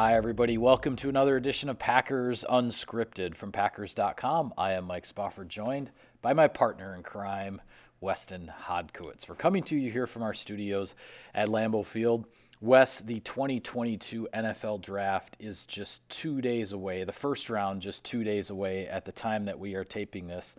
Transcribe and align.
Hi, 0.00 0.14
everybody. 0.14 0.58
Welcome 0.58 0.94
to 0.94 1.08
another 1.08 1.36
edition 1.36 1.68
of 1.68 1.80
Packers 1.80 2.44
Unscripted 2.48 3.34
from 3.34 3.50
Packers.com. 3.50 4.54
I 4.56 4.74
am 4.74 4.84
Mike 4.84 5.04
Spofford, 5.04 5.48
joined 5.48 5.90
by 6.22 6.34
my 6.34 6.46
partner 6.46 6.94
in 6.94 7.02
crime, 7.02 7.60
Weston 8.00 8.52
Hodkiewicz. 8.68 9.28
We're 9.28 9.34
coming 9.34 9.64
to 9.64 9.76
you 9.76 9.90
here 9.90 10.06
from 10.06 10.22
our 10.22 10.34
studios 10.34 10.94
at 11.34 11.48
Lambeau 11.48 11.84
Field. 11.84 12.26
Wes, 12.60 13.00
the 13.00 13.18
2022 13.18 14.28
NFL 14.32 14.82
Draft 14.82 15.36
is 15.40 15.66
just 15.66 16.08
two 16.08 16.40
days 16.40 16.70
away. 16.70 17.02
The 17.02 17.10
first 17.10 17.50
round 17.50 17.82
just 17.82 18.04
two 18.04 18.22
days 18.22 18.50
away 18.50 18.86
at 18.86 19.04
the 19.04 19.10
time 19.10 19.46
that 19.46 19.58
we 19.58 19.74
are 19.74 19.82
taping 19.82 20.28
this. 20.28 20.54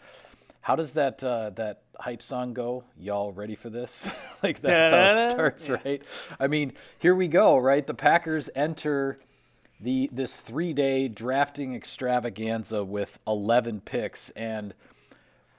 How 0.59 0.75
does 0.75 0.91
that 0.91 1.23
uh, 1.23 1.51
that 1.51 1.83
hype 1.97 2.21
song 2.21 2.53
go? 2.53 2.83
Y'all 2.97 3.31
ready 3.31 3.55
for 3.55 3.69
this? 3.69 4.05
like 4.43 4.61
that's 4.61 4.91
how 4.91 5.27
it 5.27 5.31
starts, 5.31 5.69
yeah. 5.69 5.77
right? 5.85 6.03
I 6.41 6.47
mean, 6.47 6.73
here 6.97 7.15
we 7.15 7.29
go, 7.29 7.57
right? 7.57 7.87
The 7.87 7.93
Packers 7.93 8.49
enter 8.53 9.17
the 9.79 10.09
this 10.11 10.37
three 10.37 10.73
day 10.73 11.07
drafting 11.07 11.75
extravaganza 11.75 12.83
with 12.83 13.19
11 13.27 13.81
picks, 13.81 14.29
and 14.31 14.73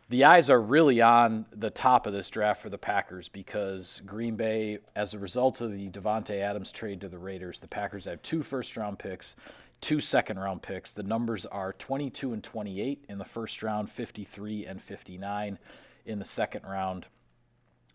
the 0.08 0.24
eyes 0.24 0.50
are 0.50 0.60
really 0.60 1.00
on 1.00 1.46
the 1.52 1.70
top 1.70 2.06
of 2.06 2.12
this 2.12 2.28
draft 2.30 2.62
for 2.62 2.68
the 2.68 2.78
Packers 2.78 3.28
because 3.28 4.02
Green 4.04 4.36
Bay, 4.36 4.78
as 4.96 5.14
a 5.14 5.18
result 5.18 5.60
of 5.60 5.72
the 5.72 5.88
Davante 5.88 6.40
Adams 6.40 6.72
trade 6.72 7.00
to 7.02 7.08
the 7.08 7.18
Raiders, 7.18 7.60
the 7.60 7.68
Packers 7.68 8.06
have 8.06 8.20
two 8.22 8.42
first 8.42 8.76
round 8.76 8.98
picks 8.98 9.36
two 9.80 10.00
second 10.00 10.38
round 10.38 10.62
picks. 10.62 10.92
The 10.92 11.02
numbers 11.02 11.46
are 11.46 11.72
22 11.74 12.32
and 12.32 12.44
28 12.44 13.04
in 13.08 13.18
the 13.18 13.24
first 13.24 13.62
round, 13.62 13.90
53 13.90 14.66
and 14.66 14.82
59 14.82 15.58
in 16.06 16.18
the 16.18 16.24
second 16.24 16.64
round. 16.64 17.06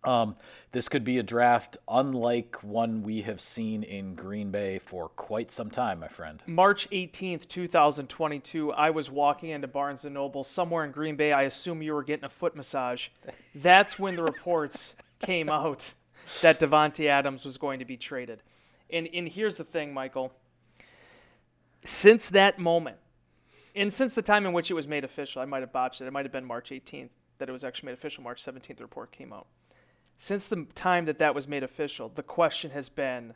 Um, 0.05 0.35
this 0.71 0.89
could 0.89 1.03
be 1.03 1.17
a 1.19 1.23
draft 1.23 1.77
unlike 1.87 2.63
one 2.63 3.03
we 3.03 3.21
have 3.21 3.41
seen 3.41 3.83
in 3.83 4.15
Green 4.15 4.51
Bay 4.51 4.79
for 4.79 5.09
quite 5.09 5.51
some 5.51 5.69
time, 5.69 5.99
my 5.99 6.07
friend. 6.07 6.41
March 6.47 6.89
18th, 6.89 7.47
2022, 7.47 8.71
I 8.73 8.89
was 8.89 9.09
walking 9.09 9.49
into 9.49 9.67
Barnes 9.67 10.05
& 10.05 10.05
Noble 10.05 10.43
somewhere 10.43 10.85
in 10.85 10.91
Green 10.91 11.15
Bay. 11.15 11.31
I 11.31 11.43
assume 11.43 11.81
you 11.81 11.93
were 11.93 12.03
getting 12.03 12.25
a 12.25 12.29
foot 12.29 12.55
massage. 12.55 13.07
That's 13.53 13.97
when 13.97 14.15
the 14.15 14.23
reports 14.23 14.93
came 15.19 15.49
out 15.49 15.93
that 16.41 16.59
Davante 16.59 17.07
Adams 17.07 17.45
was 17.45 17.57
going 17.57 17.79
to 17.79 17.85
be 17.85 17.97
traded. 17.97 18.41
And, 18.89 19.07
and 19.13 19.27
here's 19.29 19.57
the 19.57 19.63
thing, 19.63 19.93
Michael– 19.93 20.33
since 21.85 22.29
that 22.29 22.59
moment, 22.59 22.97
and 23.75 23.93
since 23.93 24.13
the 24.13 24.21
time 24.21 24.45
in 24.45 24.53
which 24.53 24.71
it 24.71 24.73
was 24.73 24.87
made 24.87 25.03
official, 25.03 25.41
I 25.41 25.45
might 25.45 25.61
have 25.61 25.71
botched 25.71 26.01
it. 26.01 26.07
It 26.07 26.13
might 26.13 26.25
have 26.25 26.31
been 26.31 26.45
March 26.45 26.71
18th 26.71 27.09
that 27.37 27.47
it 27.49 27.51
was 27.51 27.63
actually 27.63 27.87
made 27.87 27.93
official. 27.93 28.23
March 28.23 28.43
17th, 28.43 28.77
the 28.77 28.83
report 28.83 29.11
came 29.11 29.31
out. 29.31 29.47
Since 30.17 30.47
the 30.47 30.65
time 30.75 31.05
that 31.05 31.17
that 31.17 31.35
was 31.35 31.47
made 31.47 31.63
official, 31.63 32.09
the 32.13 32.23
question 32.23 32.71
has 32.71 32.89
been 32.89 33.33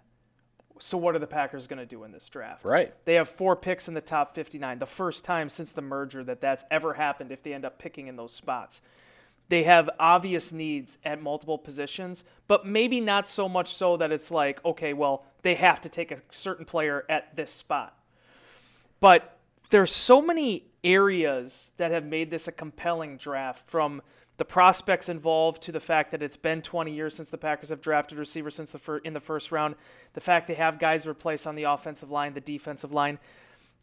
so 0.79 0.97
what 0.97 1.15
are 1.15 1.19
the 1.19 1.27
Packers 1.27 1.67
going 1.67 1.79
to 1.79 1.85
do 1.85 2.03
in 2.03 2.11
this 2.11 2.27
draft? 2.29 2.63
Right. 2.63 2.93
They 3.05 3.15
have 3.15 3.29
four 3.29 3.55
picks 3.55 3.87
in 3.87 3.93
the 3.93 4.01
top 4.01 4.33
59, 4.33 4.79
the 4.79 4.85
first 4.85 5.23
time 5.23 5.49
since 5.49 5.71
the 5.71 5.81
merger 5.81 6.23
that 6.23 6.41
that's 6.41 6.63
ever 6.71 6.93
happened 6.93 7.31
if 7.31 7.43
they 7.43 7.53
end 7.53 7.65
up 7.65 7.77
picking 7.77 8.07
in 8.07 8.15
those 8.15 8.33
spots. 8.33 8.81
They 9.49 9.63
have 9.63 9.89
obvious 9.99 10.51
needs 10.51 10.97
at 11.03 11.21
multiple 11.21 11.57
positions, 11.57 12.23
but 12.47 12.65
maybe 12.65 13.01
not 13.01 13.27
so 13.27 13.49
much 13.49 13.73
so 13.73 13.97
that 13.97 14.11
it's 14.11 14.31
like, 14.31 14.63
okay, 14.63 14.93
well, 14.93 15.25
they 15.41 15.55
have 15.55 15.81
to 15.81 15.89
take 15.89 16.11
a 16.11 16.21
certain 16.29 16.65
player 16.65 17.03
at 17.09 17.35
this 17.35 17.51
spot. 17.51 17.97
But 18.99 19.37
there's 19.71 19.91
so 19.91 20.21
many 20.21 20.65
areas 20.83 21.71
that 21.77 21.91
have 21.91 22.05
made 22.05 22.29
this 22.29 22.47
a 22.47 22.51
compelling 22.51 23.17
draft 23.17 23.67
from 23.67 24.01
the 24.39 24.45
prospects 24.45 25.09
involved 25.09 25.61
to 25.63 25.71
the 25.71 25.81
fact 25.81 26.11
that 26.11 26.23
it's 26.23 26.37
been 26.37 26.61
20 26.61 26.91
years 26.91 27.13
since 27.13 27.29
the 27.29 27.37
Packers 27.37 27.69
have 27.69 27.81
drafted 27.81 28.17
receivers 28.17 28.55
since 28.55 28.71
the 28.71 28.79
fir- 28.79 28.99
in 28.99 29.13
the 29.13 29.19
first 29.19 29.51
round, 29.51 29.75
the 30.13 30.21
fact 30.21 30.47
they 30.47 30.53
have 30.53 30.79
guys 30.79 31.05
replaced 31.05 31.45
on 31.45 31.55
the 31.55 31.63
offensive 31.63 32.09
line, 32.09 32.33
the 32.33 32.41
defensive 32.41 32.93
line. 32.93 33.19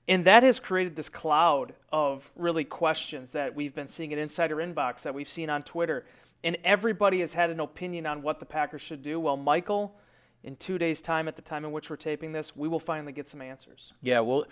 And 0.09 0.25
that 0.25 0.43
has 0.43 0.59
created 0.59 0.97
this 0.97 1.11
cloud 1.11 1.75
of 1.93 2.33
really 2.37 2.65
questions 2.65 3.33
that 3.33 3.55
we've 3.55 3.75
been 3.75 3.87
seeing 3.87 4.13
in 4.13 4.19
Insider 4.19 4.57
Inbox, 4.57 5.03
that 5.03 5.15
we've 5.15 5.29
seen 5.29 5.51
on 5.51 5.63
Twitter. 5.63 6.07
And 6.43 6.57
everybody 6.65 7.21
has 7.21 7.35
had 7.35 7.51
an 7.51 7.61
opinion 7.61 8.07
on 8.07 8.23
what 8.23 8.41
the 8.41 8.47
Packers 8.47 8.81
should 8.81 9.03
do. 9.03 9.21
Well, 9.21 9.37
Michael, 9.37 9.95
in 10.43 10.57
two 10.57 10.79
days' 10.79 11.03
time, 11.03 11.29
at 11.29 11.37
the 11.37 11.43
time 11.43 11.67
in 11.67 11.73
which 11.73 11.91
we're 11.91 11.97
taping 11.97 12.33
this, 12.33 12.57
we 12.57 12.67
will 12.67 12.81
finally 12.81 13.13
get 13.13 13.29
some 13.29 13.43
answers. 13.43 13.93
Yeah, 14.01 14.21
well, 14.21 14.47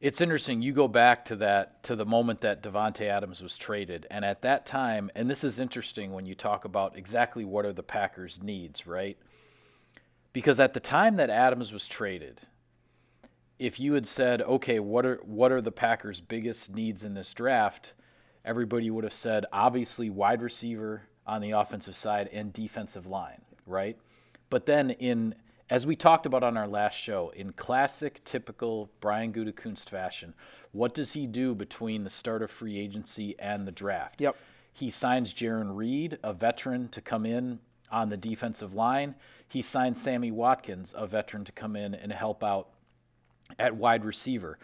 it's 0.00 0.20
interesting. 0.20 0.62
You 0.62 0.72
go 0.72 0.88
back 0.88 1.24
to 1.26 1.36
that 1.36 1.82
to 1.84 1.96
the 1.96 2.04
moment 2.04 2.40
that 2.42 2.62
Davante 2.62 3.08
Adams 3.08 3.42
was 3.42 3.56
traded, 3.56 4.06
and 4.10 4.24
at 4.24 4.42
that 4.42 4.66
time, 4.66 5.10
and 5.14 5.28
this 5.28 5.44
is 5.44 5.58
interesting 5.58 6.12
when 6.12 6.26
you 6.26 6.34
talk 6.34 6.64
about 6.64 6.96
exactly 6.96 7.44
what 7.44 7.64
are 7.64 7.72
the 7.72 7.82
Packers' 7.82 8.40
needs, 8.42 8.86
right? 8.86 9.16
Because 10.32 10.60
at 10.60 10.74
the 10.74 10.80
time 10.80 11.16
that 11.16 11.30
Adams 11.30 11.72
was 11.72 11.88
traded, 11.88 12.40
if 13.58 13.80
you 13.80 13.94
had 13.94 14.06
said, 14.06 14.42
"Okay, 14.42 14.80
what 14.80 15.06
are 15.06 15.16
what 15.24 15.50
are 15.50 15.62
the 15.62 15.72
Packers' 15.72 16.20
biggest 16.20 16.74
needs 16.74 17.02
in 17.02 17.14
this 17.14 17.32
draft?" 17.32 17.94
everybody 18.46 18.88
would 18.90 19.04
have 19.04 19.12
said, 19.12 19.44
obviously, 19.52 20.08
wide 20.08 20.40
receiver 20.40 21.02
on 21.26 21.42
the 21.42 21.50
offensive 21.50 21.96
side 21.96 22.30
and 22.32 22.52
defensive 22.52 23.06
line, 23.06 23.42
right? 23.66 23.98
But 24.48 24.64
then 24.64 24.90
in 24.90 25.34
as 25.68 25.86
we 25.86 25.96
talked 25.96 26.26
about 26.26 26.42
on 26.42 26.56
our 26.56 26.68
last 26.68 26.94
show, 26.94 27.30
in 27.30 27.52
classic, 27.52 28.22
typical 28.24 28.90
Brian 29.00 29.32
Gutekunst 29.32 29.88
fashion, 29.88 30.34
what 30.72 30.94
does 30.94 31.12
he 31.12 31.26
do 31.26 31.54
between 31.54 32.04
the 32.04 32.10
start 32.10 32.42
of 32.42 32.50
free 32.50 32.78
agency 32.78 33.34
and 33.38 33.66
the 33.66 33.72
draft? 33.72 34.20
Yep. 34.20 34.36
He 34.72 34.90
signs 34.90 35.32
Jarran 35.32 35.74
Reed, 35.74 36.18
a 36.22 36.32
veteran, 36.32 36.88
to 36.90 37.00
come 37.00 37.26
in 37.26 37.58
on 37.90 38.10
the 38.10 38.16
defensive 38.16 38.74
line. 38.74 39.14
He 39.48 39.62
signs 39.62 40.00
Sammy 40.00 40.30
Watkins, 40.30 40.94
a 40.96 41.06
veteran, 41.06 41.44
to 41.44 41.52
come 41.52 41.76
in 41.76 41.94
and 41.94 42.12
help 42.12 42.44
out 42.44 42.68
at 43.58 43.74
wide 43.74 44.04
receiver. 44.04 44.58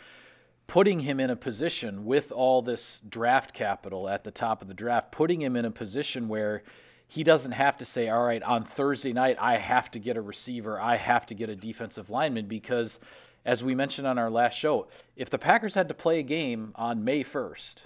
Putting 0.66 1.00
him 1.00 1.18
in 1.18 1.30
a 1.30 1.36
position 1.36 2.04
with 2.04 2.30
all 2.30 2.62
this 2.62 3.00
draft 3.08 3.52
capital 3.54 4.08
at 4.08 4.22
the 4.22 4.30
top 4.30 4.62
of 4.62 4.68
the 4.68 4.74
draft, 4.74 5.12
putting 5.12 5.42
him 5.42 5.56
in 5.56 5.64
a 5.64 5.70
position 5.70 6.28
where 6.28 6.62
he 7.12 7.24
doesn't 7.24 7.52
have 7.52 7.76
to 7.76 7.84
say, 7.84 8.08
all 8.08 8.22
right, 8.22 8.42
on 8.42 8.64
Thursday 8.64 9.12
night, 9.12 9.36
I 9.38 9.58
have 9.58 9.90
to 9.90 9.98
get 9.98 10.16
a 10.16 10.22
receiver, 10.22 10.80
I 10.80 10.96
have 10.96 11.26
to 11.26 11.34
get 11.34 11.50
a 11.50 11.54
defensive 11.54 12.08
lineman, 12.08 12.46
because 12.46 12.98
as 13.44 13.62
we 13.62 13.74
mentioned 13.74 14.06
on 14.06 14.16
our 14.16 14.30
last 14.30 14.56
show, 14.56 14.88
if 15.14 15.28
the 15.28 15.36
Packers 15.36 15.74
had 15.74 15.88
to 15.88 15.94
play 15.94 16.20
a 16.20 16.22
game 16.22 16.72
on 16.74 17.04
May 17.04 17.22
1st, 17.22 17.82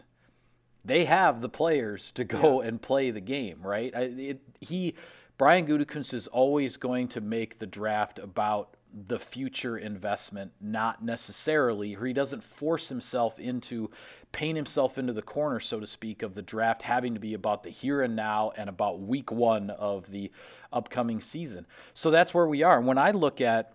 they 0.85 1.07
have 1.07 1.41
the 1.41 1.49
players 1.49 2.13
to 2.13 2.23
go 2.23 2.63
yeah. 2.63 2.69
and 2.69 2.81
play 2.81 3.11
the 3.11 3.21
game, 3.21 3.59
right? 3.63 3.93
It, 3.95 4.43
he, 4.61 4.95
Brian 5.39 5.67
Gutekunst 5.67 6.15
is 6.15 6.29
always 6.29 6.77
going 6.77 7.09
to 7.09 7.21
make 7.21 7.59
the 7.59 7.67
draft 7.67 8.21
about 8.21 8.77
the 9.09 9.19
future 9.19 9.77
investment, 9.77 10.53
not 10.61 11.05
necessarily, 11.05 11.97
or 11.97 12.07
he 12.07 12.13
doesn't 12.13 12.45
force 12.45 12.89
himself 12.89 13.41
into, 13.41 13.91
paint 14.37 14.55
himself 14.55 14.99
into 14.99 15.15
the 15.15 15.23
corner, 15.23 15.59
so 15.59 15.81
to 15.81 15.87
speak, 15.87 16.23
of 16.23 16.35
the 16.35 16.43
draft 16.43 16.83
having 16.83 17.15
to 17.15 17.21
be 17.21 17.33
about 17.33 17.63
the 17.63 17.71
here 17.71 18.03
and 18.03 18.15
now 18.15 18.53
and 18.59 18.69
about 18.69 19.01
week 19.01 19.33
one 19.33 19.71
of 19.71 20.11
the 20.11 20.31
upcoming 20.75 21.23
season. 21.23 21.67
So 21.95 22.11
that's 22.11 22.35
where 22.35 22.47
we 22.47 22.63
are. 22.63 22.79
When 22.83 22.99
I 22.99 23.13
look 23.13 23.41
at 23.41 23.73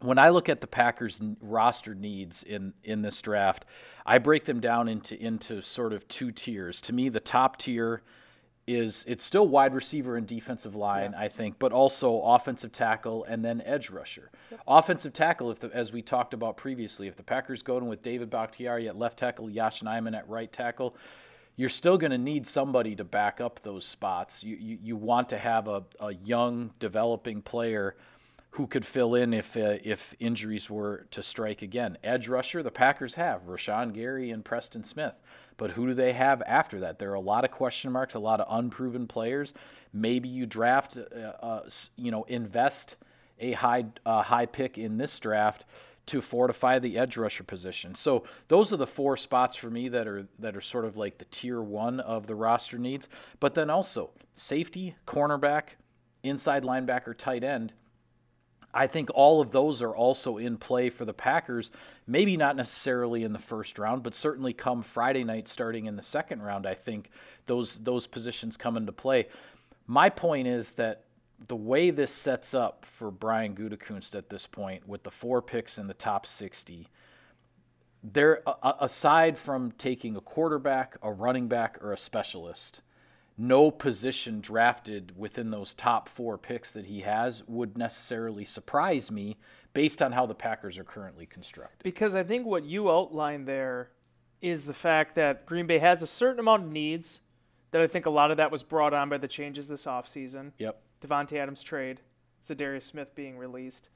when 0.00 0.18
I 0.18 0.30
look 0.30 0.48
at 0.48 0.60
the 0.60 0.66
Packers 0.66 1.20
roster 1.40 1.94
needs 1.94 2.42
in 2.42 2.72
in 2.82 3.00
this 3.00 3.20
draft, 3.22 3.64
I 4.04 4.18
break 4.18 4.44
them 4.44 4.58
down 4.58 4.88
into 4.88 5.16
into 5.22 5.62
sort 5.62 5.92
of 5.92 6.06
two 6.08 6.32
tiers. 6.32 6.80
To 6.80 6.92
me, 6.92 7.08
the 7.08 7.20
top 7.20 7.56
tier 7.56 8.02
is 8.66 9.04
it's 9.06 9.24
still 9.24 9.46
wide 9.46 9.74
receiver 9.74 10.16
and 10.16 10.26
defensive 10.26 10.74
line, 10.74 11.12
yeah. 11.12 11.20
I 11.20 11.28
think, 11.28 11.58
but 11.58 11.72
also 11.72 12.20
offensive 12.22 12.72
tackle 12.72 13.24
and 13.24 13.44
then 13.44 13.62
edge 13.64 13.90
rusher. 13.90 14.30
Yep. 14.50 14.60
Offensive 14.66 15.12
tackle, 15.12 15.50
if 15.50 15.60
the, 15.60 15.70
as 15.72 15.92
we 15.92 16.02
talked 16.02 16.34
about 16.34 16.56
previously, 16.56 17.06
if 17.06 17.16
the 17.16 17.22
Packers 17.22 17.62
go 17.62 17.78
in 17.78 17.86
with 17.86 18.02
David 18.02 18.28
Bakhtiari 18.28 18.88
at 18.88 18.98
left 18.98 19.18
tackle, 19.18 19.48
Yosh 19.48 19.82
Nijman 19.82 20.16
at 20.16 20.28
right 20.28 20.52
tackle, 20.52 20.96
you're 21.54 21.68
still 21.68 21.96
going 21.96 22.10
to 22.10 22.18
need 22.18 22.46
somebody 22.46 22.96
to 22.96 23.04
back 23.04 23.40
up 23.40 23.60
those 23.62 23.84
spots. 23.84 24.42
You, 24.42 24.56
you, 24.56 24.78
you 24.82 24.96
want 24.96 25.28
to 25.30 25.38
have 25.38 25.68
a, 25.68 25.84
a 26.00 26.14
young, 26.14 26.70
developing 26.80 27.42
player 27.42 27.96
who 28.50 28.66
could 28.66 28.86
fill 28.86 29.14
in 29.14 29.34
if 29.34 29.56
uh, 29.56 29.76
if 29.84 30.14
injuries 30.18 30.70
were 30.70 31.06
to 31.10 31.22
strike 31.22 31.62
again. 31.62 31.98
Edge 32.02 32.28
rusher, 32.28 32.62
the 32.62 32.70
Packers 32.70 33.14
have 33.14 33.46
Rashan 33.46 33.92
Gary 33.92 34.30
and 34.30 34.44
Preston 34.44 34.82
Smith. 34.82 35.14
But 35.58 35.70
who 35.70 35.86
do 35.86 35.94
they 35.94 36.12
have 36.12 36.42
after 36.46 36.80
that? 36.80 36.98
There 36.98 37.10
are 37.10 37.14
a 37.14 37.20
lot 37.20 37.44
of 37.44 37.50
question 37.50 37.90
marks, 37.92 38.14
a 38.14 38.18
lot 38.18 38.40
of 38.40 38.46
unproven 38.50 39.06
players. 39.06 39.54
Maybe 39.92 40.28
you 40.28 40.46
draft, 40.46 40.98
uh, 40.98 41.18
uh, 41.18 41.68
you 41.96 42.10
know, 42.10 42.24
invest 42.24 42.96
a 43.38 43.52
high 43.52 43.86
high 44.06 44.46
pick 44.46 44.78
in 44.78 44.96
this 44.98 45.18
draft 45.18 45.64
to 46.06 46.20
fortify 46.22 46.78
the 46.78 46.96
edge 46.98 47.16
rusher 47.16 47.42
position. 47.42 47.94
So 47.94 48.24
those 48.48 48.72
are 48.72 48.76
the 48.76 48.86
four 48.86 49.16
spots 49.16 49.56
for 49.56 49.70
me 49.70 49.88
that 49.88 50.06
are 50.06 50.26
that 50.38 50.56
are 50.56 50.60
sort 50.60 50.84
of 50.84 50.96
like 50.96 51.18
the 51.18 51.24
tier 51.26 51.60
one 51.60 52.00
of 52.00 52.26
the 52.26 52.34
roster 52.34 52.78
needs. 52.78 53.08
But 53.40 53.54
then 53.54 53.70
also 53.70 54.10
safety, 54.34 54.94
cornerback, 55.06 55.76
inside 56.22 56.62
linebacker, 56.62 57.16
tight 57.16 57.44
end 57.44 57.72
I 58.76 58.86
think 58.86 59.10
all 59.14 59.40
of 59.40 59.50
those 59.50 59.80
are 59.80 59.96
also 59.96 60.36
in 60.36 60.58
play 60.58 60.90
for 60.90 61.04
the 61.04 61.14
Packers. 61.14 61.70
Maybe 62.06 62.36
not 62.36 62.56
necessarily 62.56 63.24
in 63.24 63.32
the 63.32 63.38
first 63.38 63.78
round, 63.78 64.02
but 64.02 64.14
certainly 64.14 64.52
come 64.52 64.82
Friday 64.82 65.24
night, 65.24 65.48
starting 65.48 65.86
in 65.86 65.96
the 65.96 66.02
second 66.02 66.42
round. 66.42 66.66
I 66.66 66.74
think 66.74 67.10
those 67.46 67.78
those 67.78 68.06
positions 68.06 68.56
come 68.56 68.76
into 68.76 68.92
play. 68.92 69.28
My 69.86 70.10
point 70.10 70.46
is 70.46 70.72
that 70.72 71.04
the 71.48 71.56
way 71.56 71.90
this 71.90 72.12
sets 72.12 72.54
up 72.54 72.86
for 72.98 73.10
Brian 73.10 73.54
Gutekunst 73.54 74.14
at 74.14 74.28
this 74.28 74.46
point, 74.46 74.86
with 74.86 75.02
the 75.02 75.10
four 75.10 75.40
picks 75.40 75.78
in 75.78 75.86
the 75.86 75.94
top 75.94 76.26
60, 76.26 76.88
there 78.02 78.42
aside 78.80 79.38
from 79.38 79.72
taking 79.72 80.16
a 80.16 80.20
quarterback, 80.20 80.96
a 81.02 81.10
running 81.10 81.48
back, 81.48 81.78
or 81.82 81.92
a 81.92 81.98
specialist, 81.98 82.80
no 83.38 83.70
position 83.70 84.40
drafted 84.40 85.12
within 85.16 85.50
those 85.50 85.74
top 85.74 86.08
four 86.08 86.38
picks 86.38 86.72
that 86.72 86.86
he 86.86 87.00
has 87.00 87.42
would 87.46 87.76
necessarily 87.76 88.44
surprise 88.44 89.10
me 89.10 89.36
based 89.74 90.00
on 90.00 90.12
how 90.12 90.24
the 90.24 90.34
Packers 90.34 90.78
are 90.78 90.84
currently 90.84 91.26
constructed. 91.26 91.82
Because 91.82 92.14
I 92.14 92.22
think 92.22 92.46
what 92.46 92.64
you 92.64 92.90
outlined 92.90 93.46
there 93.46 93.90
is 94.40 94.64
the 94.64 94.72
fact 94.72 95.14
that 95.16 95.44
Green 95.44 95.66
Bay 95.66 95.78
has 95.78 96.02
a 96.02 96.06
certain 96.06 96.40
amount 96.40 96.64
of 96.64 96.70
needs 96.70 97.20
that 97.72 97.82
I 97.82 97.86
think 97.86 98.06
a 98.06 98.10
lot 98.10 98.30
of 98.30 98.38
that 98.38 98.50
was 98.50 98.62
brought 98.62 98.94
on 98.94 99.08
by 99.08 99.18
the 99.18 99.28
changes 99.28 99.68
this 99.68 99.84
offseason. 99.84 100.52
Yep. 100.58 100.80
Davante 101.02 101.36
Adams 101.36 101.62
trade, 101.62 102.00
Za'Darius 102.46 102.84
Smith 102.84 103.14
being 103.14 103.36
released, 103.36 103.88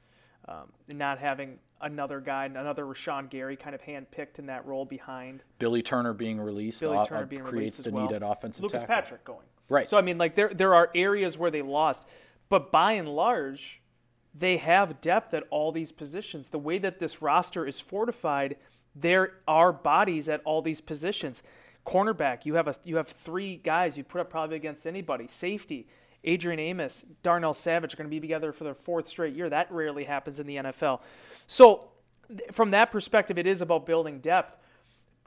um, 0.47 0.71
not 0.87 1.19
having 1.19 1.59
another 1.81 2.19
guy, 2.19 2.45
another 2.45 2.85
Rashan 2.85 3.29
Gary 3.29 3.55
kind 3.55 3.75
of 3.75 3.81
handpicked 3.81 4.39
in 4.39 4.45
that 4.47 4.65
role 4.65 4.85
behind. 4.85 5.43
Billy 5.59 5.81
Turner 5.81 6.13
being 6.13 6.39
released. 6.39 6.79
Billy 6.79 6.97
uh, 6.97 7.05
Turner 7.05 7.25
being 7.25 7.43
creates 7.43 7.79
released 7.79 7.83
the 7.83 7.91
well. 7.91 8.07
need 8.07 8.15
at 8.15 8.23
offensive 8.23 8.63
Lucas 8.63 8.81
tackle. 8.81 8.95
Patrick 8.95 9.23
going. 9.23 9.45
Right. 9.69 9.87
So 9.87 9.97
I 9.97 10.01
mean, 10.01 10.17
like 10.17 10.35
there 10.35 10.49
there 10.49 10.73
are 10.75 10.89
areas 10.95 11.37
where 11.37 11.51
they 11.51 11.61
lost, 11.61 12.03
but 12.49 12.71
by 12.71 12.93
and 12.93 13.07
large, 13.07 13.81
they 14.33 14.57
have 14.57 15.01
depth 15.01 15.33
at 15.33 15.43
all 15.49 15.71
these 15.71 15.91
positions. 15.91 16.49
The 16.49 16.59
way 16.59 16.77
that 16.77 16.99
this 16.99 17.21
roster 17.21 17.65
is 17.65 17.79
fortified, 17.79 18.57
there 18.95 19.33
are 19.47 19.71
bodies 19.71 20.29
at 20.29 20.41
all 20.43 20.61
these 20.61 20.81
positions. 20.81 21.43
Cornerback, 21.85 22.45
you 22.45 22.55
have 22.55 22.67
a 22.67 22.75
you 22.83 22.97
have 22.97 23.07
three 23.07 23.55
guys 23.57 23.97
you 23.97 24.03
put 24.03 24.21
up 24.21 24.29
probably 24.29 24.55
against 24.55 24.85
anybody. 24.85 25.27
Safety, 25.27 25.87
Adrian 26.23 26.59
Amos, 26.59 27.03
Darnell 27.23 27.53
Savage 27.53 27.93
are 27.93 27.97
going 27.97 28.07
to 28.07 28.11
be 28.11 28.19
together 28.19 28.51
for 28.51 28.63
their 28.63 28.75
fourth 28.75 29.07
straight 29.07 29.35
year. 29.35 29.49
That 29.49 29.71
rarely 29.71 30.03
happens 30.03 30.39
in 30.39 30.47
the 30.47 30.57
NFL. 30.57 31.01
So, 31.47 31.85
from 32.51 32.71
that 32.71 32.91
perspective, 32.91 33.37
it 33.37 33.47
is 33.47 33.61
about 33.61 33.85
building 33.85 34.19
depth. 34.19 34.55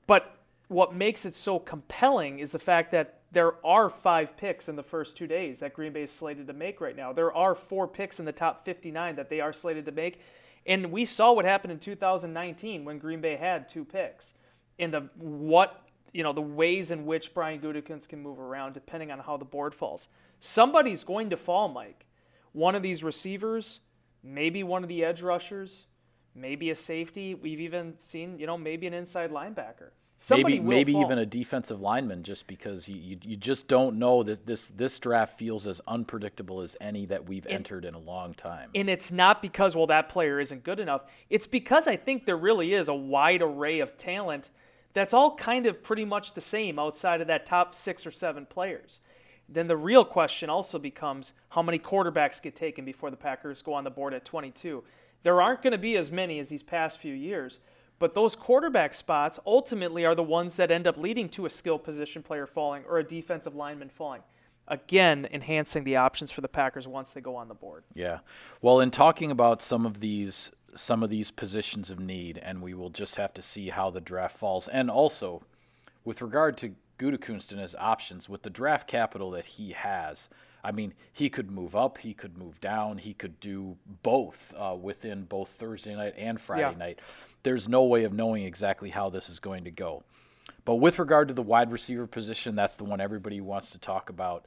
But 0.07 0.39
what 0.69 0.95
makes 0.95 1.27
it 1.27 1.35
so 1.35 1.59
compelling 1.59 2.39
is 2.39 2.53
the 2.53 2.59
fact 2.59 2.93
that 2.93 3.21
there 3.33 3.55
are 3.67 3.91
five 3.91 4.37
picks 4.37 4.69
in 4.69 4.77
the 4.77 4.83
first 4.83 5.17
two 5.17 5.27
days 5.27 5.61
that 5.61 5.75
Green 5.75 5.93
Bay 5.93 6.05
is 6.05 6.11
slated 6.11 6.47
to 6.47 6.53
make 6.53 6.81
right 6.81 6.97
now. 6.97 7.13
There 7.13 7.33
are 7.33 7.55
four 7.55 7.89
picks 7.89 8.19
in 8.19 8.25
the 8.25 8.33
top 8.33 8.65
59 8.65 9.17
that 9.17 9.29
they 9.29 9.41
are 9.41 9.53
slated 9.53 9.85
to 9.87 9.93
make. 9.93 10.21
And 10.67 10.91
we 10.91 11.05
saw 11.05 11.33
what 11.33 11.45
happened 11.45 11.73
in 11.73 11.79
2019 11.79 12.85
when 12.85 12.99
Green 12.99 13.21
Bay 13.21 13.37
had 13.37 13.69
two 13.69 13.85
picks. 13.85 14.33
And 14.79 14.95
the 14.95 15.09
what 15.17 15.83
you 16.15 16.23
know 16.23 16.33
the 16.33 16.41
ways 16.41 16.91
in 16.91 17.05
which 17.05 17.35
Brian 17.35 17.61
Gutekunst 17.61 18.09
can 18.09 18.23
move 18.23 18.39
around 18.39 18.73
depending 18.73 19.11
on 19.11 19.19
how 19.19 19.37
the 19.37 19.45
board 19.45 19.75
falls. 19.75 20.09
Somebody's 20.41 21.05
going 21.05 21.29
to 21.31 21.37
fall, 21.37 21.69
Mike. 21.69 22.07
One 22.53 22.75
of 22.75 22.83
these 22.83 23.03
receivers, 23.03 23.81
maybe 24.23 24.63
one 24.63 24.85
of 24.85 24.89
the 24.89 25.05
edge 25.05 25.21
rushers, 25.21 25.87
maybe 26.35 26.71
a 26.71 26.75
safety. 26.77 27.35
We've 27.35 27.61
even 27.61 27.95
seen, 27.99 28.39
you 28.39 28.47
know, 28.47 28.57
maybe 28.57 28.87
an 28.87 28.95
inside 28.95 29.31
linebacker. 29.31 29.91
Somebody 30.17 30.61
maybe 30.61 30.69
maybe 30.69 30.93
fall. 30.93 31.03
even 31.03 31.19
a 31.19 31.27
defensive 31.27 31.81
lineman, 31.81 32.23
just 32.23 32.47
because 32.47 32.89
you, 32.89 32.95
you, 32.95 33.19
you 33.23 33.37
just 33.37 33.67
don't 33.67 33.99
know 33.99 34.23
that 34.23 34.47
this 34.47 34.69
this 34.69 35.01
draft 35.01 35.37
feels 35.37 35.67
as 35.67 35.81
unpredictable 35.89 36.61
as 36.61 36.77
any 36.81 37.05
that 37.07 37.29
we've 37.29 37.45
And- 37.47 37.57
entered 37.57 37.85
in 37.85 37.95
a 37.95 37.99
long 37.99 38.33
time. 38.35 38.71
And 38.77 38.89
it's 38.89 39.11
not 39.11 39.43
because, 39.43 39.75
well, 39.75 39.89
that 39.89 40.09
player 40.09 40.39
isn't 40.39 40.63
good 40.63 40.79
enough. 40.79 41.03
It's 41.29 41.49
because 41.49 41.89
I 41.89 41.97
think 41.97 42.25
there 42.25 42.37
really 42.37 42.73
is 42.75 42.89
a 42.89 42.95
wide 42.95 43.43
array 43.43 43.81
of 43.81 43.97
talent 43.97 44.51
that's 44.95 45.13
all 45.13 45.35
kind 45.37 45.67
of 45.67 45.83
pretty 45.83 46.05
much 46.05 46.33
the 46.33 46.41
same 46.41 46.79
outside 46.79 47.21
of 47.21 47.27
that 47.27 47.45
top 47.45 47.75
six 47.75 48.07
or 48.07 48.11
seven 48.11 48.47
players. 48.47 49.01
Then 49.49 49.67
the 49.67 49.77
real 49.77 50.05
question 50.05 50.49
also 50.49 50.79
becomes 50.79 51.33
how 51.51 51.63
many 51.63 51.79
quarterbacks 51.79 52.41
get 52.41 52.55
taken 52.55 52.85
before 52.85 53.11
the 53.11 53.17
Packers 53.17 53.61
go 53.61 53.75
on 53.75 53.85
the 53.85 53.91
board 53.91 54.15
at 54.15 54.25
22. 54.25 54.83
There 55.23 55.43
aren't 55.43 55.63
going 55.63 55.73
to 55.73 55.79
be 55.79 55.97
as 55.97 56.11
many 56.11 56.39
as 56.39 56.49
these 56.49 56.63
past 56.63 56.99
few 56.99 57.13
years, 57.13 57.59
but 57.99 58.15
those 58.15 58.37
quarterback 58.37 58.95
spots 58.95 59.39
ultimately 59.47 60.05
are 60.05 60.15
the 60.15 60.23
ones 60.23 60.57
that 60.57 60.71
end 60.71 60.87
up 60.87 60.97
leading 60.97 61.29
to 61.31 61.47
a 61.47 61.51
skill 61.51 61.79
position 61.79 62.23
player 62.23 62.47
falling 62.47 62.85
or 62.89 62.99
a 62.99 63.05
defensive 63.05 63.55
lineman 63.55 63.91
falling. 63.91 64.23
Again, 64.67 65.29
enhancing 65.31 65.85
the 65.85 65.97
options 65.97 66.31
for 66.31 66.41
the 66.41 66.49
Packers 66.49 66.89
once 66.89 67.13
they 67.13 67.21
go 67.21 67.37
on 67.37 67.49
the 67.49 67.55
board. 67.55 67.85
Yeah. 67.95 68.21
Well, 68.63 68.81
in 68.81 68.91
talking 68.91 69.31
about 69.31 69.61
some 69.61 69.85
of 69.85 70.01
these 70.01 70.53
some 70.75 71.03
of 71.03 71.11
these 71.11 71.31
positions 71.31 71.91
of 71.91 71.99
need, 71.99 72.39
and 72.39 72.63
we 72.63 72.75
will 72.75 72.91
just 72.91 73.17
have 73.17 73.33
to 73.35 73.43
see 73.43 73.69
how 73.69 73.91
the 73.91 74.01
draft 74.01 74.37
falls. 74.37 74.69
And 74.69 74.91
also, 74.91 75.43
with 76.05 76.21
regard 76.23 76.57
to 76.59 76.75
Gutekunst 76.99 77.51
and 77.53 77.61
his 77.61 77.75
options, 77.75 78.29
with 78.29 78.43
the 78.43 78.51
draft 78.51 78.87
capital 78.89 79.31
that 79.33 79.47
he 79.47 79.73
has, 79.73 80.29
I 80.63 80.73
mean, 80.73 80.95
he 81.13 81.29
could 81.29 81.51
move 81.51 81.77
up, 81.77 81.99
he 81.99 82.15
could 82.15 82.39
move 82.39 82.61
down, 82.61 82.99
he 82.99 83.15
could 83.15 83.39
do 83.41 83.77
both 84.03 84.55
uh, 84.57 84.75
within 84.81 85.25
both 85.25 85.51
Thursday 85.51 85.95
night 85.95 86.15
and 86.17 86.41
Friday 86.41 86.63
Yeah. 86.73 86.79
night. 86.79 87.01
There's 87.43 87.69
no 87.69 87.85
way 87.85 88.05
of 88.05 88.13
knowing 88.15 88.45
exactly 88.45 88.89
how 88.89 89.11
this 89.11 89.29
is 89.29 89.39
going 89.39 89.65
to 89.65 89.71
go. 89.71 90.03
But 90.65 90.77
with 90.77 90.99
regard 90.99 91.29
to 91.29 91.35
the 91.35 91.43
wide 91.43 91.71
receiver 91.71 92.07
position, 92.07 92.55
that's 92.55 92.77
the 92.77 92.85
one 92.85 93.01
everybody 93.01 93.43
wants 93.43 93.71
to 93.71 93.79
talk 93.79 94.09
about. 94.09 94.47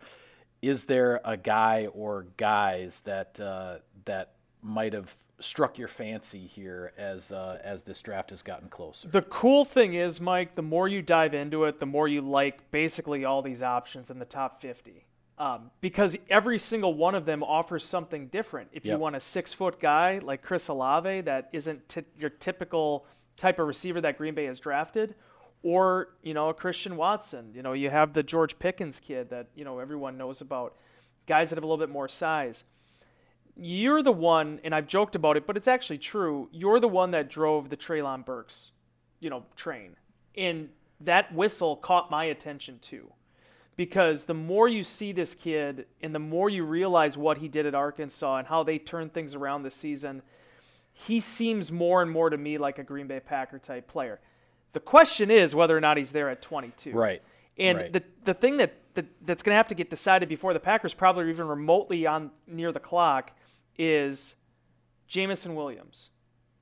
Is 0.64 0.86
there 0.86 1.22
a 1.24 1.38
guy 1.38 1.88
or 1.94 2.26
guys 2.38 3.00
that 3.04 3.40
uh, 3.40 3.78
that 4.06 4.32
might 4.64 4.94
have 4.94 5.16
struck 5.40 5.78
your 5.78 5.88
fancy 5.88 6.48
here 6.48 6.94
as 6.98 7.32
uh, 7.32 7.60
as 7.64 7.84
this 7.84 8.02
draft 8.02 8.32
has 8.32 8.42
gotten 8.42 8.70
closer? 8.70 9.08
The 9.08 9.22
cool 9.24 9.66
thing 9.66 9.94
is, 9.94 10.20
Mike, 10.20 10.56
the 10.56 10.62
more 10.62 10.88
you 10.88 11.02
dive 11.02 11.34
into 11.34 11.66
it, 11.66 11.80
the 11.80 11.86
more 11.86 12.08
you 12.08 12.22
like 12.22 12.70
basically 12.72 13.26
all 13.26 13.42
these 13.42 13.62
options 13.62 14.10
in 14.10 14.20
the 14.20 14.26
top 14.26 14.62
50. 14.62 15.06
Um, 15.40 15.70
because 15.82 16.18
every 16.32 16.58
single 16.58 16.96
one 16.96 17.14
of 17.14 17.26
them 17.26 17.44
offers 17.44 17.86
something 17.86 18.26
different. 18.28 18.70
If 18.72 18.86
you 18.86 18.98
want 18.98 19.16
a 19.16 19.20
six 19.20 19.54
foot 19.54 19.80
guy 19.80 20.20
like 20.24 20.42
Chris 20.42 20.68
Olave, 20.68 21.22
that 21.22 21.50
isn't 21.54 21.88
t- 21.88 22.02
your 22.18 22.32
typical 22.32 23.06
type 23.36 23.60
of 23.60 23.68
receiver 23.68 24.02
that 24.02 24.18
Green 24.18 24.34
Bay 24.34 24.46
has 24.46 24.60
drafted, 24.60 25.14
or 25.62 26.10
you 26.24 26.34
know 26.34 26.50
a 26.50 26.56
Christian 26.56 26.98
Watson. 26.98 27.52
You 27.54 27.62
know 27.62 27.74
you 27.74 27.92
have 27.92 28.14
the 28.14 28.24
George 28.24 28.58
Pickens 28.58 29.00
kid 29.00 29.30
that 29.30 29.48
you 29.56 29.64
know 29.64 29.78
everyone 29.78 30.18
knows 30.18 30.42
about. 30.42 30.76
Guys 31.28 31.50
that 31.50 31.58
have 31.58 31.64
a 31.64 31.68
little 31.68 31.86
bit 31.86 31.92
more 31.92 32.08
size 32.08 32.64
you're 33.60 34.04
the 34.04 34.12
one, 34.12 34.60
and 34.64 34.74
I've 34.74 34.88
joked 34.88 35.16
about 35.16 35.38
it, 35.38 35.48
but 35.48 35.58
it's 35.58 35.68
actually 35.68 35.98
true. 35.98 36.50
You're 36.52 36.80
the 36.80 36.88
one 36.88 37.12
that 37.12 37.30
drove 37.30 37.70
the 37.70 37.78
Treylon 37.78 38.26
Burks, 38.26 38.72
you 39.20 39.30
know, 39.30 39.44
train, 39.56 39.96
and 40.36 40.70
that 41.02 41.34
whistle 41.34 41.76
caught 41.78 42.10
my 42.12 42.26
attention 42.26 42.80
too, 42.80 43.12
because 43.76 44.26
the 44.26 44.34
more 44.34 44.68
you 44.68 44.84
see 44.84 45.12
this 45.12 45.36
kid, 45.36 45.86
and 46.02 46.14
the 46.14 46.20
more 46.20 46.50
you 46.50 46.64
realize 46.64 47.18
what 47.18 47.38
he 47.40 47.48
did 47.48 47.66
at 47.66 47.76
Arkansas 47.76 48.38
and 48.38 48.48
how 48.48 48.64
they 48.64 48.78
turned 48.78 49.14
things 49.14 49.36
around 49.36 49.64
this 49.64 49.76
season, 49.76 50.22
he 50.94 51.20
seems 51.20 51.72
more 51.72 52.02
and 52.02 52.10
more 52.10 52.30
to 52.30 52.38
me 52.38 52.58
like 52.58 52.80
a 52.80 52.84
Green 52.84 53.08
Bay 53.08 53.20
Packer 53.20 53.60
type 53.60 53.88
player. 53.88 54.20
The 54.74 54.80
question 54.80 55.32
is 55.32 55.54
whether 55.56 55.76
or 55.76 55.82
not 55.82 55.98
he's 55.98 56.12
there 56.12 56.30
at 56.30 56.42
22. 56.42 56.92
Right. 56.92 57.22
And 57.58 57.78
Right. 57.78 57.94
the 57.94 58.04
the 58.26 58.34
thing 58.34 58.58
that, 58.58 58.74
that 58.94 59.06
that's 59.26 59.42
going 59.42 59.54
to 59.54 59.58
have 59.58 59.68
to 59.70 59.76
get 59.76 59.90
decided 59.90 60.30
before 60.30 60.54
the 60.54 60.60
Packers 60.60 60.94
probably 60.94 61.24
are 61.24 61.30
even 61.30 61.48
remotely 61.48 62.06
on 62.06 62.30
near 62.46 62.72
the 62.72 62.80
clock 62.80 63.32
is 63.78 64.36
Jameson 65.08 65.56
Williams. 65.56 66.10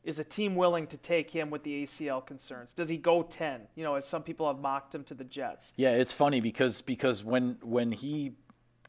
Is 0.03 0.19
a 0.19 0.23
team 0.23 0.55
willing 0.55 0.85
to 0.87 0.97
take 0.97 1.31
him 1.31 1.49
with 1.49 1.63
the 1.63 1.83
ACL 1.83 2.23
concerns? 2.23 2.73
Does 2.73 2.89
he 2.89 2.97
go 2.97 3.23
10? 3.23 3.61
You 3.73 3.83
know, 3.83 3.95
as 3.95 4.07
some 4.07 4.21
people 4.21 4.45
have 4.45 4.59
mocked 4.59 4.93
him 4.93 5.03
to 5.05 5.15
the 5.15 5.23
Jets. 5.23 5.73
Yeah, 5.77 5.91
it's 5.93 6.11
funny 6.11 6.41
because 6.41 6.81
because 6.81 7.23
when 7.23 7.57
when 7.63 7.91
he 7.91 8.33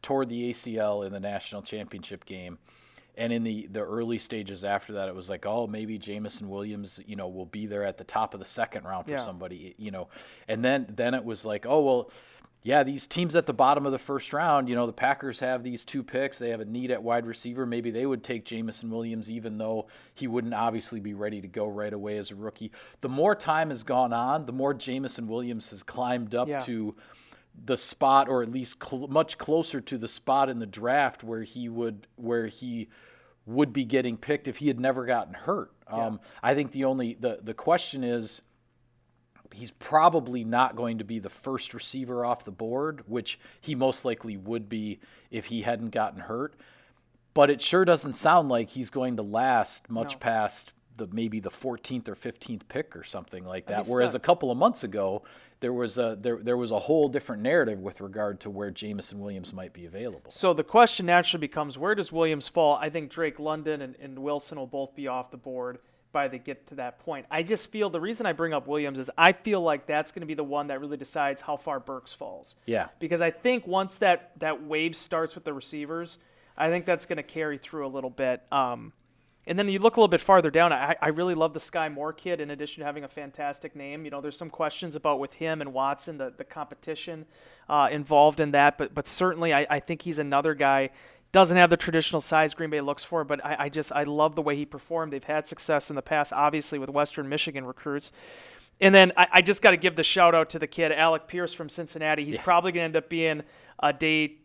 tore 0.02 0.26
the 0.26 0.52
ACL 0.52 1.06
in 1.06 1.12
the 1.14 1.20
national 1.20 1.62
championship 1.62 2.26
game, 2.26 2.58
and 3.16 3.32
in 3.32 3.44
the 3.44 3.66
the 3.68 3.80
early 3.80 4.18
stages 4.18 4.62
after 4.62 4.92
that, 4.92 5.08
it 5.08 5.14
was 5.14 5.30
like, 5.30 5.46
oh, 5.46 5.66
maybe 5.66 5.96
Jameson 5.96 6.50
Williams, 6.50 7.00
you 7.06 7.16
know, 7.16 7.28
will 7.28 7.46
be 7.46 7.64
there 7.64 7.84
at 7.84 7.96
the 7.96 8.04
top 8.04 8.34
of 8.34 8.40
the 8.40 8.44
second 8.46 8.84
round 8.84 9.06
for 9.06 9.12
Yeah. 9.12 9.16
somebody, 9.16 9.74
you 9.78 9.90
know, 9.90 10.08
and 10.48 10.62
then 10.62 10.84
then 10.94 11.14
it 11.14 11.24
was 11.24 11.46
like, 11.46 11.64
oh 11.64 11.80
well. 11.80 12.10
Yeah, 12.66 12.82
these 12.82 13.06
teams 13.06 13.36
at 13.36 13.46
the 13.46 13.52
bottom 13.52 13.86
of 13.86 13.92
the 13.92 13.98
first 13.98 14.32
round, 14.32 14.68
you 14.68 14.74
know, 14.74 14.88
the 14.88 14.92
Packers 14.92 15.38
have 15.38 15.62
these 15.62 15.84
two 15.84 16.02
picks. 16.02 16.36
They 16.36 16.50
have 16.50 16.58
a 16.58 16.64
need 16.64 16.90
at 16.90 17.00
wide 17.00 17.24
receiver. 17.24 17.64
Maybe 17.64 17.92
they 17.92 18.06
would 18.06 18.24
take 18.24 18.44
Jameson 18.44 18.90
Williams, 18.90 19.30
even 19.30 19.56
though 19.56 19.86
he 20.14 20.26
wouldn't 20.26 20.52
obviously 20.52 20.98
be 20.98 21.14
ready 21.14 21.40
to 21.40 21.46
go 21.46 21.68
right 21.68 21.92
away 21.92 22.18
as 22.18 22.32
a 22.32 22.34
rookie. 22.34 22.72
The 23.02 23.08
more 23.08 23.36
time 23.36 23.70
has 23.70 23.84
gone 23.84 24.12
on, 24.12 24.46
the 24.46 24.52
more 24.52 24.74
Jameson 24.74 25.28
Williams 25.28 25.70
has 25.70 25.84
climbed 25.84 26.34
up 26.34 26.48
Yeah. 26.48 26.58
to 26.58 26.96
the 27.66 27.76
spot, 27.76 28.28
or 28.28 28.42
at 28.42 28.50
least 28.50 28.78
cl- 28.84 29.06
much 29.06 29.38
closer 29.38 29.80
to 29.82 29.96
the 29.96 30.08
spot 30.08 30.48
in 30.48 30.58
the 30.58 30.66
draft 30.66 31.22
where 31.22 31.44
he 31.44 31.68
would 31.68 32.08
where 32.16 32.48
he 32.48 32.88
would 33.46 33.72
be 33.72 33.84
getting 33.84 34.16
picked 34.16 34.48
if 34.48 34.56
he 34.56 34.66
had 34.66 34.80
never 34.80 35.06
gotten 35.06 35.34
hurt. 35.34 35.70
Um, 35.86 36.18
I 36.42 36.54
think 36.56 36.72
the 36.72 36.84
only 36.84 37.14
the 37.14 37.38
the 37.44 37.54
question 37.54 38.02
is 38.02 38.42
he's 39.52 39.70
probably 39.72 40.44
not 40.44 40.76
going 40.76 40.98
to 40.98 41.04
be 41.04 41.18
the 41.18 41.30
first 41.30 41.74
receiver 41.74 42.24
off 42.24 42.44
the 42.44 42.50
board, 42.50 43.02
which 43.06 43.38
he 43.60 43.74
most 43.74 44.04
likely 44.04 44.36
would 44.36 44.68
be 44.68 45.00
if 45.30 45.46
he 45.46 45.62
hadn't 45.62 45.90
gotten 45.90 46.20
hurt. 46.20 46.54
But 47.34 47.50
it 47.50 47.60
sure 47.60 47.84
doesn't 47.84 48.14
sound 48.14 48.48
like 48.48 48.70
he's 48.70 48.90
going 48.90 49.16
to 49.16 49.22
last 49.22 49.90
much 49.90 50.12
No. 50.12 50.18
past 50.18 50.72
the 50.96 51.06
maybe 51.12 51.40
the 51.40 51.50
14th 51.50 52.08
or 52.08 52.14
15th 52.14 52.62
pick 52.68 52.96
or 52.96 53.04
something 53.04 53.44
like 53.44 53.66
that. 53.66 53.86
Whereas 53.86 54.14
a 54.14 54.18
couple 54.18 54.50
of 54.50 54.56
months 54.56 54.82
ago, 54.84 55.22
there 55.60 55.72
was 55.72 55.98
a 55.98 56.16
there 56.20 56.38
there 56.42 56.56
was 56.56 56.70
a 56.70 56.78
whole 56.78 57.08
different 57.08 57.42
narrative 57.42 57.78
with 57.78 58.00
regard 58.00 58.40
to 58.40 58.50
where 58.50 58.70
Jameson 58.70 59.20
Williams 59.20 59.52
might 59.52 59.72
be 59.72 59.86
available. 59.86 60.30
So 60.30 60.54
the 60.54 60.64
question 60.64 61.06
naturally 61.06 61.40
becomes 61.40 61.76
where 61.76 61.94
does 61.94 62.12
Williams 62.12 62.48
fall? 62.48 62.76
I 62.76 62.88
think 62.90 63.10
Drake 63.10 63.38
London 63.38 63.82
and, 63.82 63.96
and 64.00 64.18
Wilson 64.18 64.58
will 64.58 64.66
both 64.66 64.94
be 64.94 65.06
off 65.06 65.30
the 65.30 65.36
board 65.36 65.78
by 66.16 66.28
they 66.28 66.38
get 66.38 66.66
to 66.68 66.76
that 66.76 66.98
point. 67.00 67.26
I 67.30 67.42
just 67.42 67.70
feel 67.70 67.90
the 67.90 68.00
reason 68.00 68.24
I 68.24 68.32
bring 68.32 68.54
up 68.54 68.66
Williams 68.66 68.98
is 68.98 69.10
I 69.18 69.32
feel 69.32 69.60
like 69.60 69.86
that's 69.86 70.12
going 70.12 70.22
to 70.22 70.26
be 70.26 70.32
the 70.32 70.42
one 70.42 70.68
that 70.68 70.80
really 70.80 70.96
decides 70.96 71.42
how 71.42 71.58
far 71.58 71.78
Burks 71.78 72.14
falls. 72.14 72.56
Yeah. 72.64 72.88
Because 72.98 73.20
I 73.20 73.30
think 73.30 73.66
once 73.66 73.98
that 73.98 74.30
that 74.38 74.64
wave 74.64 74.96
starts 74.96 75.34
with 75.34 75.44
the 75.44 75.52
receivers, 75.52 76.16
I 76.56 76.70
think 76.70 76.86
that's 76.86 77.04
going 77.04 77.18
to 77.18 77.22
carry 77.22 77.58
through 77.58 77.86
a 77.86 77.92
little 77.92 78.08
bit. 78.08 78.40
Um, 78.50 78.94
and 79.46 79.58
then 79.58 79.68
you 79.68 79.78
look 79.78 79.96
a 79.96 80.00
little 80.00 80.08
bit 80.08 80.22
farther 80.22 80.50
down. 80.50 80.72
I, 80.72 80.96
I 81.02 81.08
really 81.08 81.34
love 81.34 81.52
the 81.52 81.60
Skyy 81.60 81.92
Moore 81.92 82.14
kid. 82.14 82.40
In 82.40 82.50
addition 82.50 82.80
to 82.80 82.86
having 82.86 83.04
a 83.04 83.08
fantastic 83.08 83.76
name, 83.76 84.06
you 84.06 84.10
know, 84.10 84.22
there's 84.22 84.38
some 84.38 84.50
questions 84.50 84.96
about 84.96 85.20
with 85.20 85.34
him 85.34 85.60
and 85.60 85.74
Watson, 85.74 86.16
the 86.16 86.32
the 86.34 86.44
competition 86.44 87.26
uh, 87.68 87.88
involved 87.92 88.40
in 88.40 88.52
that. 88.52 88.78
But 88.78 88.94
but 88.94 89.06
certainly, 89.06 89.52
I, 89.52 89.66
I 89.68 89.80
think 89.80 90.00
he's 90.00 90.18
another 90.18 90.54
guy. 90.54 90.90
Doesn't 91.32 91.56
have 91.56 91.70
the 91.70 91.76
traditional 91.76 92.20
size 92.20 92.54
Green 92.54 92.70
Bay 92.70 92.80
looks 92.80 93.02
for, 93.02 93.24
but 93.24 93.44
I, 93.44 93.56
I 93.58 93.68
just 93.68 93.92
I 93.92 94.04
love 94.04 94.36
the 94.36 94.42
way 94.42 94.56
he 94.56 94.64
performed. 94.64 95.12
They've 95.12 95.22
had 95.22 95.46
success 95.46 95.90
in 95.90 95.96
the 95.96 96.02
past, 96.02 96.32
obviously 96.32 96.78
with 96.78 96.88
Western 96.88 97.28
Michigan 97.28 97.66
recruits. 97.66 98.12
And 98.80 98.94
then 98.94 99.12
I, 99.16 99.26
I 99.32 99.42
just 99.42 99.62
got 99.62 99.70
to 99.70 99.76
give 99.76 99.96
the 99.96 100.02
shout 100.02 100.34
out 100.34 100.50
to 100.50 100.58
the 100.58 100.66
kid 100.66 100.92
Alec 100.92 101.28
Pierce 101.28 101.52
from 101.52 101.68
Cincinnati. 101.68 102.24
He's 102.24 102.36
yeah. 102.36 102.42
probably 102.42 102.72
going 102.72 102.82
to 102.82 102.84
end 102.84 102.96
up 102.96 103.08
being 103.08 103.42
a 103.80 103.92
day 103.92 104.36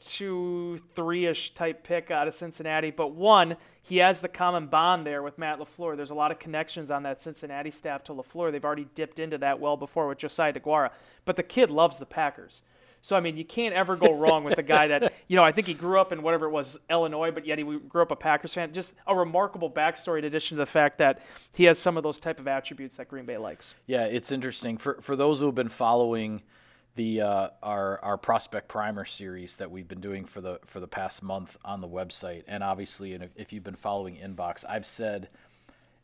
two, 0.00 0.78
three 0.94 1.26
ish 1.26 1.54
type 1.54 1.82
pick 1.82 2.10
out 2.10 2.28
of 2.28 2.34
Cincinnati. 2.34 2.90
But 2.90 3.14
one, 3.14 3.56
he 3.82 3.98
has 3.98 4.20
the 4.20 4.28
common 4.28 4.66
bond 4.66 5.06
there 5.06 5.22
with 5.22 5.38
Matt 5.38 5.58
LaFleur. 5.58 5.96
There's 5.96 6.10
a 6.10 6.14
lot 6.14 6.30
of 6.30 6.38
connections 6.38 6.90
on 6.90 7.02
that 7.04 7.20
Cincinnati 7.20 7.70
staff 7.70 8.04
to 8.04 8.12
LaFleur. 8.12 8.52
They've 8.52 8.64
already 8.64 8.88
dipped 8.94 9.18
into 9.18 9.38
that 9.38 9.60
well 9.60 9.76
before 9.76 10.06
with 10.08 10.18
Josiah 10.18 10.52
DeGuara. 10.52 10.90
But 11.24 11.36
the 11.36 11.42
kid 11.42 11.70
loves 11.70 11.98
the 11.98 12.06
Packers. 12.06 12.62
So, 13.00 13.16
I 13.16 13.20
mean, 13.20 13.36
you 13.36 13.44
can't 13.44 13.74
ever 13.74 13.96
go 13.96 14.14
wrong 14.14 14.44
with 14.44 14.58
a 14.58 14.62
guy 14.62 14.88
that, 14.88 15.12
you 15.28 15.36
know, 15.36 15.44
I 15.44 15.52
think 15.52 15.66
he 15.66 15.74
grew 15.74 16.00
up 16.00 16.12
in 16.12 16.22
whatever 16.22 16.46
it 16.46 16.50
was, 16.50 16.78
Illinois, 16.90 17.30
but 17.30 17.46
yet 17.46 17.58
he 17.58 17.64
grew 17.64 18.02
up 18.02 18.10
a 18.10 18.16
Packers 18.16 18.54
fan. 18.54 18.72
Just 18.72 18.92
a 19.06 19.14
remarkable 19.14 19.70
backstory 19.70 20.18
in 20.18 20.24
addition 20.24 20.56
to 20.56 20.62
the 20.62 20.66
fact 20.66 20.98
that 20.98 21.22
he 21.52 21.64
has 21.64 21.78
some 21.78 21.96
of 21.96 22.02
those 22.02 22.18
type 22.20 22.40
of 22.40 22.48
attributes 22.48 22.96
that 22.96 23.08
Green 23.08 23.24
Bay 23.24 23.38
likes. 23.38 23.74
Yeah, 23.86 24.04
it's 24.04 24.32
interesting. 24.32 24.78
For, 24.78 24.98
for 25.00 25.16
those 25.16 25.40
who 25.40 25.46
have 25.46 25.54
been 25.54 25.68
following– 25.68 26.42
the 26.98 27.20
uh, 27.20 27.48
our 27.62 28.00
our 28.02 28.18
prospect 28.18 28.66
primer 28.66 29.04
series 29.04 29.54
that 29.56 29.70
we've 29.70 29.86
been 29.86 30.00
doing 30.00 30.24
for 30.24 30.40
the 30.40 30.58
for 30.66 30.80
the 30.80 30.88
past 30.88 31.22
month 31.22 31.56
on 31.64 31.80
the 31.80 31.86
website, 31.86 32.42
and 32.48 32.62
obviously, 32.62 33.14
and 33.14 33.28
if 33.36 33.52
you've 33.52 33.62
been 33.62 33.76
following 33.76 34.16
Inbox, 34.16 34.64
I've 34.68 34.84
said, 34.84 35.28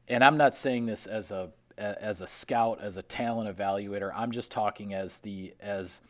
and 0.06 0.22
I'm 0.22 0.36
not 0.36 0.54
saying 0.54 0.86
this 0.86 1.06
as 1.06 1.32
a 1.32 1.50
as 1.76 2.20
a 2.20 2.28
scout, 2.28 2.78
as 2.80 2.96
a 2.96 3.02
talent 3.02 3.54
evaluator. 3.54 4.12
I'm 4.14 4.30
just 4.30 4.52
talking 4.52 4.94
as 4.94 5.18
the 5.18 5.52
as 5.58 6.00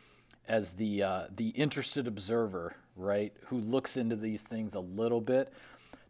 as 0.47 0.71
the 0.71 1.03
uh, 1.03 1.23
the 1.35 1.49
interested 1.49 2.07
observer, 2.07 2.75
right, 2.95 3.33
who 3.47 3.57
looks 3.57 3.97
into 3.97 4.15
these 4.15 4.41
things 4.41 4.75
a 4.75 4.79
little 4.79 5.21
bit 5.21 5.51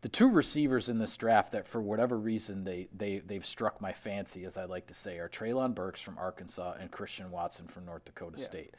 the 0.06 0.10
two 0.10 0.30
receivers 0.30 0.88
in 0.88 1.00
this 1.00 1.18
draft 1.18 1.51
that, 1.54 1.68
for 1.68 1.82
whatever 1.82 2.20
reason, 2.20 2.63
they, 2.63 2.88
they, 2.96 3.24
they've 3.25 3.44
struck 3.44 3.82
my 3.82 3.92
fancy, 3.92 4.46
as 4.46 4.56
I 4.56 4.65
like 4.65 4.86
to 4.86 4.94
say, 4.94 5.18
are 5.18 5.27
Treylon 5.27 5.74
Burks 5.74 6.00
from 6.00 6.15
Arkansas 6.20 6.75
and 6.80 6.92
Christian 6.92 7.32
Watson 7.32 7.68
from 7.68 7.88
North 7.88 8.06
Dakota 8.06 8.38
yeah. 8.38 8.46
State. 8.46 8.75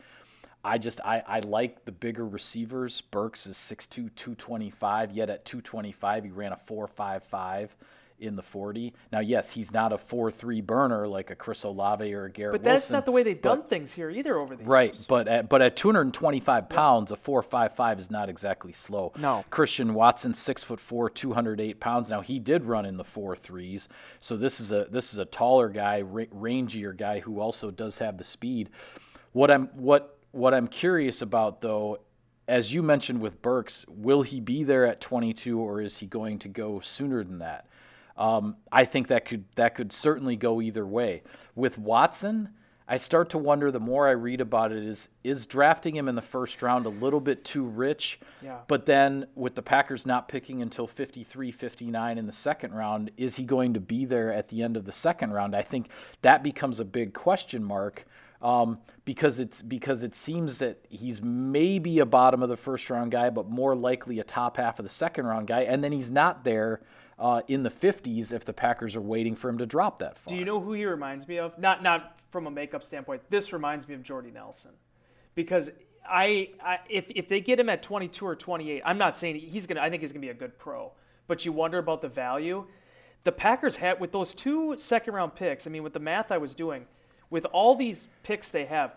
I 0.64 0.78
just 0.78 1.00
I, 1.00 1.24
I 1.26 1.40
like 1.40 1.84
the 1.84 1.90
bigger 1.90 2.24
receivers. 2.24 3.00
Burks 3.00 3.44
is 3.48 3.56
6'2", 3.56 3.88
225, 4.14 5.10
yet 5.10 5.28
at 5.28 5.44
225 5.44 6.22
he 6.22 6.30
ran 6.30 6.52
a 6.52 6.60
4.55 6.68 7.70
in 8.18 8.36
the 8.36 8.42
40. 8.42 8.94
Now, 9.12 9.20
yes, 9.20 9.50
he's 9.50 9.72
not 9.72 9.92
a 9.92 9.98
4-3 9.98 10.64
burner 10.64 11.06
like 11.06 11.30
a 11.30 11.34
Chris 11.34 11.64
Olave 11.64 12.12
or 12.12 12.24
a 12.24 12.30
Garrett 12.30 12.52
But 12.52 12.62
that's 12.62 12.84
Wilson, 12.84 12.94
not 12.94 13.04
the 13.04 13.12
way 13.12 13.22
they've 13.22 13.40
done 13.40 13.62
things 13.62 13.92
here 13.92 14.10
either 14.10 14.38
over 14.38 14.56
the 14.56 14.64
right, 14.64 14.86
years. 14.86 15.00
Right, 15.00 15.06
but 15.08 15.28
at, 15.28 15.48
but 15.48 15.62
at 15.62 15.76
225 15.76 16.68
pounds, 16.68 17.10
a 17.10 17.16
4.55 17.16 17.98
is 17.98 18.10
not 18.10 18.28
exactly 18.28 18.72
slow. 18.72 19.12
No. 19.18 19.44
Christian 19.50 19.94
Watson, 19.94 20.34
6 20.34 20.62
foot 20.62 20.80
4, 20.80 21.10
208 21.10 21.80
pounds. 21.80 22.08
Now, 22.08 22.20
he 22.20 22.38
did 22.38 22.64
run 22.64 22.86
in 22.86 22.96
the 22.96 23.04
4-3s, 23.04 23.88
so 24.20 24.36
this 24.36 24.60
is 24.60 24.72
a 24.72 24.86
this 24.90 25.12
is 25.12 25.18
a 25.18 25.24
taller 25.24 25.68
guy, 25.68 26.00
ra- 26.00 26.24
rangier 26.34 26.96
guy 26.96 27.20
who 27.20 27.40
also 27.40 27.70
does 27.70 27.98
have 27.98 28.18
the 28.18 28.24
speed. 28.24 28.70
What 29.32 29.50
I'm 29.50 29.66
what 29.74 30.18
what 30.32 30.54
I'm 30.54 30.68
curious 30.68 31.22
about 31.22 31.60
though 31.60 31.98
as 32.48 32.72
you 32.72 32.82
mentioned 32.82 33.20
with 33.20 33.42
Burks, 33.42 33.84
will 33.88 34.22
he 34.22 34.40
be 34.40 34.62
there 34.62 34.86
at 34.86 35.00
22 35.00 35.58
or 35.58 35.80
is 35.80 35.98
he 35.98 36.06
going 36.06 36.38
to 36.40 36.48
go 36.48 36.80
sooner 36.80 37.24
than 37.24 37.38
that? 37.38 37.66
Um, 38.16 38.56
I 38.72 38.84
think 38.84 39.08
that 39.08 39.24
could 39.24 39.44
that 39.56 39.74
could 39.74 39.92
certainly 39.92 40.36
go 40.36 40.60
either 40.60 40.86
way. 40.86 41.22
With 41.54 41.78
Watson, 41.78 42.50
I 42.88 42.96
start 42.98 43.30
to 43.30 43.38
wonder 43.38 43.70
the 43.70 43.80
more 43.80 44.06
I 44.06 44.12
read 44.12 44.40
about 44.40 44.70
it 44.72 44.82
is 44.82 45.08
is 45.24 45.44
drafting 45.44 45.96
him 45.96 46.08
in 46.08 46.14
the 46.14 46.22
first 46.22 46.62
round 46.62 46.86
a 46.86 46.90
little 46.90 47.20
bit 47.20 47.44
too 47.44 47.64
rich. 47.64 48.20
Yeah. 48.42 48.58
But 48.68 48.86
then 48.86 49.26
with 49.34 49.54
the 49.54 49.62
Packers 49.62 50.06
not 50.06 50.28
picking 50.28 50.62
until 50.62 50.86
53, 50.86 51.50
59 51.50 52.18
in 52.18 52.26
the 52.26 52.32
second 52.32 52.72
round, 52.72 53.10
is 53.16 53.34
he 53.34 53.42
going 53.42 53.74
to 53.74 53.80
be 53.80 54.04
there 54.04 54.32
at 54.32 54.48
the 54.48 54.62
end 54.62 54.76
of 54.76 54.84
the 54.84 54.92
second 54.92 55.32
round? 55.32 55.56
I 55.56 55.62
think 55.62 55.88
that 56.22 56.42
becomes 56.42 56.80
a 56.80 56.84
big 56.84 57.12
question 57.12 57.64
mark. 57.64 58.06
Um, 58.42 58.78
because 59.06 59.38
it's 59.38 59.62
because 59.62 60.02
it 60.02 60.14
seems 60.14 60.58
that 60.58 60.78
he's 60.90 61.22
maybe 61.22 62.00
a 62.00 62.06
bottom 62.06 62.42
of 62.42 62.50
the 62.50 62.56
first 62.56 62.90
round 62.90 63.10
guy, 63.10 63.30
but 63.30 63.48
more 63.48 63.74
likely 63.74 64.20
a 64.20 64.24
top 64.24 64.58
half 64.58 64.78
of 64.78 64.84
the 64.84 64.90
second 64.90 65.26
round 65.26 65.46
guy, 65.46 65.62
and 65.62 65.82
then 65.82 65.90
he's 65.90 66.10
not 66.10 66.44
there 66.44 66.82
uh, 67.18 67.42
in 67.48 67.62
the 67.62 67.70
50s 67.70 68.32
if 68.32 68.44
the 68.44 68.52
Packers 68.52 68.94
are 68.94 69.00
waiting 69.00 69.34
for 69.34 69.48
him 69.48 69.58
to 69.58 69.66
drop 69.66 69.98
that 70.00 70.18
far. 70.18 70.32
Do 70.32 70.36
you 70.36 70.44
know 70.44 70.60
who 70.60 70.72
he 70.72 70.84
reminds 70.84 71.26
me 71.26 71.38
of? 71.38 71.58
Not 71.58 71.82
not 71.82 72.18
from 72.30 72.46
a 72.46 72.50
makeup 72.50 72.84
standpoint. 72.84 73.22
This 73.30 73.52
reminds 73.52 73.88
me 73.88 73.94
of 73.94 74.02
Jordy 74.02 74.30
Nelson, 74.30 74.72
because 75.34 75.70
I, 76.08 76.50
I 76.62 76.78
if 76.88 77.10
if 77.10 77.28
they 77.28 77.40
get 77.40 77.58
him 77.58 77.68
at 77.68 77.82
22 77.82 78.24
or 78.24 78.36
28, 78.36 78.82
I'm 78.84 78.98
not 78.98 79.16
saying 79.16 79.36
he's 79.36 79.66
gonna. 79.66 79.80
I 79.80 79.88
think 79.88 80.02
he's 80.02 80.12
gonna 80.12 80.20
be 80.20 80.28
a 80.28 80.34
good 80.34 80.58
pro, 80.58 80.92
but 81.26 81.44
you 81.44 81.52
wonder 81.52 81.78
about 81.78 82.02
the 82.02 82.08
value. 82.08 82.66
The 83.24 83.32
Packers 83.32 83.76
had 83.76 83.98
with 83.98 84.12
those 84.12 84.34
two 84.34 84.76
second 84.78 85.14
round 85.14 85.34
picks. 85.34 85.66
I 85.66 85.70
mean, 85.70 85.82
with 85.82 85.94
the 85.94 86.00
math 86.00 86.30
I 86.30 86.38
was 86.38 86.54
doing, 86.54 86.86
with 87.30 87.46
all 87.46 87.74
these 87.74 88.06
picks 88.22 88.50
they 88.50 88.66
have, 88.66 88.94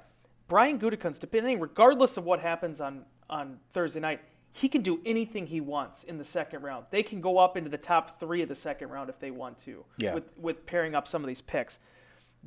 Brian 0.48 0.78
Gutekunst, 0.78 1.20
depending 1.20 1.60
regardless 1.60 2.18
of 2.18 2.26
what 2.26 2.42
happens 2.42 2.82
on 2.82 3.06
on 3.30 3.60
Thursday 3.72 4.02
night, 4.02 4.20
he 4.52 4.68
can 4.68 4.82
do 4.82 5.00
anything 5.06 5.48
he 5.48 5.62
wants 5.62 6.04
in 6.04 6.18
the 6.18 6.26
second 6.26 6.64
round. 6.64 6.86
They 6.90 7.04
can 7.04 7.22
go 7.22 7.38
up 7.38 7.56
into 7.56 7.70
the 7.70 7.78
top 7.78 8.20
three 8.20 8.42
of 8.42 8.50
the 8.50 8.56
second 8.56 8.90
round 8.90 9.10
if 9.10 9.20
they 9.20 9.32
want 9.32 9.58
to. 9.66 9.86
Yeah. 9.98 10.14
With 10.16 10.26
with 10.38 10.66
pairing 10.66 10.96
up 10.96 11.08
some 11.08 11.24
of 11.24 11.28
these 11.28 11.42
picks. 11.42 11.80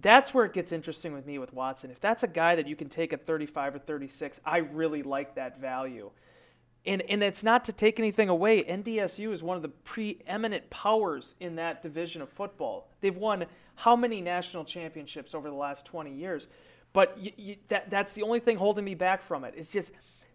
That's 0.01 0.33
where 0.33 0.47
it 0.47 0.55
gets 0.55 0.73
interesting 0.73 1.13
with 1.13 1.27
me 1.27 1.39
with 1.39 1.53
Watson. 1.53 1.91
If 1.91 2.01
that's 2.01 2.23
a 2.23 2.29
guy 2.29 2.57
that 2.57 2.67
you 2.67 2.75
can 2.75 2.89
take 2.89 3.13
at 3.13 3.27
35 3.27 3.75
or 3.75 3.79
36, 3.79 4.41
I 4.45 4.59
really 4.59 5.03
like 5.03 5.35
that 5.35 5.61
value. 5.61 6.11
And 6.85 7.03
and 7.03 7.23
it's 7.23 7.43
not 7.43 7.65
to 7.67 7.73
take 7.73 7.99
anything 7.99 8.29
away. 8.29 8.65
NDSU 8.65 9.33
is 9.33 9.43
one 9.43 9.57
of 9.57 9.63
the 9.63 9.69
preeminent 9.69 10.69
powers 10.71 11.35
in 11.41 11.57
that 11.57 11.83
division 11.83 12.23
of 12.23 12.29
football. 12.29 12.89
They've 13.01 13.17
won 13.17 13.47
how 13.77 13.97
many 13.97 14.21
national 14.21 14.65
championships 14.65 15.35
over 15.35 15.49
the 15.49 15.57
last 15.57 15.85
20 15.87 16.13
years? 16.13 16.49
But 16.93 17.17
you, 17.19 17.33
you, 17.37 17.57
that 17.69 17.91
that's 17.91 18.13
the 18.15 18.23
only 18.23 18.41
thing 18.41 18.57
holding 18.57 18.85
me 18.85 18.95
back 18.95 19.23
from 19.23 19.45
it. 19.45 19.55
It's 19.57 19.69
just 19.69 19.93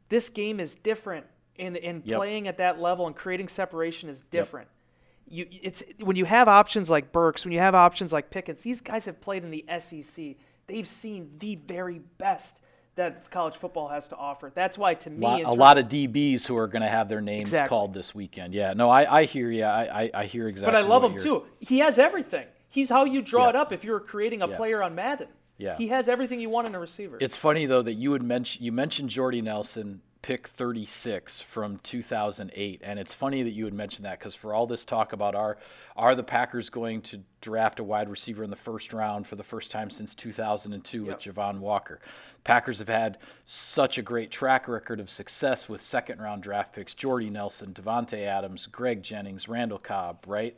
this 0.09 0.29
game 0.29 0.59
is 0.59 0.75
different 0.75 1.25
and 1.59 1.77
and 1.77 2.05
yep. 2.05 2.17
playing 2.17 2.47
at 2.47 2.57
that 2.57 2.79
level 2.79 3.07
and 3.07 3.15
creating 3.15 3.47
separation 3.47 4.09
is 4.09 4.23
different. 4.23 4.67
Yep. 4.67 5.47
You, 5.51 5.59
it's 5.61 5.83
when 5.99 6.15
you 6.15 6.25
have 6.25 6.47
options 6.47 6.89
like 6.89 7.11
Burks, 7.11 7.43
when 7.43 7.51
you 7.51 7.59
have 7.59 7.75
options 7.75 8.13
like 8.13 8.29
Pickens. 8.29 8.61
These 8.61 8.81
guys 8.81 9.05
have 9.05 9.19
played 9.19 9.43
in 9.43 9.51
the 9.51 9.65
SEC. 9.79 10.35
They've 10.67 10.87
seen 10.87 11.31
the 11.39 11.55
very 11.55 11.99
best 12.17 12.61
that 12.97 13.29
college 13.31 13.55
football 13.55 13.87
has 13.87 14.07
to 14.09 14.15
offer. 14.15 14.51
That's 14.53 14.77
why, 14.77 14.95
to 14.95 15.09
me, 15.09 15.19
lot, 15.19 15.43
a 15.43 15.51
lot 15.51 15.77
of 15.77 15.85
DBs 15.85 16.45
who 16.45 16.57
are 16.57 16.67
going 16.67 16.81
to 16.81 16.89
have 16.89 17.07
their 17.07 17.21
names 17.21 17.49
exactly. 17.49 17.69
called 17.69 17.93
this 17.93 18.13
weekend. 18.13 18.53
Yeah, 18.53 18.73
no, 18.73 18.89
I, 18.89 19.19
I 19.19 19.25
hear 19.25 19.49
you. 19.49 19.63
I, 19.63 20.03
I, 20.03 20.11
I 20.13 20.25
hear 20.25 20.47
exactly. 20.47 20.73
But 20.73 20.83
I 20.83 20.87
love 20.87 21.03
him 21.03 21.17
too. 21.17 21.45
He 21.59 21.79
has 21.79 21.97
everything. 21.97 22.47
He's 22.69 22.89
how 22.89 23.05
you 23.05 23.21
draw 23.21 23.43
yeah. 23.43 23.49
it 23.49 23.55
up 23.55 23.71
if 23.71 23.83
you're 23.83 23.99
creating 23.99 24.41
a 24.41 24.49
yeah. 24.49 24.57
player 24.57 24.83
on 24.83 24.93
Madden. 24.93 25.29
Yeah, 25.57 25.77
he 25.77 25.87
has 25.87 26.07
everything 26.07 26.39
you 26.39 26.49
want 26.49 26.67
in 26.67 26.75
a 26.75 26.79
receiver. 26.79 27.17
It's 27.19 27.37
funny 27.37 27.65
though 27.65 27.81
that 27.81 27.93
you 27.93 28.11
would 28.11 28.23
mention 28.23 28.63
you 28.63 28.71
mentioned 28.71 29.09
Jordy 29.09 29.41
Nelson 29.41 30.01
pick 30.21 30.47
36 30.47 31.41
from 31.41 31.79
2008 31.83 32.81
and 32.83 32.99
it's 32.99 33.13
funny 33.13 33.43
that 33.43 33.51
you 33.51 33.63
would 33.63 33.73
mention 33.73 34.03
that 34.03 34.19
because 34.19 34.35
for 34.35 34.53
all 34.53 34.65
this 34.65 34.83
talk 34.83 35.13
about 35.13 35.35
are 35.35 35.57
are 35.95 36.15
the 36.15 36.23
packers 36.23 36.69
going 36.69 37.01
to 37.01 37.19
draft 37.41 37.79
a 37.79 37.83
wide 37.83 38.09
receiver 38.09 38.43
in 38.43 38.49
the 38.49 38.55
first 38.55 38.93
round 38.93 39.27
for 39.27 39.35
the 39.35 39.43
first 39.43 39.69
time 39.69 39.89
since 39.89 40.15
2002 40.15 40.97
yep. 40.97 41.07
with 41.07 41.19
javon 41.23 41.59
walker 41.59 41.99
packers 42.43 42.79
have 42.79 42.87
had 42.87 43.17
such 43.45 43.97
a 43.97 44.01
great 44.01 44.31
track 44.31 44.67
record 44.67 44.99
of 44.99 45.09
success 45.09 45.69
with 45.69 45.81
second 45.81 46.19
round 46.19 46.41
draft 46.41 46.73
picks 46.73 46.95
jordy 46.95 47.29
nelson 47.29 47.73
davante 47.73 48.25
adams 48.25 48.65
greg 48.67 49.03
jennings 49.03 49.47
randall 49.47 49.79
cobb 49.79 50.23
right 50.27 50.57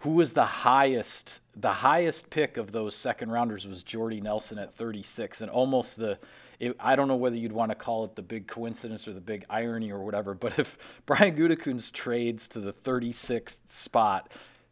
who 0.00 0.10
was 0.10 0.34
the 0.34 0.44
highest 0.44 1.40
the 1.56 1.72
highest 1.72 2.28
pick 2.28 2.56
of 2.56 2.72
those 2.72 2.94
second 2.94 3.30
rounders 3.30 3.66
was 3.66 3.82
jordy 3.82 4.20
nelson 4.20 4.58
at 4.58 4.74
36 4.74 5.40
and 5.40 5.50
almost 5.50 5.96
the 5.96 6.18
it, 6.60 6.76
I 6.80 6.96
don't 6.96 7.08
know 7.08 7.16
whether 7.16 7.36
you'd 7.36 7.52
want 7.52 7.70
to 7.70 7.74
call 7.74 8.04
it 8.04 8.14
the 8.14 8.22
big 8.22 8.46
coincidence 8.46 9.06
or 9.08 9.12
the 9.12 9.20
big 9.20 9.44
irony 9.50 9.90
or 9.90 10.02
whatever, 10.02 10.34
but 10.44 10.58
if 10.58 10.78
Brian 11.06 11.36
Gutekunst 11.36 11.92
trades 11.92 12.48
to 12.48 12.60
the 12.60 12.72
36th 12.72 13.56
spot, 13.68 14.30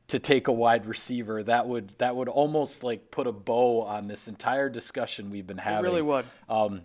to 0.08 0.18
take 0.18 0.48
a 0.48 0.52
wide 0.52 0.84
receiver, 0.84 1.42
that 1.42 1.66
would 1.66 1.94
that 1.96 2.14
would 2.14 2.28
almost 2.28 2.84
like 2.84 3.10
put 3.10 3.26
a 3.26 3.32
bow 3.32 3.80
on 3.80 4.08
this 4.08 4.28
entire 4.28 4.68
discussion 4.68 5.30
we've 5.30 5.46
been 5.46 5.56
having. 5.56 5.86
It 5.86 5.88
really 5.88 6.02
would. 6.02 6.26
Um, 6.50 6.82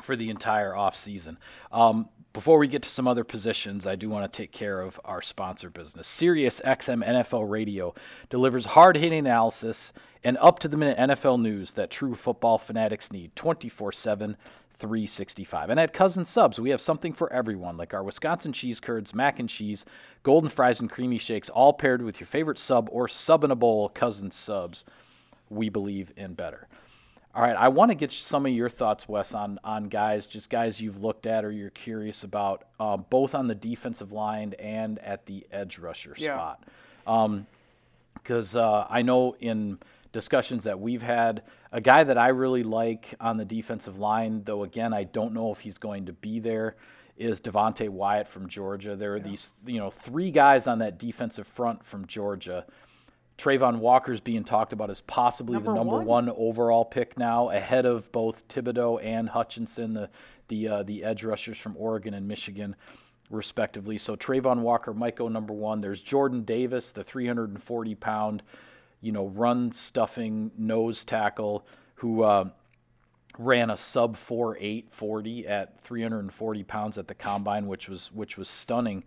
for 0.00 0.16
the 0.16 0.30
entire 0.30 0.72
offseason. 0.72 1.36
Um, 1.72 2.08
before 2.32 2.58
we 2.58 2.68
get 2.68 2.82
to 2.82 2.88
some 2.88 3.08
other 3.08 3.24
positions, 3.24 3.86
I 3.86 3.96
do 3.96 4.08
want 4.08 4.30
to 4.30 4.36
take 4.36 4.52
care 4.52 4.80
of 4.80 5.00
our 5.04 5.22
sponsor 5.22 5.70
business. 5.70 6.06
Sirius 6.06 6.60
XM 6.64 7.04
NFL 7.04 7.50
Radio 7.50 7.94
delivers 8.30 8.66
hard 8.66 8.96
hitting 8.96 9.18
analysis 9.18 9.92
and 10.24 10.36
up 10.38 10.58
to 10.60 10.68
the 10.68 10.76
minute 10.76 10.98
NFL 10.98 11.40
news 11.40 11.72
that 11.72 11.90
true 11.90 12.14
football 12.14 12.58
fanatics 12.58 13.10
need 13.10 13.34
24 13.34 13.92
7, 13.92 14.36
365. 14.78 15.70
And 15.70 15.80
at 15.80 15.92
Cousin 15.92 16.24
Subs, 16.24 16.60
we 16.60 16.70
have 16.70 16.80
something 16.80 17.12
for 17.12 17.32
everyone, 17.32 17.76
like 17.76 17.94
our 17.94 18.04
Wisconsin 18.04 18.52
cheese 18.52 18.78
curds, 18.78 19.14
mac 19.14 19.40
and 19.40 19.48
cheese, 19.48 19.84
golden 20.22 20.50
fries, 20.50 20.80
and 20.80 20.90
creamy 20.90 21.18
shakes, 21.18 21.48
all 21.48 21.72
paired 21.72 22.02
with 22.02 22.20
your 22.20 22.26
favorite 22.26 22.58
sub 22.58 22.88
or 22.92 23.08
sub 23.08 23.42
in 23.42 23.50
a 23.50 23.56
bowl. 23.56 23.88
Cousin 23.88 24.30
Subs, 24.30 24.84
we 25.50 25.68
believe 25.68 26.12
in 26.16 26.34
better. 26.34 26.68
All 27.38 27.44
right, 27.44 27.54
I 27.54 27.68
want 27.68 27.92
to 27.92 27.94
get 27.94 28.10
some 28.10 28.46
of 28.46 28.52
your 28.52 28.68
thoughts, 28.68 29.08
Wes, 29.08 29.32
on 29.32 29.60
on 29.62 29.84
guys, 29.84 30.26
just 30.26 30.50
guys 30.50 30.80
you've 30.80 31.04
looked 31.04 31.24
at 31.24 31.44
or 31.44 31.52
you're 31.52 31.70
curious 31.70 32.24
about, 32.24 32.64
uh, 32.80 32.96
both 32.96 33.32
on 33.32 33.46
the 33.46 33.54
defensive 33.54 34.10
line 34.10 34.56
and 34.58 34.98
at 34.98 35.24
the 35.26 35.46
edge 35.52 35.78
rusher 35.78 36.16
Yeah. 36.18 36.34
spot. 37.06 37.44
Because 38.14 38.56
uh, 38.56 38.88
I 38.90 39.02
know 39.02 39.36
in 39.38 39.78
discussions 40.12 40.64
that 40.64 40.80
we've 40.80 41.00
had, 41.00 41.44
a 41.70 41.80
guy 41.80 42.02
that 42.02 42.18
I 42.18 42.30
really 42.30 42.64
like 42.64 43.14
on 43.20 43.36
the 43.36 43.44
defensive 43.44 44.00
line, 44.00 44.42
though 44.44 44.64
again 44.64 44.92
I 44.92 45.04
don't 45.04 45.32
know 45.32 45.52
if 45.52 45.60
he's 45.60 45.78
going 45.78 46.06
to 46.06 46.12
be 46.12 46.40
there, 46.40 46.74
is 47.16 47.40
Devonte 47.40 47.88
Wyatt 47.88 48.26
from 48.26 48.48
Georgia. 48.48 48.96
There 48.96 49.14
are 49.14 49.20
these, 49.20 49.50
you 49.64 49.78
know, 49.78 49.90
three 49.90 50.32
guys 50.32 50.66
on 50.66 50.80
that 50.80 50.98
defensive 50.98 51.46
front 51.46 51.84
from 51.84 52.04
Georgia. 52.08 52.64
Trayvon 53.38 53.78
Walker's 53.78 54.18
being 54.18 54.42
talked 54.42 54.72
about 54.72 54.90
as 54.90 55.00
possibly 55.02 55.54
Number 55.54 55.70
the 55.70 55.76
number 55.76 55.98
one. 55.98 56.26
one. 56.26 56.34
overall 56.36 56.84
pick 56.84 57.16
now, 57.16 57.50
ahead 57.50 57.86
of 57.86 58.10
both 58.10 58.46
Thibodeaux 58.48 59.02
and 59.02 59.28
Hutchinson, 59.28 59.94
the 59.94 60.10
the 60.48 60.68
uh, 60.68 60.82
the 60.82 61.04
edge 61.04 61.22
rushers 61.22 61.56
from 61.56 61.76
Oregon 61.78 62.14
and 62.14 62.26
Michigan, 62.26 62.74
respectively. 63.30 63.96
So 63.96 64.16
Trayvon 64.16 64.58
Walker 64.58 64.92
might 64.92 65.14
go 65.14 65.28
number 65.28 65.54
one. 65.54 65.80
There's 65.80 66.02
Jordan 66.02 66.42
Davis, 66.42 66.90
the 66.90 67.04
340 67.04 67.94
pound, 67.94 68.42
you 69.00 69.12
know, 69.12 69.28
run 69.28 69.72
stuffing 69.72 70.50
nose 70.58 71.04
tackle 71.04 71.66
who. 71.94 72.22
Uh, 72.22 72.50
ran 73.40 73.70
a 73.70 73.76
sub 73.76 74.16
4.8 74.16 74.90
40 74.90 75.46
at 75.46 75.80
340 75.82 76.64
pounds 76.64 76.98
at 76.98 77.06
the 77.06 77.14
combine, 77.14 77.68
which 77.68 77.88
was 77.88 78.10
which 78.10 78.36
was 78.36 78.48
stunning. 78.48 79.04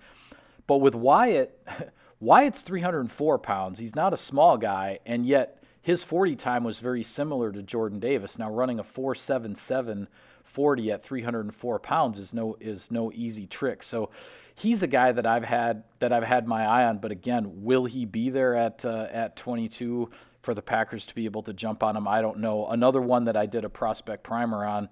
But 0.67 0.77
with 0.77 0.95
Wyatt, 0.95 1.61
Wyatt's 2.21 2.61
304 2.61 3.39
pounds. 3.39 3.79
He's 3.79 3.95
not 3.95 4.13
a 4.13 4.17
small 4.17 4.57
guy, 4.57 4.99
and 5.05 5.25
yet 5.25 5.61
his 5.81 6.03
40 6.03 6.37
time 6.37 6.63
was 6.63 6.79
very 6.79 7.03
similar 7.03 7.51
to 7.51 7.61
Jordan 7.61 7.99
Davis. 7.99 8.39
Now 8.39 8.51
running 8.51 8.79
a 8.79 8.83
4.77 8.83 10.07
40 10.45 10.91
at 10.91 11.01
304 11.01 11.79
pounds 11.79 12.19
is 12.19 12.33
no 12.33 12.57
is 12.59 12.91
no 12.91 13.11
easy 13.13 13.47
trick. 13.47 13.81
So 13.83 14.09
he's 14.55 14.83
a 14.83 14.87
guy 14.87 15.11
that 15.13 15.25
I've 15.25 15.45
had 15.45 15.83
that 15.99 16.11
I've 16.13 16.23
had 16.23 16.47
my 16.47 16.65
eye 16.65 16.85
on. 16.85 16.97
But 16.97 17.11
again, 17.11 17.63
will 17.63 17.85
he 17.85 18.05
be 18.05 18.29
there 18.29 18.55
at 18.55 18.85
uh, 18.85 19.07
at 19.11 19.35
22 19.35 20.09
for 20.41 20.53
the 20.53 20.61
Packers 20.61 21.05
to 21.05 21.15
be 21.15 21.25
able 21.25 21.43
to 21.43 21.53
jump 21.53 21.83
on 21.83 21.95
him? 21.95 22.07
I 22.07 22.21
don't 22.21 22.39
know. 22.39 22.67
Another 22.67 23.01
one 23.01 23.25
that 23.25 23.37
I 23.37 23.45
did 23.45 23.65
a 23.65 23.69
prospect 23.69 24.23
primer 24.23 24.65
on, 24.65 24.89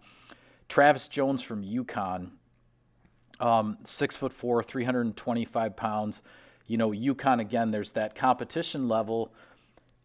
Travis 0.69 1.07
Jones 1.07 1.41
from 1.41 1.63
UConn 1.63 2.31
um, 3.39 3.77
six 3.86 4.15
foot 4.15 4.33
four, 4.33 4.63
325 4.63 5.75
pounds. 5.75 6.21
You 6.69 6.77
know, 6.77 6.91
UConn 6.91 7.41
again. 7.41 7.71
There's 7.71 7.91
that 7.91 8.15
competition 8.15 8.88
level, 8.88 9.33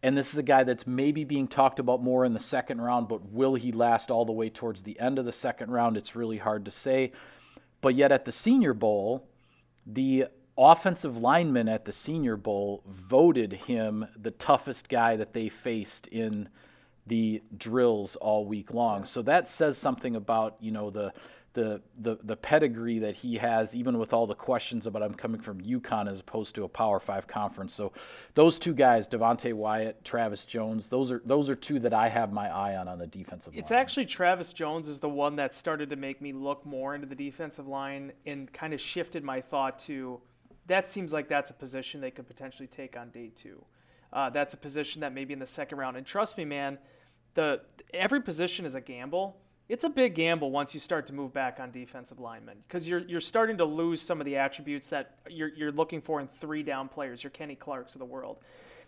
and 0.03 0.17
this 0.17 0.33
is 0.33 0.37
a 0.37 0.43
guy 0.43 0.63
that's 0.63 0.85
maybe 0.85 1.23
being 1.23 1.47
talked 1.47 1.79
about 1.79 2.03
more 2.03 2.25
in 2.25 2.33
the 2.33 2.39
second 2.39 2.81
round. 2.81 3.07
But 3.07 3.23
will 3.31 3.55
he 3.55 3.71
last 3.71 4.11
all 4.11 4.25
the 4.25 4.33
way 4.33 4.49
towards 4.49 4.81
the 4.81 4.99
end 4.99 5.19
of 5.19 5.25
the 5.25 5.31
second 5.31 5.71
round? 5.71 5.95
It's 5.95 6.15
really 6.15 6.37
hard 6.37 6.65
to 6.65 6.71
say. 6.71 7.11
But 7.81 7.93
yet 7.95 8.11
at 8.11 8.25
the 8.25 8.31
Senior 8.31 8.73
Bowl, 8.73 9.27
the 9.85 10.25
offensive 10.57 11.17
linemen 11.17 11.69
at 11.69 11.85
the 11.85 11.91
Senior 11.91 12.35
Bowl 12.35 12.83
voted 12.87 13.53
him 13.53 14.07
the 14.19 14.31
toughest 14.31 14.89
guy 14.89 15.15
that 15.17 15.33
they 15.33 15.49
faced 15.49 16.07
in 16.07 16.49
the 17.07 17.43
drills 17.57 18.15
all 18.15 18.45
week 18.45 18.73
long. 18.73 19.05
So 19.05 19.21
that 19.21 19.47
says 19.47 19.77
something 19.77 20.15
about 20.15 20.57
you 20.59 20.71
know 20.71 20.89
the 20.89 21.13
the 21.55 21.81
the 22.01 22.17
the 22.23 22.35
pedigree 22.35 22.99
that 22.99 23.15
he 23.15 23.35
has, 23.37 23.75
even 23.75 23.97
with 23.97 24.13
all 24.13 24.27
the 24.27 24.35
questions 24.35 24.85
about 24.85 25.01
him 25.01 25.15
coming 25.15 25.41
from 25.41 25.59
UConn 25.61 26.09
as 26.09 26.19
opposed 26.19 26.53
to 26.55 26.63
a 26.63 26.67
Power 26.67 26.99
Five 26.99 27.25
conference. 27.25 27.73
So 27.73 27.91
those 28.35 28.59
two 28.59 28.73
guys, 28.73 29.07
Devonte 29.07 29.53
Wyatt, 29.53 30.05
Travis 30.05 30.45
Jones, 30.45 30.87
those 30.87 31.11
are 31.11 31.21
those 31.25 31.49
are 31.49 31.55
two 31.55 31.79
that 31.79 31.93
I 31.93 32.07
have 32.09 32.31
my 32.31 32.49
eye 32.49 32.75
on 32.75 32.87
on 32.87 32.99
the 32.99 33.07
defensive 33.07 33.53
line. 33.53 33.59
It's 33.59 33.71
line. 33.71 33.79
actually 33.79 34.05
Travis 34.05 34.53
Jones 34.53 34.87
is 34.87 34.99
the 34.99 35.09
one 35.09 35.35
that 35.37 35.55
started 35.55 35.89
to 35.89 35.95
make 35.95 36.21
me 36.21 36.31
look 36.31 36.63
more 36.65 36.93
into 36.93 37.07
the 37.07 37.15
defensive 37.15 37.67
line 37.67 38.11
and 38.27 38.51
kind 38.53 38.73
of 38.73 38.79
shifted 38.79 39.23
my 39.23 39.41
thought 39.41 39.79
to 39.79 40.21
that 40.67 40.87
seems 40.87 41.13
like 41.13 41.27
that's 41.29 41.49
a 41.49 41.53
position 41.53 42.01
they 42.01 42.11
could 42.11 42.27
potentially 42.27 42.67
take 42.67 42.97
on 42.97 43.09
day 43.09 43.31
two. 43.35 43.63
Uh, 44.11 44.29
that's 44.29 44.53
a 44.53 44.57
position 44.57 45.01
that 45.01 45.13
maybe 45.13 45.33
in 45.33 45.39
the 45.39 45.45
second 45.45 45.77
round. 45.77 45.97
And 45.97 46.05
trust 46.05 46.37
me, 46.37 46.45
man, 46.45 46.77
the 47.33 47.61
every 47.93 48.21
position 48.21 48.65
is 48.65 48.75
a 48.75 48.81
gamble. 48.81 49.37
It's 49.67 49.83
a 49.83 49.89
big 49.89 50.13
gamble 50.13 50.51
once 50.51 50.73
you 50.75 50.79
start 50.79 51.07
to 51.07 51.13
move 51.13 51.33
back 51.33 51.59
on 51.59 51.71
defensive 51.71 52.19
linemen 52.19 52.57
because 52.67 52.87
you're 52.87 52.99
you're 52.99 53.21
starting 53.21 53.57
to 53.57 53.65
lose 53.65 54.01
some 54.01 54.21
of 54.21 54.25
the 54.25 54.37
attributes 54.37 54.89
that 54.89 55.15
you're 55.27 55.49
you're 55.49 55.71
looking 55.71 56.01
for 56.01 56.21
in 56.21 56.27
three 56.27 56.61
down 56.61 56.87
players, 56.87 57.23
your 57.23 57.31
Kenny 57.31 57.55
Clarks 57.55 57.95
of 57.95 57.99
the 57.99 58.05
world. 58.05 58.37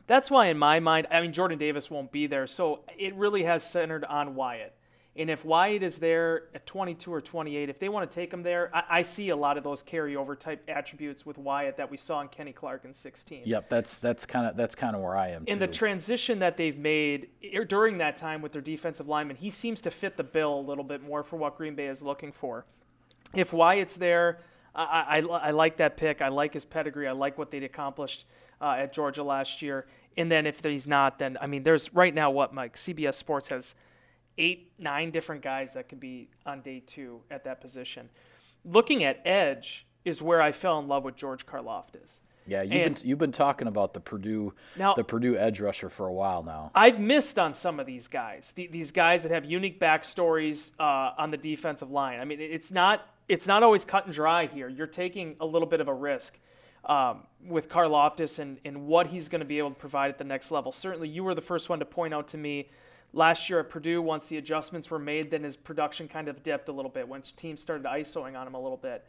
That's 0.06 0.32
why, 0.32 0.48
in 0.48 0.58
my 0.58 0.80
mind, 0.80 1.08
I 1.12 1.20
mean, 1.20 1.34
Jordan 1.34 1.58
Davis 1.58 1.92
won't 1.92 2.12
be 2.12 2.28
there. 2.28 2.48
So 2.48 2.82
it 2.98 3.14
really 3.16 3.44
has 3.44 3.64
centered 3.64 4.06
on 4.06 4.36
Wyatt. 4.36 4.74
And 5.18 5.30
if 5.30 5.44
Wyatt 5.44 5.82
is 5.82 5.98
there 5.98 6.44
at 6.54 6.66
22 6.66 7.12
or 7.12 7.22
28, 7.22 7.70
if 7.70 7.80
they 7.80 7.90
want 7.90 8.10
to 8.10 8.14
take 8.14 8.32
him 8.32 8.44
there, 8.44 8.70
I, 8.74 8.84
I 8.90 9.02
see 9.02 9.30
a 9.30 9.36
lot 9.36 9.58
of 9.58 9.64
those 9.64 9.82
carryover 9.84 10.38
type 10.38 10.64
attributes 10.68 11.26
with 11.26 11.38
Wyatt 11.38 11.78
that 11.78 11.90
we 11.90 11.98
saw 11.98 12.22
in 12.22 12.28
Kenny 12.28 12.54
Clark 12.54 12.86
in 12.86 12.94
16. 12.94 13.44
Yep, 13.46 13.70
that's 13.70 13.98
that's 13.98 14.26
kind 14.26 14.46
of 14.46 14.56
that's 14.56 14.76
kind 14.76 14.96
of 14.96 15.02
where 15.02 15.18
I 15.18 15.30
am. 15.30 15.44
In 15.48 15.60
the 15.60 15.68
transition 15.68 16.40
that 16.40 16.58
they've 16.58 16.78
made 16.78 17.30
er, 17.56 17.66
during 17.66 17.98
that 17.98 18.18
time 18.18 18.42
with 18.42 18.52
their 18.52 18.62
defensive 18.62 19.08
lineman, 19.08 19.38
he 19.38 19.50
seems 19.50 19.82
to 19.82 19.92
fit 19.92 20.18
the 20.18 20.24
bill 20.24 20.60
a 20.60 20.62
little 20.62 20.84
bit 20.84 21.02
more 21.02 21.24
for 21.24 21.38
what 21.38 21.58
Green 21.58 21.76
Bay 21.76 21.88
is 21.88 22.02
looking 22.02 22.32
for. 22.32 22.66
If 23.34 23.54
Wyatt's 23.54 23.96
there, 23.96 24.40
I, 24.76 25.18
I, 25.18 25.20
I 25.20 25.52
like 25.52 25.78
that 25.78 25.98
pick. 25.98 26.22
I 26.22 26.28
like 26.28 26.54
his 26.54 26.64
pedigree. 26.64 27.08
I 27.08 27.12
like 27.12 27.38
what 27.38 27.50
they'd 27.50 27.64
accomplished 27.64 28.26
uh, 28.62 28.76
at 28.78 28.94
Georgia 28.94 29.24
last 29.24 29.62
year. 29.62 29.88
And 30.16 30.32
then 30.32 30.46
if 30.46 30.64
he's 30.64 30.88
not, 30.88 31.20
then 31.20 31.38
I 31.42 31.48
mean, 31.48 31.64
there's 31.64 31.94
right 31.94 32.14
now 32.14 32.32
what 32.32 32.54
Mike 32.54 32.76
CBS 32.76 33.16
Sports 33.16 33.50
has 33.50 33.76
eight, 34.38 34.72
nine 34.78 35.12
different 35.12 35.42
guys 35.42 35.74
that 35.74 35.90
could 35.90 36.00
be 36.00 36.30
on 36.46 36.62
day 36.62 36.82
two 36.86 37.22
at 37.32 37.44
that 37.46 37.62
position. 37.62 38.10
Looking 38.66 39.04
at 39.04 39.22
edge 39.26 39.86
is 40.06 40.22
where 40.22 40.42
I 40.42 40.52
fell 40.52 40.80
in 40.80 40.88
love 40.88 41.04
with 41.04 41.16
George 41.16 41.46
Karlaftis. 41.46 42.22
yeah, 42.46 42.62
you've 42.62 42.74
and- 42.74 42.96
been 42.96 43.08
you've 43.08 43.20
been 43.20 43.32
talking 43.32 43.68
about 43.68 43.94
the 43.94 44.00
Purdue 44.00 44.54
Now- 44.78 44.94
the 44.94 45.04
Purdue 45.04 45.38
edge 45.38 45.60
rusher 45.60 45.90
for 45.90 46.08
a 46.08 46.14
while 46.14 46.44
now. 46.44 46.72
I've 46.74 47.00
missed 47.00 47.38
on 47.38 47.54
some 47.54 47.80
of 47.80 47.86
these 47.86 48.08
guys. 48.08 48.52
The, 48.56 48.68
these 48.68 48.92
guys 48.92 49.24
that 49.24 49.32
have 49.32 49.44
unique 49.46 49.80
backstories 49.80 50.72
uh, 50.80 51.12
on 51.18 51.32
the 51.32 51.38
defensive 51.38 51.92
line. 51.92 52.20
I 52.20 52.26
mean, 52.26 52.40
it's 52.40 52.72
not 52.72 53.06
it's 53.28 53.48
not 53.48 53.64
always 53.64 53.84
cut 53.84 54.06
and 54.06 54.14
dry 54.14 54.46
here. 54.48 54.70
You're 54.70 54.88
taking 54.88 55.36
a 55.42 55.46
little 55.46 55.68
bit 55.68 55.82
of 55.82 55.90
a 55.90 55.94
risk 55.94 56.40
um, 56.86 57.24
with 57.46 57.68
Karlaftis 57.68 58.40
and, 58.40 58.58
and 58.64 58.88
what 58.88 59.08
he's 59.08 59.28
going 59.28 59.40
to 59.40 59.46
be 59.46 59.58
able 59.58 59.72
to 59.72 59.76
provide 59.76 60.10
at 60.10 60.18
the 60.18 60.24
next 60.24 60.50
level. 60.52 60.72
Certainly, 60.72 61.10
you 61.10 61.26
were 61.26 61.36
the 61.36 61.42
first 61.42 61.68
one 61.68 61.80
to 61.80 61.86
point 61.86 62.14
out 62.14 62.30
to 62.30 62.38
me 62.38 62.70
last 63.14 63.50
year 63.50 63.60
at 63.60 63.70
Purdue. 63.70 64.02
Once 64.02 64.28
the 64.28 64.38
adjustments 64.38 64.90
were 64.90 65.00
made, 65.00 65.32
then 65.32 65.44
his 65.44 65.56
production 65.56 66.08
kind 66.08 66.28
of 66.28 66.44
dipped 66.44 66.70
a 66.70 66.72
little 66.72 66.92
bit 66.92 67.08
when 67.08 67.22
teams 67.22 67.62
started 67.62 67.86
isoing 67.86 68.38
on 68.38 68.48
him 68.48 68.54
a 68.54 68.62
little 68.62 68.78
bit. 68.78 69.06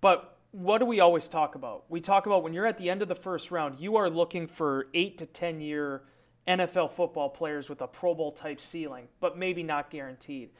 But 0.00 0.36
what 0.52 0.78
do 0.78 0.84
we 0.84 1.00
always 1.00 1.28
talk 1.28 1.54
about? 1.54 1.84
We 1.88 2.00
talk 2.00 2.26
about 2.26 2.42
when 2.42 2.52
you're 2.52 2.66
at 2.66 2.78
the 2.78 2.90
end 2.90 3.02
of 3.02 3.08
the 3.08 3.14
first 3.14 3.50
round, 3.50 3.80
you 3.80 3.96
are 3.96 4.10
looking 4.10 4.46
for 4.46 4.86
eight 4.94 5.18
to 5.18 5.26
10 5.26 5.60
year 5.60 6.02
NFL 6.46 6.90
football 6.90 7.28
players 7.28 7.68
with 7.68 7.80
a 7.80 7.86
Pro 7.86 8.14
Bowl 8.14 8.32
type 8.32 8.60
ceiling, 8.60 9.08
but 9.20 9.38
maybe 9.38 9.62
not 9.62 9.90
guaranteed. 9.90 10.50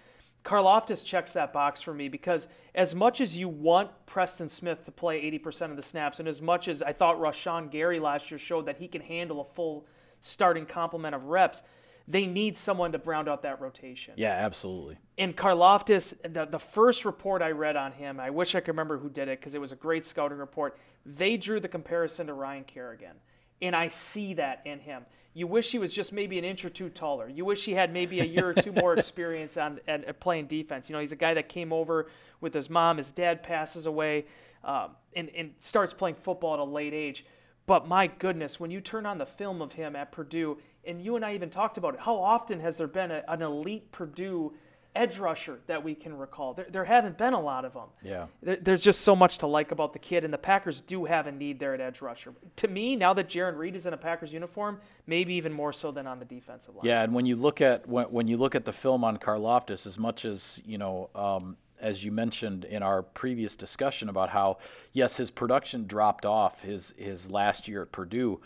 Karlaftis 0.45 1.05
checks 1.05 1.33
that 1.35 1.53
box 1.53 1.83
for 1.83 1.95
me 1.95 2.09
because 2.09 2.49
as 2.75 2.95
much 2.95 3.21
as 3.21 3.37
you 3.37 3.49
want 3.49 3.91
Preston 4.07 4.49
Smith 4.49 4.85
to 4.85 4.91
play 4.91 5.23
80% 5.23 5.71
of 5.71 5.77
the 5.77 5.83
snaps, 5.83 6.19
and 6.19 6.29
as 6.29 6.43
much 6.43 6.69
as 6.69 6.83
I 6.83 6.93
thought 6.93 7.19
Rashan 7.19 7.71
Gary 7.71 8.01
last 8.01 8.31
year 8.31 8.39
showed 8.39 8.67
that 8.67 8.79
he 8.79 8.89
can 8.89 9.01
handle 9.01 9.41
a 9.41 9.55
full 9.55 9.87
starting 10.21 10.67
complement 10.67 11.15
of 11.15 11.25
reps, 11.25 11.63
they 12.09 12.27
need 12.27 12.57
someone 12.59 12.93
to 12.93 12.99
round 12.99 13.29
out 13.29 13.43
that 13.43 13.61
rotation. 13.61 14.15
Yeah, 14.17 14.33
absolutely. 14.33 14.99
And 15.19 15.37
Karlaftis, 15.37 16.15
the, 16.33 16.47
the 16.47 16.59
first 16.59 17.05
report 17.05 17.43
I 17.43 17.51
read 17.51 17.77
on 17.77 17.93
him, 17.93 18.19
I 18.19 18.31
wish 18.31 18.55
I 18.55 18.61
could 18.61 18.69
remember 18.69 18.99
who 18.99 19.09
did 19.09 19.29
it 19.29 19.39
because 19.41 19.55
it 19.55 19.61
was 19.61 19.73
a 19.73 19.77
great 19.77 20.05
scouting 20.05 20.39
report. 20.39 20.79
They 21.07 21.37
drew 21.37 21.61
the 21.61 21.69
comparison 21.69 22.27
to 22.27 22.35
Ryan 22.35 22.65
Kerrigan. 22.65 23.17
And 23.61 23.77
I 23.77 23.89
see 23.89 24.35
that 24.35 24.63
in 24.65 24.81
him. 24.81 25.05
You 25.35 25.47
wish 25.47 25.71
he 25.71 25.79
was 25.79 25.93
just 25.93 26.13
maybe 26.13 26.39
an 26.39 26.45
inch 26.45 26.65
or 26.65 26.71
two 26.71 26.91
taller. 26.91 27.29
You 27.29 27.45
wish 27.45 27.65
he 27.65 27.73
had 27.73 27.93
maybe 27.93 28.21
a 28.21 28.25
year 28.25 28.49
or 28.49 28.55
two 28.55 28.73
more 28.73 28.95
experience 28.99 29.57
on 29.57 29.81
at, 29.89 30.21
playing 30.21 30.47
defense. 30.47 30.91
You 30.91 30.95
know, 30.95 31.01
he's 31.01 31.13
a 31.13 31.17
guy 31.17 31.35
that 31.35 31.49
came 31.49 31.73
over 31.73 32.09
with 32.41 32.53
his 32.53 32.69
mom. 32.69 32.99
His 32.99 33.13
dad 33.13 33.43
passes 33.43 33.87
away 33.87 34.27
um, 34.65 34.91
and, 35.15 35.31
and 35.31 35.53
starts 35.59 35.95
playing 35.95 36.17
football 36.17 36.55
at 36.55 36.61
a 36.61 36.65
late 36.65 36.93
age. 36.93 37.25
But 37.67 37.87
my 37.87 38.09
goodness, 38.09 38.59
when 38.59 38.71
you 38.71 38.81
turn 38.81 39.07
on 39.07 39.19
the 39.19 39.27
film 39.27 39.63
of 39.63 39.73
him 39.73 39.95
at 39.97 40.13
Purdue, 40.13 40.59
and 40.85 41.03
you 41.03 41.17
and 41.17 41.25
I 41.25 41.35
even 41.35 41.51
talked 41.51 41.79
about 41.79 41.95
it, 41.95 42.01
how 42.01 42.17
often 42.17 42.61
has 42.61 42.77
there 42.77 42.87
been 42.87 43.11
a, 43.11 43.23
an 43.29 43.43
elite 43.43 43.91
Purdue 43.93 44.53
edge 44.95 45.19
rusher 45.19 45.59
that 45.67 45.83
we 45.83 45.95
can 45.95 46.17
recall? 46.17 46.55
There, 46.55 46.67
there 46.71 46.85
haven't 46.85 47.17
been 47.17 47.33
a 47.33 47.41
lot 47.41 47.65
of 47.65 47.75
them. 47.75 47.89
Yeah. 48.03 48.27
There, 48.43 48.57
there's 48.57 48.83
just 48.83 49.03
so 49.03 49.17
much 49.17 49.39
to 49.39 49.47
like 49.47 49.73
about 49.73 49.93
the 49.93 49.99
kid, 49.99 50.25
and 50.25 50.33
the 50.33 50.39
Packers 50.39 50.81
do 50.81 51.05
have 51.05 51.27
a 51.27 51.33
need 51.33 51.59
there 51.59 51.75
at 51.75 51.81
edge 51.81 52.01
rusher. 52.01 52.35
To 52.57 52.69
me, 52.69 52.97
now 52.97 53.15
that 53.15 53.29
Jarran 53.29 53.57
Reed 53.57 53.77
is 53.77 53.87
in 53.87 53.95
a 53.95 53.97
Packers 53.97 54.33
uniform, 54.33 54.81
maybe 55.07 55.35
even 55.35 55.53
more 55.53 55.73
so 55.73 55.91
than 55.91 56.07
on 56.07 56.19
the 56.19 56.25
defensive 56.25 56.75
line. 56.75 56.85
Yeah, 56.85 57.03
and 57.03 57.15
when 57.15 57.27
you 57.27 57.37
look 57.37 57.61
at 57.61 57.89
when, 57.89 58.07
when 58.07 58.27
you 58.27 58.37
look 58.37 58.55
at 58.55 58.65
the 58.65 58.73
film 58.73 59.05
on 59.05 59.17
Karlaftis, 59.17 59.87
as 59.87 59.99
much 59.99 60.25
as 60.25 60.61
you 60.65 60.79
know, 60.79 61.11
um, 61.15 61.57
as 61.81 62.05
you 62.05 62.13
mentioned 62.13 62.65
in 62.65 62.83
our 62.83 63.03
previous 63.03 63.57
discussion 63.57 64.09
about 64.09 64.29
how 64.29 64.59
yes, 64.93 65.17
his 65.17 65.31
production 65.31 65.87
dropped 65.87 66.27
off 66.27 66.61
his 66.61 66.93
his 66.97 67.31
last 67.31 67.67
year 67.67 67.83
at 67.83 67.93
Purdue, 67.93 68.41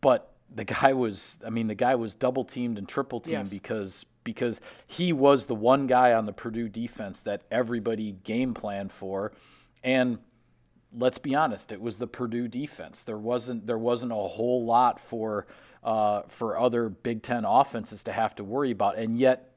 but 0.00 0.33
the 0.54 0.64
guy 0.64 0.92
was 0.92 1.36
I 1.44 1.50
mean 1.50 1.66
the 1.66 1.74
guy 1.74 1.94
was 1.94 2.14
double 2.14 2.44
teamed 2.44 2.78
and 2.78 2.88
triple 2.88 3.20
teamed 3.20 3.32
Yes. 3.46 3.50
because 3.50 4.06
because 4.24 4.60
he 4.86 5.12
was 5.12 5.44
the 5.44 5.54
one 5.54 5.86
guy 5.86 6.12
on 6.12 6.26
the 6.26 6.32
Purdue 6.32 6.68
defense 6.68 7.20
that 7.22 7.42
everybody 7.50 8.12
game 8.24 8.54
planned 8.54 8.92
for 8.92 9.32
and 9.82 10.18
let's 10.96 11.18
be 11.18 11.34
honest, 11.34 11.72
it 11.72 11.80
was 11.80 11.98
the 11.98 12.06
Purdue 12.06 12.46
defense. 12.48 13.02
There 13.02 13.18
wasn't 13.18 13.66
there 13.66 13.78
wasn't 13.78 14.12
a 14.12 14.14
whole 14.14 14.64
lot 14.64 15.00
for 15.00 15.46
uh, 15.82 16.22
for 16.28 16.58
other 16.58 16.88
Big 16.88 17.22
Ten 17.22 17.44
offenses 17.44 18.02
to 18.04 18.12
have 18.12 18.34
to 18.36 18.44
worry 18.44 18.70
about, 18.70 18.96
and 18.96 19.18
yet 19.18 19.50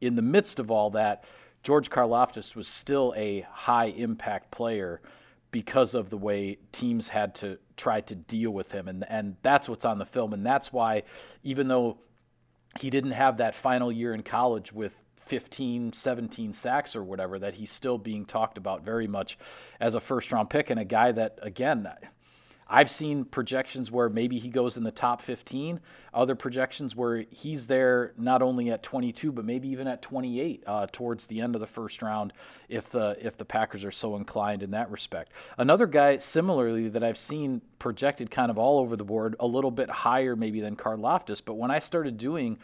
in 0.00 0.16
the 0.16 0.22
midst 0.22 0.58
of 0.58 0.70
all 0.70 0.90
that, 0.90 1.24
George 1.62 1.90
Karlaftis 1.90 2.56
was 2.56 2.66
still 2.66 3.14
a 3.16 3.46
high 3.52 3.86
impact 3.86 4.50
player 4.50 5.00
because 5.54 5.94
of 5.94 6.10
the 6.10 6.16
way 6.16 6.58
teams 6.72 7.06
had 7.06 7.32
to 7.32 7.56
try 7.76 8.00
to 8.00 8.16
deal 8.16 8.50
with 8.50 8.72
him, 8.72 8.88
and 8.88 9.04
and 9.08 9.36
that's 9.42 9.68
what's 9.68 9.84
on 9.84 9.98
the 9.98 10.04
film, 10.04 10.32
and 10.32 10.44
that's 10.44 10.72
why 10.72 11.04
even 11.44 11.68
though 11.68 11.96
he 12.80 12.90
didn't 12.90 13.12
have 13.12 13.36
that 13.36 13.54
final 13.54 13.92
year 13.92 14.14
in 14.14 14.24
college 14.24 14.72
with 14.72 15.00
15, 15.26 15.92
17 15.92 16.52
sacks 16.52 16.96
or 16.96 17.04
whatever, 17.04 17.38
that 17.38 17.54
he's 17.54 17.70
still 17.70 17.98
being 17.98 18.26
talked 18.26 18.58
about 18.58 18.82
very 18.82 19.06
much 19.06 19.38
as 19.78 19.94
a 19.94 20.00
first 20.00 20.32
round 20.32 20.50
pick 20.50 20.70
and 20.70 20.80
a 20.80 20.84
guy 20.84 21.12
that, 21.12 21.38
again, 21.40 21.88
I've 22.68 22.90
seen 22.90 23.24
projections 23.24 23.90
where 23.90 24.08
maybe 24.08 24.38
he 24.38 24.48
goes 24.48 24.76
in 24.76 24.84
the 24.84 24.90
top 24.90 25.20
15, 25.20 25.80
other 26.14 26.34
projections 26.34 26.96
where 26.96 27.24
he's 27.30 27.66
there 27.66 28.12
not 28.16 28.40
only 28.40 28.70
at 28.70 28.82
22 28.82 29.32
but 29.32 29.44
maybe 29.44 29.68
even 29.68 29.86
at 29.86 30.00
28 30.00 30.64
uh, 30.66 30.86
towards 30.90 31.26
the 31.26 31.40
end 31.40 31.54
of 31.54 31.60
the 31.60 31.66
first 31.66 32.00
round 32.02 32.32
if 32.68 32.88
the 32.90 33.16
if 33.20 33.36
the 33.36 33.44
Packers 33.44 33.84
are 33.84 33.90
so 33.90 34.16
inclined 34.16 34.62
in 34.62 34.70
that 34.70 34.90
respect. 34.90 35.32
Another 35.58 35.86
guy 35.86 36.18
similarly 36.18 36.88
that 36.88 37.04
I've 37.04 37.18
seen 37.18 37.60
projected 37.78 38.30
kind 38.30 38.50
of 38.50 38.58
all 38.58 38.78
over 38.78 38.96
the 38.96 39.04
board, 39.04 39.36
a 39.40 39.46
little 39.46 39.70
bit 39.70 39.90
higher 39.90 40.34
maybe 40.34 40.60
than 40.60 40.76
Karlaftis, 40.76 41.42
but 41.44 41.54
when 41.54 41.70
I 41.70 41.80
started 41.80 42.16
doing 42.16 42.58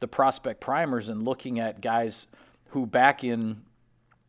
the 0.00 0.08
prospect 0.08 0.60
primers 0.60 1.08
and 1.08 1.24
looking 1.24 1.58
at 1.60 1.80
guys 1.80 2.26
who 2.70 2.84
back 2.84 3.24
in 3.24 3.62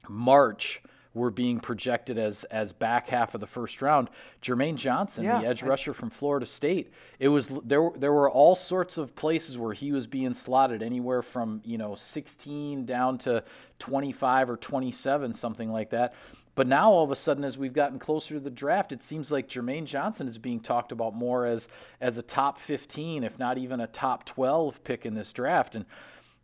March 0.07 0.81
were 1.17 1.31
being 1.31 1.59
projected 1.59 2.17
as 2.17 2.43
as 2.45 2.71
back 2.71 3.09
half 3.09 3.33
of 3.33 3.41
the 3.41 3.47
first 3.47 3.81
round. 3.81 4.09
Jermaine 4.41 4.75
Johnson, 4.75 5.25
Yeah, 5.25 5.41
the 5.41 5.47
edge 5.47 5.63
I- 5.63 5.67
rusher 5.67 5.93
from 5.93 6.09
Florida 6.09 6.45
State, 6.45 6.93
it 7.19 7.27
was 7.27 7.49
there. 7.65 7.81
were- 7.81 7.97
There 7.97 8.13
were 8.13 8.29
all 8.29 8.55
sorts 8.55 8.97
of 8.97 9.15
places 9.15 9.57
where 9.57 9.73
he 9.73 9.91
was 9.91 10.07
being 10.07 10.33
slotted, 10.33 10.81
anywhere 10.83 11.21
from 11.21 11.61
you 11.65 11.77
know 11.77 11.95
16 11.95 12.85
down 12.85 13.17
to 13.19 13.43
25 13.79 14.49
or 14.49 14.57
27, 14.57 15.33
something 15.33 15.71
like 15.71 15.89
that. 15.89 16.13
But 16.55 16.65
now 16.67 16.89
all 16.91 17.03
of 17.03 17.11
a 17.11 17.15
sudden, 17.15 17.43
as 17.43 17.55
we've 17.57 17.73
gotten 17.73 17.99
closer 17.99 18.33
to 18.33 18.39
the 18.39 18.49
draft, 18.49 18.91
it 18.91 19.03
seems 19.03 19.31
like 19.31 19.47
Jermaine 19.47 19.85
Johnson 19.85 20.27
is 20.27 20.39
being 20.39 20.59
talked 20.59 20.91
about 20.91 21.13
more 21.15 21.45
as 21.45 21.67
as 22.01 22.17
a 22.17 22.23
top 22.23 22.59
15, 22.59 23.23
if 23.23 23.37
not 23.37 23.57
even 23.59 23.79
a 23.79 23.87
top 23.87 24.25
12 24.25 24.83
pick 24.83 25.05
in 25.05 25.13
this 25.13 25.31
draft. 25.33 25.75
And 25.75 25.85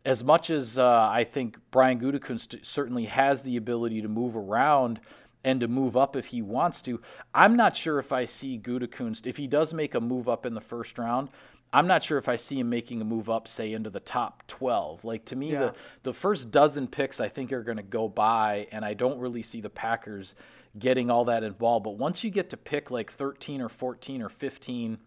as 0.05 0.23
much 0.23 0.49
as 0.49 0.77
uh, 0.77 1.09
I 1.11 1.23
think 1.23 1.57
Brian 1.71 1.99
Gutekunst 1.99 2.65
certainly 2.65 3.05
has 3.05 3.41
the 3.41 3.57
ability 3.57 4.01
to 4.01 4.07
move 4.07 4.35
around 4.35 4.99
and 5.43 5.59
to 5.61 5.67
move 5.67 5.95
up 5.97 6.15
if 6.15 6.27
he 6.27 6.41
wants 6.41 6.81
to, 6.83 7.01
I'm 7.33 7.55
not 7.55 7.75
sure 7.75 7.99
if 7.99 8.11
I 8.11 8.25
see 8.25 8.57
Gutekunst 8.59 9.25
if 9.27 9.37
he 9.37 9.47
does 9.47 9.73
make 9.73 9.95
a 9.95 10.01
move 10.01 10.27
up 10.29 10.45
in 10.45 10.53
the 10.53 10.61
first 10.61 10.97
round. 10.97 11.29
I'm 11.75 11.87
not 11.87 12.03
sure 12.03 12.19
if 12.19 12.29
I 12.29 12.35
see 12.35 12.59
him 12.59 12.69
making 12.69 13.01
a 13.01 13.05
move 13.05 13.31
up, 13.31 13.47
say, 13.47 13.73
into 13.73 13.89
the 13.89 13.99
top 13.99 14.43
12. 14.47 15.03
Like 15.03 15.25
to 15.25 15.35
me, 15.35 15.53
Yeah. 15.53 15.59
the 15.59 15.73
the 16.03 16.13
first 16.13 16.51
dozen 16.51 16.87
picks 16.87 17.19
I 17.19 17.29
think 17.29 17.51
are 17.51 17.63
going 17.63 17.77
to 17.77 17.83
go 17.83 18.07
by, 18.07 18.67
and 18.71 18.85
I 18.85 18.93
don't 18.93 19.17
really 19.19 19.41
see 19.41 19.59
the 19.59 19.71
Packers 19.71 20.35
getting 20.77 21.09
all 21.09 21.25
that 21.25 21.43
involved. 21.43 21.83
But 21.85 21.97
once 21.97 22.23
you 22.23 22.29
get 22.29 22.51
to 22.51 22.57
pick 22.57 22.91
like 22.91 23.11
13 23.11 23.59
or 23.59 23.69
14 23.69 24.21
or 24.21 24.29
15 24.29 24.99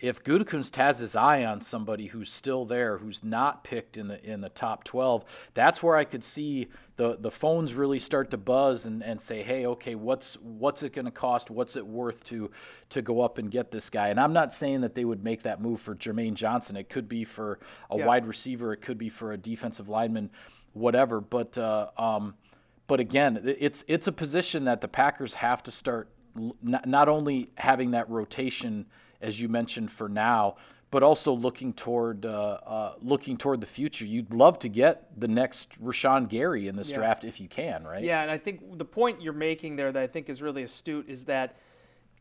if 0.00 0.22
Gutekunst 0.24 0.74
has 0.76 0.98
his 0.98 1.14
eye 1.16 1.44
on 1.44 1.60
somebody 1.60 2.06
who's 2.06 2.30
still 2.32 2.64
there, 2.66 2.98
who's 2.98 3.22
not 3.22 3.62
picked 3.64 3.96
in 3.96 4.08
the 4.08 4.22
in 4.28 4.40
the 4.40 4.48
top 4.50 4.84
12, 4.84 5.24
that's 5.54 5.82
where 5.82 5.96
I 5.96 6.04
could 6.04 6.22
see 6.24 6.68
the 6.96 7.16
the 7.20 7.30
phones 7.30 7.74
really 7.74 7.98
start 8.00 8.30
to 8.32 8.36
buzz 8.36 8.86
and, 8.86 9.02
and 9.04 9.20
say, 9.20 9.42
hey, 9.42 9.66
okay, 9.66 9.94
what's 9.94 10.34
what's 10.42 10.82
it 10.82 10.92
going 10.92 11.04
to 11.04 11.10
cost? 11.10 11.48
What's 11.50 11.76
it 11.76 11.86
worth 11.86 12.24
to 12.24 12.50
to 12.90 13.02
go 13.02 13.20
up 13.20 13.38
and 13.38 13.50
get 13.50 13.70
this 13.70 13.88
guy? 13.88 14.08
And 14.08 14.18
I'm 14.20 14.32
not 14.32 14.52
saying 14.52 14.80
that 14.82 14.94
they 14.94 15.04
would 15.04 15.22
make 15.22 15.42
that 15.44 15.60
move 15.62 15.80
for 15.80 15.94
Jermaine 15.94 16.34
Johnson. 16.34 16.76
It 16.76 16.88
could 16.88 17.08
be 17.08 17.24
for 17.24 17.60
a 17.90 17.96
Yeah. 17.96 18.06
wide 18.06 18.26
receiver. 18.26 18.72
It 18.72 18.82
could 18.82 18.98
be 18.98 19.08
for 19.08 19.32
a 19.32 19.36
defensive 19.38 19.88
lineman, 19.88 20.28
whatever. 20.72 21.20
But 21.20 21.56
uh, 21.56 21.88
um, 21.96 22.34
but 22.88 22.98
again, 23.00 23.40
it's 23.44 23.84
it's 23.86 24.08
a 24.08 24.12
position 24.12 24.64
that 24.64 24.80
the 24.80 24.88
Packers 24.88 25.34
have 25.34 25.62
to 25.62 25.70
start 25.70 26.08
l- 26.36 26.56
not, 26.62 26.86
not 26.86 27.08
only 27.08 27.50
having 27.54 27.92
that 27.92 28.10
rotation 28.10 28.86
as 29.24 29.40
you 29.40 29.48
mentioned 29.48 29.90
for 29.90 30.08
now, 30.08 30.56
but 30.90 31.02
also 31.02 31.32
looking 31.32 31.72
toward 31.72 32.24
uh, 32.26 32.58
uh, 32.66 32.94
looking 33.00 33.36
toward 33.36 33.60
the 33.60 33.66
future. 33.66 34.04
You'd 34.04 34.32
love 34.32 34.58
to 34.60 34.68
get 34.68 35.18
the 35.18 35.26
next 35.26 35.82
Rashan 35.82 36.28
Gary 36.28 36.68
in 36.68 36.76
this 36.76 36.90
Yeah. 36.90 36.96
draft 36.96 37.24
if 37.24 37.40
you 37.40 37.48
can, 37.48 37.84
right? 37.84 38.04
Yeah, 38.04 38.22
and 38.22 38.30
I 38.30 38.38
think 38.38 38.78
the 38.78 38.84
point 38.84 39.20
you're 39.20 39.32
making 39.32 39.76
there 39.76 39.90
that 39.90 40.02
I 40.02 40.06
think 40.06 40.28
is 40.28 40.40
really 40.40 40.62
astute 40.62 41.08
is 41.08 41.24
that 41.24 41.56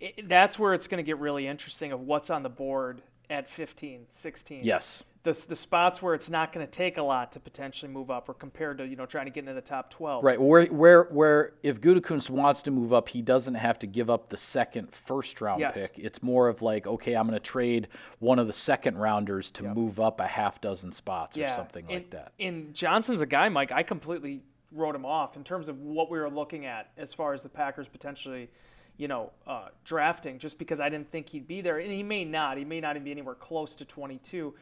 i 0.02 0.14
that's 0.24 0.58
where 0.58 0.74
it's 0.74 0.88
going 0.88 0.98
to 0.98 1.04
get 1.04 1.20
really 1.20 1.46
interesting 1.46 1.92
of 1.92 2.02
what's 2.02 2.30
on 2.30 2.42
the 2.42 2.50
board 2.50 3.02
at 3.30 3.50
15, 3.50 4.08
16. 4.10 4.64
Yes. 4.64 5.04
The, 5.24 5.32
the 5.48 5.56
spots 5.56 6.02
where 6.02 6.14
it's 6.14 6.30
not 6.30 6.52
going 6.52 6.66
to 6.66 6.72
take 6.72 6.98
a 6.98 7.02
lot 7.02 7.32
to 7.32 7.40
potentially 7.40 7.90
move 7.90 8.12
up 8.12 8.28
or 8.28 8.34
compared 8.34 8.78
to, 8.80 8.86
you 8.86 8.98
know, 8.98 9.06
trying 9.06 9.26
to 9.26 9.32
get 9.32 9.42
into 9.42 9.54
the 9.54 9.62
top 9.62 9.90
12. 9.90 10.22
Right. 10.22 10.40
Where 10.40 10.66
where 10.66 11.04
where 11.04 11.54
if 11.64 11.80
Gutekunst 11.80 12.30
wants 12.30 12.62
to 12.64 12.72
move 12.72 12.92
up, 12.92 13.08
he 13.08 13.22
doesn't 13.22 13.56
have 13.56 13.80
to 13.80 13.88
give 13.88 14.10
up 14.10 14.30
the 14.30 14.36
second 14.36 14.94
first 14.94 15.40
round 15.40 15.62
Yes. 15.62 15.76
pick. 15.76 15.94
It's 15.98 16.22
more 16.22 16.50
of 16.50 16.62
like, 16.62 16.88
okay, 16.88 17.14
I'm 17.14 17.26
going 17.26 17.40
to 17.40 17.46
trade 17.46 17.88
one 18.20 18.38
of 18.38 18.48
the 18.48 18.54
second 18.54 18.98
rounders 18.98 19.50
to 19.52 19.64
move 19.74 20.00
up 20.00 20.20
a 20.20 20.28
half 20.28 20.60
dozen 20.60 20.92
spots 20.92 21.38
or 21.38 21.48
something 21.48 21.86
and, 21.86 21.94
like 21.96 22.10
that. 22.12 22.34
And 22.38 22.74
Johnson's 22.74 23.22
a 23.22 23.26
guy, 23.26 23.48
Mike. 23.48 23.72
I 23.72 23.84
completely 23.84 24.44
wrote 24.74 24.96
him 24.96 25.06
off 25.06 25.38
in 25.38 25.44
terms 25.46 25.70
of 25.70 25.80
what 25.80 26.10
we 26.10 26.20
were 26.20 26.30
looking 26.30 26.66
at 26.66 26.92
as 26.98 27.14
far 27.14 27.34
as 27.34 27.44
the 27.44 27.50
Packers 27.50 27.88
potentially, 27.88 28.50
you 28.98 29.08
know, 29.08 29.32
uh, 29.48 29.68
drafting, 29.86 30.38
just 30.38 30.58
because 30.58 30.82
I 30.82 30.90
didn't 30.90 31.12
think 31.12 31.30
he'd 31.30 31.48
be 31.48 31.62
there, 31.62 31.78
and 31.78 31.92
he 31.92 32.04
may 32.04 32.26
not. 32.26 32.58
He 32.58 32.66
may 32.66 32.82
not 32.82 32.96
even 32.98 33.06
be 33.06 33.12
anywhere 33.12 33.36
close 33.36 33.74
to 33.76 33.86
22. 33.86 34.54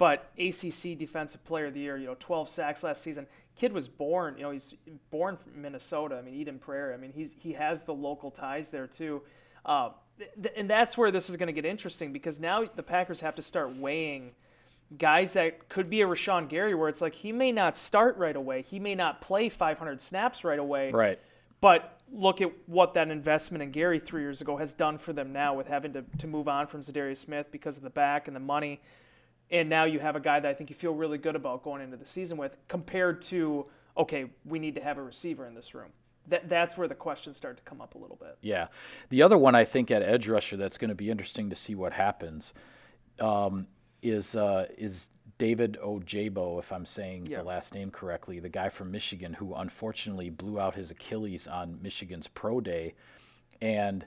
But 0.00 0.30
ACC 0.38 0.96
Defensive 0.96 1.44
Player 1.44 1.66
of 1.66 1.74
the 1.74 1.80
Year, 1.80 1.98
you 1.98 2.06
know, 2.06 2.16
12 2.18 2.48
sacks 2.48 2.82
last 2.82 3.02
season. 3.02 3.26
Kid 3.54 3.70
was 3.70 3.86
born, 3.86 4.34
you 4.38 4.44
know, 4.44 4.50
he's 4.50 4.72
born 5.10 5.36
from 5.36 5.60
Minnesota. 5.60 6.16
I 6.16 6.22
mean, 6.22 6.32
Eden 6.36 6.58
Prairie. 6.58 6.94
I 6.94 6.96
mean, 6.96 7.12
he's 7.12 7.36
he 7.38 7.52
has 7.52 7.82
the 7.82 7.92
local 7.92 8.30
ties 8.30 8.70
there 8.70 8.86
too. 8.86 9.20
Uh, 9.66 9.90
th- 10.18 10.54
and 10.56 10.70
that's 10.70 10.96
where 10.96 11.10
this 11.10 11.28
is 11.28 11.36
going 11.36 11.48
to 11.48 11.52
get 11.52 11.66
interesting 11.66 12.14
because 12.14 12.40
now 12.40 12.64
the 12.64 12.82
Packers 12.82 13.20
have 13.20 13.34
to 13.34 13.42
start 13.42 13.76
weighing 13.76 14.30
guys 14.96 15.34
that 15.34 15.68
could 15.68 15.90
be 15.90 16.00
a 16.00 16.06
Rashan 16.06 16.48
Gary, 16.48 16.74
where 16.74 16.88
it's 16.88 17.02
like 17.02 17.14
he 17.14 17.30
may 17.30 17.52
not 17.52 17.76
start 17.76 18.16
right 18.16 18.34
away, 18.34 18.62
he 18.62 18.78
may 18.78 18.94
not 18.94 19.20
play 19.20 19.50
500 19.50 20.00
snaps 20.00 20.44
right 20.44 20.58
away, 20.58 20.92
Right. 20.92 21.18
but 21.60 22.00
look 22.10 22.40
at 22.40 22.50
what 22.66 22.94
that 22.94 23.08
investment 23.10 23.62
in 23.62 23.70
Gary 23.70 23.98
three 24.00 24.22
years 24.22 24.40
ago 24.40 24.56
has 24.56 24.72
done 24.72 24.96
for 24.96 25.12
them 25.12 25.30
now 25.30 25.52
with 25.54 25.68
having 25.68 25.92
to, 25.92 26.02
to 26.16 26.26
move 26.26 26.48
on 26.48 26.66
from 26.68 26.80
Za'Darius 26.80 27.18
Smith 27.18 27.48
because 27.52 27.76
of 27.76 27.82
the 27.82 27.90
back 27.90 28.28
and 28.28 28.34
the 28.34 28.40
money. 28.40 28.80
And 29.50 29.68
now 29.68 29.84
you 29.84 29.98
have 29.98 30.14
a 30.16 30.20
guy 30.20 30.38
that 30.40 30.48
I 30.48 30.54
think 30.54 30.70
you 30.70 30.76
feel 30.76 30.94
really 30.94 31.18
good 31.18 31.34
about 31.36 31.62
going 31.64 31.82
into 31.82 31.96
the 31.96 32.06
season 32.06 32.36
with 32.36 32.56
compared 32.68 33.20
to, 33.22 33.66
okay, 33.96 34.26
we 34.44 34.58
need 34.58 34.76
to 34.76 34.80
have 34.80 34.96
a 34.98 35.02
receiver 35.02 35.46
in 35.46 35.54
this 35.54 35.74
room. 35.74 35.90
That, 36.28 36.48
that's 36.48 36.76
where 36.76 36.86
the 36.86 36.94
questions 36.94 37.36
start 37.36 37.56
to 37.56 37.62
come 37.64 37.80
up 37.80 37.94
a 37.96 37.98
little 37.98 38.16
bit. 38.16 38.36
Yeah. 38.42 38.68
The 39.08 39.22
other 39.22 39.36
one 39.36 39.54
I 39.56 39.64
think 39.64 39.90
at 39.90 40.02
edge 40.02 40.28
rusher 40.28 40.56
that's 40.56 40.78
going 40.78 40.90
to 40.90 40.94
be 40.94 41.10
interesting 41.10 41.50
to 41.50 41.56
see 41.56 41.74
what 41.74 41.92
happens 41.92 42.52
um, 43.18 43.66
is 44.02 44.36
uh, 44.36 44.66
is 44.78 45.08
David 45.38 45.78
Ojabo, 45.82 46.58
if 46.60 46.70
I'm 46.70 46.84
saying 46.86 47.26
Yeah. 47.26 47.38
the 47.38 47.44
last 47.44 47.74
name 47.74 47.90
correctly, 47.90 48.38
the 48.38 48.48
guy 48.48 48.68
from 48.68 48.90
Michigan 48.92 49.32
who 49.32 49.54
unfortunately 49.54 50.30
blew 50.30 50.60
out 50.60 50.74
his 50.74 50.90
Achilles 50.90 51.46
on 51.48 51.78
Michigan's 51.82 52.28
pro 52.28 52.60
day, 52.60 52.94
and 53.60 54.04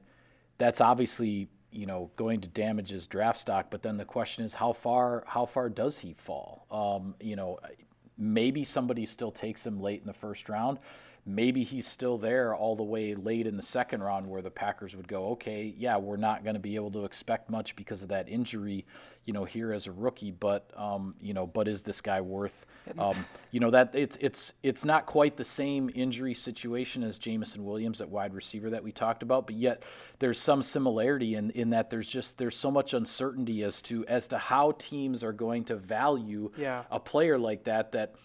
that's 0.60 0.79
obviously 0.79 1.49
you 1.73 1.86
know 1.86 2.09
going 2.15 2.41
to 2.41 2.47
damage 2.47 2.89
his 2.89 3.07
draft 3.07 3.39
stock. 3.39 3.67
But 3.69 3.81
then 3.81 3.97
the 3.97 4.05
question 4.05 4.45
is 4.45 4.53
how 4.53 4.73
far 4.73 5.23
how 5.27 5.45
far 5.45 5.69
does 5.69 5.97
he 5.97 6.13
fall? 6.13 6.65
Um, 6.71 7.15
you 7.19 7.36
know, 7.36 7.59
maybe 8.17 8.63
somebody 8.63 9.05
still 9.05 9.31
takes 9.31 9.65
him 9.65 9.81
late 9.81 10.01
in 10.01 10.07
the 10.07 10.13
first 10.13 10.49
round. 10.49 10.79
Maybe 11.25 11.63
he's 11.63 11.88
still 11.88 12.17
there 12.17 12.53
all 12.53 12.75
the 12.75 12.83
way 12.83 13.15
late 13.15 13.47
in 13.47 13.55
the 13.55 13.63
second 13.63 14.03
round 14.03 14.25
where 14.27 14.41
the 14.41 14.51
Packers 14.51 14.93
would 14.95 15.07
go, 15.07 15.29
okay, 15.29 15.73
yeah, 15.77 15.95
we're 15.95 16.17
not 16.17 16.43
going 16.43 16.55
to 16.55 16.59
be 16.59 16.75
able 16.75 16.91
to 16.91 17.05
expect 17.05 17.49
much 17.49 17.75
because 17.77 18.03
of 18.03 18.09
that 18.09 18.27
injury, 18.27 18.86
you 19.23 19.31
know, 19.31 19.45
here 19.45 19.71
as 19.71 19.88
a 19.88 19.91
rookie, 19.93 20.31
but 20.31 20.69
um, 20.75 21.15
you 21.21 21.33
know, 21.33 21.47
but 21.47 21.69
is 21.69 21.81
this 21.81 22.01
guy 22.01 22.19
worth 22.19 22.65
um, 22.99 23.25
you 23.51 23.62
know 23.62 23.71
that 23.71 23.91
it's 23.93 24.17
it's 24.19 24.51
it's 24.63 24.83
not 24.83 25.05
quite 25.05 25.38
the 25.38 25.45
same 25.45 25.89
injury 25.95 26.33
situation 26.33 27.01
as 27.03 27.17
Jameson 27.17 27.63
Williams 27.63 28.01
at 28.01 28.09
wide 28.09 28.33
receiver 28.33 28.69
that 28.71 28.83
we 28.83 28.91
talked 28.91 29.23
about, 29.23 29.47
but 29.47 29.55
yet 29.55 29.83
there's 30.19 30.38
some 30.38 30.62
similarity 30.62 31.36
in 31.36 31.51
in 31.51 31.69
that 31.69 31.89
there's 31.89 32.07
just 32.07 32.38
there's 32.38 32.57
so 32.57 32.69
much 32.69 32.93
uncertainty 32.93 33.63
as 33.63 33.81
to 33.83 34.05
as 34.07 34.27
to 34.27 34.38
how 34.38 34.73
teams 34.77 35.23
are 35.23 35.31
going 35.31 35.63
to 35.63 35.77
value 35.77 36.51
Yeah. 36.57 36.83
a 36.91 36.99
player 36.99 37.38
like 37.39 37.63
that 37.63 37.93
that 37.93 38.15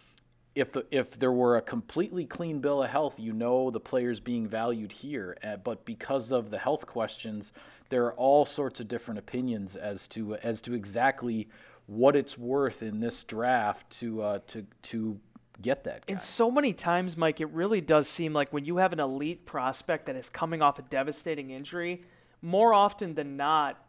if 0.59 0.77
if 0.91 1.19
there 1.19 1.33
were 1.33 1.57
a 1.57 1.63
completely 1.63 2.25
clean 2.25 2.59
bill 2.59 2.83
of 2.83 2.91
health, 2.91 3.15
you 3.17 3.33
know 3.33 3.71
the 3.71 3.81
player's 3.81 4.19
being 4.19 4.49
valued 4.49 4.91
here. 4.91 5.39
Uh, 5.45 5.57
but 5.57 5.85
because 5.85 6.33
of 6.33 6.51
the 6.51 6.59
health 6.59 6.85
questions, 6.85 7.53
there 7.91 8.05
are 8.07 8.13
all 8.15 8.45
sorts 8.45 8.81
of 8.81 8.89
different 8.89 9.19
opinions 9.19 9.77
as 9.77 10.09
to 10.09 10.35
as 10.37 10.61
to 10.63 10.75
exactly 10.75 11.49
what 11.87 12.17
it's 12.17 12.37
worth 12.37 12.83
in 12.83 12.99
this 12.99 13.23
draft 13.25 13.89
to 14.01 14.21
uh, 14.21 14.39
to 14.49 14.67
to 14.83 15.19
get 15.63 15.85
that 15.85 16.07
guy. 16.07 16.13
And 16.13 16.21
so 16.23 16.51
many 16.51 16.73
times, 16.73 17.17
Mike, 17.17 17.41
it 17.41 17.51
really 17.51 17.81
does 17.81 18.09
seem 18.09 18.33
like 18.33 18.53
when 18.53 18.65
you 18.65 18.79
have 18.79 18.93
an 18.93 19.01
elite 19.01 19.47
prospect 19.47 20.07
that 20.07 20.17
is 20.17 20.29
coming 20.29 20.61
off 20.61 20.79
a 20.81 20.83
devastating 20.83 21.51
injury, 21.51 22.03
more 22.43 22.75
often 22.75 23.15
than 23.15 23.37
not, 23.37 23.83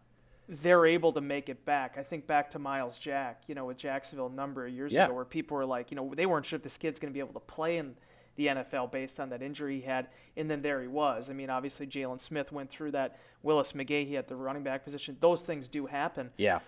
they're 0.50 0.86
able 0.88 1.14
to 1.14 1.22
make 1.22 1.48
it 1.48 1.64
back. 1.64 1.96
I 1.98 2.04
think 2.04 2.26
back 2.26 2.50
to 2.52 2.60
Myles 2.60 2.98
Jack, 2.98 3.44
you 3.48 3.54
know, 3.56 3.66
with 3.66 3.78
Jacksonville 3.78 4.28
a 4.28 4.32
number 4.32 4.66
of 4.66 4.74
years 4.74 4.92
Yeah. 4.92 5.06
ago, 5.06 5.14
where 5.14 5.26
people 5.26 5.56
were 5.56 5.66
like, 5.66 5.92
you 5.92 5.96
know, 5.96 6.12
they 6.16 6.26
weren't 6.26 6.46
sure 6.46 6.58
if 6.58 6.64
this 6.64 6.78
kid's 6.78 7.00
going 7.00 7.12
to 7.12 7.14
be 7.14 7.20
able 7.20 7.34
to 7.34 7.40
play 7.40 7.78
in 7.78 7.96
the 8.36 8.48
NFL 8.48 8.92
based 8.92 9.20
on 9.20 9.30
that 9.30 9.42
injury 9.42 9.76
he 9.80 9.86
had, 9.86 10.08
and 10.38 10.50
then 10.50 10.62
there 10.62 10.82
he 10.82 10.88
was. 10.88 11.30
I 11.30 11.34
mean, 11.34 11.50
obviously 11.50 11.86
Jaylon 11.86 12.20
Smith 12.20 12.52
went 12.52 12.70
through 12.70 12.92
that. 12.92 13.20
Willis 13.44 13.74
McGahee 13.74 14.16
at 14.16 14.28
the 14.28 14.36
running 14.36 14.64
back 14.64 14.84
position. 14.84 15.18
Those 15.20 15.42
things 15.44 15.68
do 15.70 15.86
happen 15.86 16.32
yeah, 16.38 16.60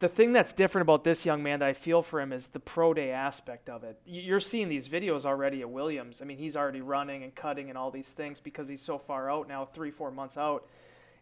the 0.00 0.08
thing 0.08 0.32
that's 0.32 0.52
different 0.52 0.82
about 0.82 1.04
this 1.04 1.24
young 1.26 1.42
man 1.42 1.58
that 1.60 1.68
I 1.68 1.72
feel 1.72 2.02
for 2.02 2.20
him 2.20 2.32
is 2.32 2.46
the 2.48 2.60
pro 2.60 2.92
day 2.94 3.10
aspect 3.10 3.68
of 3.68 3.82
it. 3.84 3.98
You're 4.06 4.40
seeing 4.40 4.68
these 4.68 4.88
videos 4.88 5.24
already 5.24 5.60
at 5.60 5.70
Williams. 5.70 6.22
I 6.22 6.24
mean, 6.24 6.38
he's 6.38 6.56
already 6.56 6.80
running 6.80 7.22
and 7.24 7.34
cutting 7.34 7.68
and 7.68 7.76
all 7.78 7.90
these 7.90 8.10
things 8.10 8.40
because 8.40 8.68
he's 8.68 8.82
so 8.82 8.98
far 8.98 9.30
out 9.30 9.48
now, 9.48 9.64
three, 9.64 9.90
four 9.90 10.10
months 10.10 10.36
out. 10.36 10.66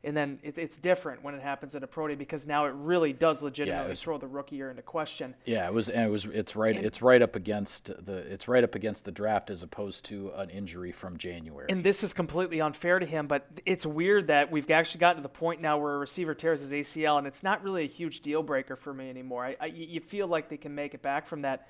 And 0.04 0.16
then 0.16 0.38
it, 0.42 0.58
it's 0.58 0.76
different 0.76 1.24
when 1.24 1.34
it 1.34 1.42
happens 1.42 1.74
at 1.74 1.82
a 1.82 1.86
pro 1.86 2.08
day 2.08 2.14
because 2.14 2.46
now 2.46 2.66
it 2.66 2.74
really 2.76 3.12
does 3.12 3.42
legitimately 3.42 3.90
was- 3.90 4.00
throw 4.00 4.18
the 4.18 4.26
rookie 4.26 4.56
year 4.56 4.70
into 4.70 4.82
question. 4.82 5.34
yeah. 5.44 5.66
It 5.66 5.72
was 5.72 5.88
and 5.88 6.04
it 6.04 6.10
was 6.10 6.26
it's 6.26 6.54
right 6.54 6.76
it's 6.76 7.02
right 7.02 7.22
up 7.22 7.34
against 7.36 7.86
the 8.04 8.16
it's 8.16 8.48
right 8.48 8.62
up 8.62 8.74
against 8.74 9.04
the 9.04 9.10
draft 9.10 9.50
as 9.50 9.62
opposed 9.62 10.04
to 10.06 10.30
an 10.36 10.50
injury 10.50 10.92
from 10.92 11.16
January. 11.16 11.66
And 11.70 11.82
this 11.82 12.02
is 12.02 12.12
completely 12.12 12.60
unfair 12.60 12.98
to 12.98 13.06
him, 13.06 13.26
but 13.26 13.46
it's 13.64 13.86
weird 13.86 14.28
that 14.28 14.50
we've 14.50 14.70
actually 14.70 15.00
gotten 15.00 15.16
to 15.16 15.22
the 15.22 15.28
point 15.28 15.60
now 15.60 15.78
where 15.78 15.94
a 15.94 15.98
receiver 15.98 16.34
tears 16.34 16.60
his 16.60 16.72
ACL, 16.72 17.18
and 17.18 17.26
it's 17.26 17.42
not 17.42 17.62
really 17.62 17.84
a 17.84 17.88
huge 17.88 18.20
deal 18.20 18.42
breaker 18.42 18.76
for 18.76 18.92
me 18.94 19.10
anymore. 19.10 19.44
I, 19.44 19.56
I, 19.60 19.66
you 19.66 20.00
feel 20.00 20.26
like 20.26 20.48
they 20.48 20.56
can 20.56 20.74
make 20.74 20.94
it 20.94 21.02
back 21.02 21.26
from 21.26 21.42
that. 21.42 21.68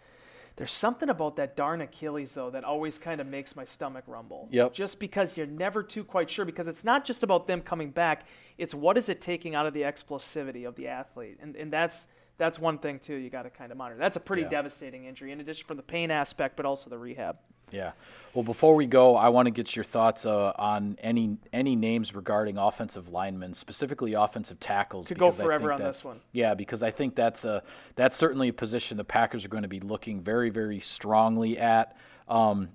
There's 0.56 0.72
something 0.72 1.10
about 1.10 1.36
that 1.36 1.54
darn 1.54 1.82
Achilles, 1.82 2.32
though, 2.32 2.48
that 2.50 2.64
always 2.64 2.98
kind 2.98 3.20
of 3.20 3.26
makes 3.26 3.54
my 3.54 3.64
stomach 3.66 4.04
rumble. 4.06 4.48
Yep. 4.50 4.72
Just 4.72 4.98
because 4.98 5.36
you're 5.36 5.46
never 5.46 5.82
too 5.82 6.02
quite 6.02 6.30
sure, 6.30 6.44
because 6.46 6.66
it's 6.66 6.82
not 6.82 7.04
just 7.04 7.22
about 7.22 7.46
them 7.46 7.60
coming 7.60 7.90
back, 7.90 8.24
it's 8.56 8.74
what 8.74 8.96
is 8.96 9.08
it 9.10 9.20
taking 9.20 9.54
out 9.54 9.66
of 9.66 9.74
the 9.74 9.82
explosivity 9.82 10.66
of 10.66 10.74
the 10.74 10.88
athlete. 10.88 11.38
And, 11.40 11.56
and 11.56 11.72
that's. 11.72 12.06
That's 12.38 12.58
one 12.58 12.76
thing 12.76 12.98
too. 12.98 13.14
You 13.14 13.30
got 13.30 13.44
to 13.44 13.48
kind 13.48 13.72
of 13.72 13.78
monitor. 13.78 13.98
That's 13.98 14.18
a 14.18 14.20
pretty 14.20 14.42
Yeah. 14.42 14.50
devastating 14.50 15.06
injury, 15.06 15.32
in 15.32 15.40
addition 15.40 15.66
from 15.66 15.78
the 15.78 15.82
pain 15.82 16.10
aspect, 16.10 16.54
but 16.54 16.66
also 16.66 16.90
the 16.90 16.98
rehab. 16.98 17.38
Yeah. 17.70 17.92
Well, 18.34 18.42
before 18.42 18.74
we 18.74 18.84
go, 18.84 19.16
I 19.16 19.30
want 19.30 19.46
to 19.46 19.50
get 19.50 19.74
your 19.74 19.84
thoughts 19.84 20.26
uh, 20.26 20.52
on 20.56 20.98
any 21.00 21.38
any 21.54 21.74
names 21.74 22.14
regarding 22.14 22.58
offensive 22.58 23.08
linemen, 23.08 23.54
specifically 23.54 24.12
offensive 24.12 24.60
tackles. 24.60 25.08
Could 25.08 25.18
go 25.18 25.32
forever 25.32 25.72
on 25.72 25.80
this 25.80 26.04
one. 26.04 26.20
Yeah, 26.32 26.52
because 26.52 26.82
I 26.82 26.90
think 26.90 27.16
that's 27.16 27.46
a 27.46 27.62
that's 27.94 28.14
certainly 28.14 28.48
a 28.48 28.52
position 28.52 28.98
the 28.98 29.04
Packers 29.04 29.44
are 29.44 29.48
going 29.48 29.62
to 29.62 29.68
be 29.68 29.80
looking 29.80 30.20
very 30.20 30.50
very 30.50 30.80
strongly 30.80 31.58
at. 31.58 31.96
Um, 32.28 32.68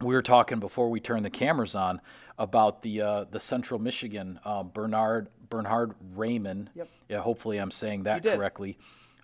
we 0.00 0.14
were 0.14 0.22
talking 0.22 0.58
before 0.58 0.88
we 0.88 1.00
turned 1.00 1.24
the 1.24 1.30
cameras 1.30 1.74
on 1.74 2.00
about 2.38 2.80
the 2.82 3.02
uh, 3.02 3.24
the 3.30 3.40
Central 3.40 3.78
Michigan 3.78 4.40
uh, 4.44 4.62
Bernard 4.62 5.28
Bernhard 5.50 5.94
Raimann. 6.16 6.68
Yep. 6.74 6.88
Yeah, 7.10 7.20
hopefully 7.20 7.58
I'm 7.58 7.70
saying 7.70 8.04
that 8.04 8.22
correctly. 8.22 8.78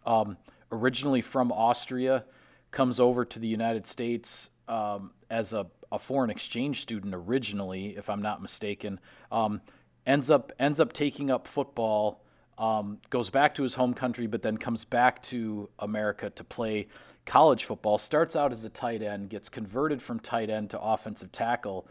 Um, 0.04 0.36
originally 0.70 1.22
from 1.22 1.52
Austria, 1.52 2.24
comes 2.70 3.00
over 3.00 3.24
to 3.24 3.38
the 3.38 3.48
United 3.48 3.86
States 3.86 4.50
um, 4.68 5.10
as 5.30 5.52
a, 5.52 5.66
a 5.92 5.98
foreign 5.98 6.30
exchange 6.30 6.80
student 6.82 7.14
originally, 7.14 7.96
if 7.96 8.08
I'm 8.08 8.22
not 8.22 8.42
mistaken. 8.42 8.98
Um, 9.30 9.60
ends 10.06 10.30
up 10.30 10.52
ends 10.58 10.80
up 10.80 10.92
taking 10.92 11.30
up 11.30 11.46
football. 11.46 12.20
Um, 12.56 12.98
goes 13.10 13.30
back 13.30 13.54
to 13.56 13.62
his 13.62 13.74
home 13.74 13.94
country, 13.94 14.26
but 14.26 14.42
then 14.42 14.56
comes 14.56 14.84
back 14.84 15.22
to 15.24 15.68
America 15.80 16.30
to 16.30 16.44
play 16.44 16.86
college 17.26 17.64
football. 17.64 17.98
Starts 17.98 18.36
out 18.36 18.52
as 18.52 18.64
a 18.64 18.68
tight 18.68 19.02
end, 19.02 19.30
gets 19.30 19.48
converted 19.48 20.00
from 20.00 20.20
tight 20.20 20.50
end 20.50 20.70
to 20.70 20.80
offensive 20.80 21.32
tackle, 21.32 21.86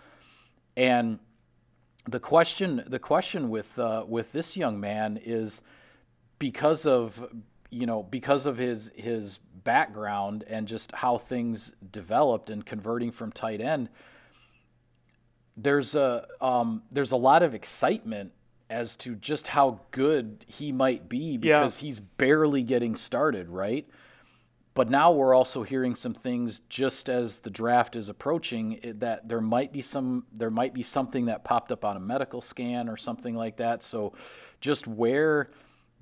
and 0.77 1.19
the 2.07 2.19
question 2.19 2.83
the 2.87 2.99
question 2.99 3.49
with 3.49 3.77
uh, 3.79 4.05
with 4.07 4.31
this 4.31 4.55
young 4.55 4.79
man 4.79 5.19
is 5.23 5.61
because 6.39 6.85
of 6.85 7.25
you 7.69 7.85
know 7.85 8.03
because 8.03 8.45
of 8.45 8.57
his 8.57 8.91
his 8.95 9.39
background 9.63 10.43
and 10.47 10.67
just 10.67 10.91
how 10.93 11.17
things 11.17 11.71
developed 11.91 12.49
and 12.49 12.65
converting 12.65 13.11
from 13.11 13.31
tight 13.31 13.61
end 13.61 13.89
there's 15.55 15.93
a 15.95 16.25
um, 16.41 16.81
there's 16.91 17.11
a 17.11 17.17
lot 17.17 17.43
of 17.43 17.53
excitement 17.53 18.31
as 18.69 18.95
to 18.97 19.15
just 19.15 19.47
how 19.47 19.79
good 19.91 20.43
he 20.47 20.71
might 20.71 21.07
be 21.07 21.37
Yeah. 21.41 21.59
because 21.59 21.77
he's 21.77 21.99
barely 21.99 22.63
getting 22.63 22.95
started 22.95 23.49
right 23.49 23.87
but 24.75 24.89
now 24.89 25.11
we're 25.11 25.35
also 25.35 25.61
hearing 25.61 25.93
some 25.93 26.15
things 26.15 26.61
just 26.67 27.07
as 27.07 27.37
the 27.39 27.49
draft 27.51 27.95
is 27.95 28.09
approaching 28.09 28.79
that 28.97 29.27
there 29.29 29.41
might 29.41 29.71
be 29.71 29.81
some 29.83 30.25
there 30.33 30.49
might 30.49 30.73
be 30.73 30.81
something 30.81 31.25
that 31.25 31.43
popped 31.43 31.71
up 31.71 31.85
on 31.85 31.95
a 31.95 31.99
medical 31.99 32.41
scan 32.41 32.89
or 32.89 32.97
something 32.97 33.35
like 33.35 33.57
that. 33.57 33.83
So 33.83 34.13
just 34.61 34.87
where 34.87 35.51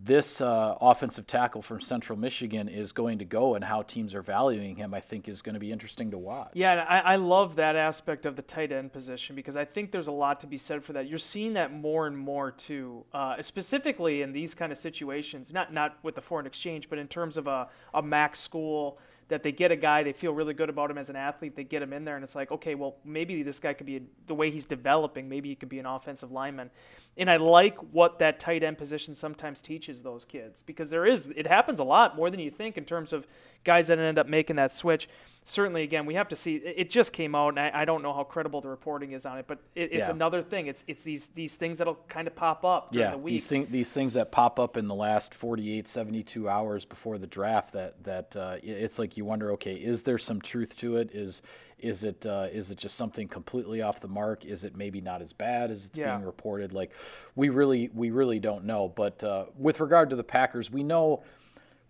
this 0.04 0.42
uh, 0.42 0.76
offensive 0.82 1.28
tackle 1.28 1.62
from 1.62 1.80
Central 1.80 2.18
Michigan 2.18 2.68
is 2.68 2.92
going 2.92 3.20
to 3.20 3.26
go 3.26 3.56
and 3.56 3.64
how 3.64 3.84
teams 3.84 4.16
are 4.16 4.24
valuing 4.24 4.76
him, 4.76 4.94
I 4.94 5.00
think 5.00 5.28
is 5.28 5.42
going 5.42 5.54
to 5.54 5.60
be 5.60 5.72
interesting 5.72 6.10
to 6.12 6.18
watch. 6.18 6.52
Yeah, 6.54 6.86
I, 6.90 7.00
I 7.00 7.16
love 7.18 7.56
that 7.58 7.76
aspect 7.76 8.26
of 8.26 8.36
the 8.36 8.42
tight 8.42 8.72
end 8.72 8.94
position 8.94 9.36
because 9.36 9.56
I 9.56 9.66
think 9.66 9.92
there's 9.92 10.08
a 10.08 10.12
lot 10.12 10.40
to 10.40 10.48
be 10.48 10.58
said 10.58 10.84
for 10.84 10.94
that. 10.94 11.08
You're 11.08 11.20
seeing 11.20 11.54
that 11.54 11.72
more 11.72 12.08
and 12.08 12.18
more 12.18 12.52
too, 12.52 13.06
uh, 13.14 13.42
specifically 13.42 14.24
in 14.24 14.32
these 14.32 14.56
kind 14.56 14.72
of 14.72 14.78
situations. 14.78 15.54
Not 15.54 15.72
not 15.72 15.98
with 16.04 16.16
the 16.16 16.22
foreign 16.22 16.48
exchange, 16.48 16.90
but 16.90 16.98
in 16.98 17.08
terms 17.08 17.38
of 17.38 17.46
a, 17.48 17.68
a 17.94 18.02
max 18.02 18.40
school 18.40 18.98
that 19.32 19.44
they 19.44 19.54
get 19.54 19.72
a 19.72 19.78
guy, 19.78 20.04
they 20.04 20.12
feel 20.12 20.34
really 20.34 20.54
good 20.54 20.70
about 20.70 20.92
him 20.92 20.98
as 20.98 21.10
an 21.10 21.16
athlete, 21.16 21.56
they 21.56 21.64
get 21.64 21.82
him 21.82 21.94
in 21.94 22.04
there, 22.04 22.16
and 22.16 22.24
it's 22.24 22.36
like, 22.36 22.52
okay, 22.52 22.76
well, 22.76 22.98
maybe 23.06 23.44
this 23.44 23.60
guy 23.60 23.74
could 23.74 23.86
be 23.86 23.96
a, 23.96 24.02
the 24.28 24.36
way 24.36 24.52
he's 24.52 24.66
developing. 24.66 25.30
Maybe 25.30 25.48
he 25.48 25.56
could 25.56 25.70
be 25.70 25.80
an 25.80 25.86
offensive 25.86 26.34
lineman. 26.34 26.70
And 27.16 27.30
I 27.30 27.38
like 27.38 27.78
what 27.94 28.20
that 28.20 28.42
tight 28.42 28.62
end 28.62 28.78
position 28.78 29.16
sometimes 29.16 29.62
teaches 29.62 30.02
those 30.02 30.26
kids 30.26 30.64
because 30.64 30.90
there 30.90 31.06
is 31.06 31.28
it 31.36 31.48
happens 31.48 31.80
a 31.80 31.84
lot 31.86 32.18
more 32.18 32.30
than 32.30 32.42
you 32.42 32.52
think 32.52 32.78
in 32.78 32.84
terms 32.84 33.14
of 33.14 33.26
guys 33.64 33.88
that 33.88 34.00
ended 34.00 34.18
up 34.20 34.28
making 34.28 34.56
that 34.58 34.72
switch. 34.72 35.08
Certainly, 35.44 35.82
again, 35.82 36.06
we 36.06 36.14
have 36.14 36.28
to 36.28 36.36
see. 36.36 36.58
It 36.58 36.92
just 36.92 37.14
came 37.14 37.34
out, 37.34 37.50
and 37.50 37.60
I, 37.60 37.72
I 37.82 37.86
don't 37.86 38.04
know 38.04 38.14
how 38.14 38.24
credible 38.24 38.62
the 38.62 38.70
reporting 38.70 39.14
is 39.14 39.26
on 39.26 39.40
it, 39.40 39.46
but 39.48 39.58
it, 39.74 39.92
it's 39.92 40.08
Yeah. 40.08 40.12
another 40.14 40.44
thing. 40.44 40.68
It's 40.68 40.86
it's 40.88 41.02
these 41.04 41.30
these 41.30 41.56
things 41.56 41.80
that'll 41.80 41.98
kind 42.08 42.28
of 42.28 42.36
pop 42.36 42.64
up 42.64 42.92
during 42.92 43.06
yeah, 43.08 43.12
the 43.12 43.18
week. 43.18 43.34
these, 43.34 43.48
thing, 43.48 43.68
these 43.72 43.92
things 43.92 44.14
that 44.14 44.32
pop 44.32 44.60
up 44.60 44.78
in 44.78 44.88
the 44.88 44.94
last 44.94 45.34
48, 45.34 45.88
72 45.88 46.48
hours 46.48 46.86
before 46.86 47.18
the 47.18 47.26
draft 47.26 47.74
that 47.74 48.04
that 48.04 48.36
uh, 48.36 48.58
it's 48.62 49.00
like 49.00 49.18
you 49.18 49.26
wonder, 49.26 49.52
okay, 49.54 49.74
is 49.74 50.04
there 50.04 50.20
some 50.20 50.40
truth 50.42 50.78
to 50.78 50.98
it? 50.98 51.10
Is 51.12 51.42
is 51.80 52.04
it 52.04 52.24
uh, 52.28 52.46
is 52.54 52.70
it 52.70 52.78
just 52.78 52.96
something 52.96 53.28
completely 53.28 53.82
off 53.82 54.00
the 54.00 54.08
mark? 54.08 54.46
Is 54.46 54.64
it 54.64 54.78
maybe 54.78 55.02
not 55.02 55.24
as 55.24 55.34
bad 55.34 55.72
as 55.72 55.86
it's 55.88 55.98
Yeah. 55.98 56.16
being 56.16 56.24
reported? 56.28 56.72
Like 56.72 56.92
we 57.36 57.50
really 57.50 57.90
we 57.96 58.12
really 58.12 58.38
don't 58.38 58.66
know. 58.66 58.90
But 58.96 59.24
uh, 59.24 59.46
with 59.58 59.80
regard 59.80 60.12
to 60.12 60.16
the 60.16 60.24
Packers, 60.24 60.70
we 60.70 60.84
know 60.84 61.24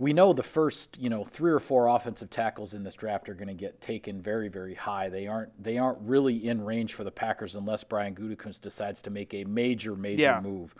we 0.01 0.13
know 0.13 0.33
the 0.33 0.41
first 0.41 0.97
you 0.99 1.11
know 1.11 1.23
three 1.23 1.51
or 1.51 1.59
four 1.59 1.85
offensive 1.87 2.31
tackles 2.31 2.73
in 2.73 2.83
this 2.83 2.95
draft 2.95 3.29
are 3.29 3.35
going 3.35 3.47
to 3.47 3.53
get 3.53 3.79
taken 3.81 4.19
very 4.19 4.49
very 4.49 4.73
high. 4.73 5.09
They 5.09 5.27
aren't 5.27 5.63
they 5.63 5.77
aren't 5.77 5.99
really 6.01 6.47
in 6.47 6.65
range 6.65 6.95
for 6.95 7.03
the 7.03 7.11
Packers 7.11 7.53
unless 7.53 7.83
Brian 7.83 8.15
Gutekunst 8.15 8.61
decides 8.61 9.03
to 9.03 9.11
make 9.11 9.31
a 9.35 9.43
major 9.43 9.95
major 9.95 10.23
Yeah. 10.23 10.41
move. 10.41 10.73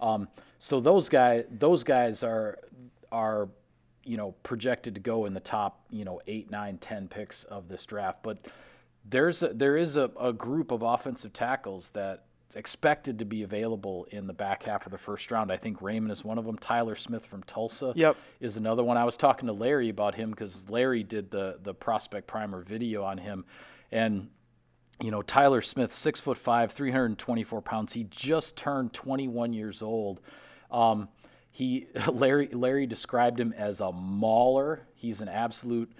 Um, 0.00 0.28
so 0.60 0.78
those 0.78 1.08
guys 1.08 1.44
those 1.50 1.82
guys 1.82 2.22
are 2.22 2.60
are 3.10 3.48
you 4.04 4.16
know 4.16 4.32
projected 4.44 4.94
to 4.94 5.00
go 5.00 5.26
in 5.26 5.34
the 5.34 5.40
top 5.40 5.80
you 5.90 6.04
know 6.04 6.20
eight 6.28 6.48
nine 6.48 6.78
ten 6.78 7.08
picks 7.08 7.42
of 7.44 7.68
this 7.68 7.84
draft, 7.84 8.22
but 8.22 8.38
there's 9.10 9.42
a, 9.42 9.48
there 9.48 9.76
is 9.76 9.96
a, 9.96 10.08
a 10.20 10.32
group 10.32 10.70
of 10.70 10.82
offensive 10.82 11.32
tackles 11.32 11.90
that 11.94 12.26
expected 12.54 13.18
to 13.18 13.24
be 13.24 13.42
available 13.42 14.06
in 14.10 14.26
the 14.26 14.32
back 14.32 14.62
half 14.62 14.86
of 14.86 14.92
the 14.92 14.98
first 14.98 15.30
round. 15.30 15.52
I 15.52 15.56
think 15.56 15.80
Raimann 15.80 16.10
is 16.10 16.24
one 16.24 16.38
of 16.38 16.44
them. 16.44 16.56
Tyler 16.58 16.94
Smith 16.96 17.26
from 17.26 17.42
Tulsa 17.44 17.92
Yep. 17.94 18.16
is 18.40 18.56
another 18.56 18.82
one. 18.82 18.96
I 18.96 19.04
was 19.04 19.16
talking 19.16 19.46
to 19.46 19.52
Larry 19.52 19.88
about 19.90 20.14
him 20.14 20.30
because 20.30 20.68
Larry 20.70 21.02
did 21.02 21.30
the 21.30 21.58
the 21.62 21.74
prospect 21.74 22.26
primer 22.26 22.62
video 22.62 23.04
on 23.04 23.18
him, 23.18 23.44
and 23.92 24.28
you 25.00 25.10
know, 25.10 25.22
Tyler 25.22 25.60
Smith, 25.62 25.92
six 25.92 26.18
foot 26.20 26.38
five, 26.38 26.72
324 26.72 27.62
pounds. 27.62 27.92
He 27.92 28.04
just 28.10 28.56
turned 28.56 28.92
21 28.92 29.52
years 29.52 29.80
old. 29.82 30.20
Um, 30.70 31.08
he 31.50 31.86
Larry 32.10 32.48
Larry 32.48 32.86
described 32.86 33.38
him 33.38 33.52
as 33.56 33.80
a 33.80 33.92
mauler. 33.92 34.86
He's 34.94 35.20
an 35.20 35.28
absolute 35.28 35.92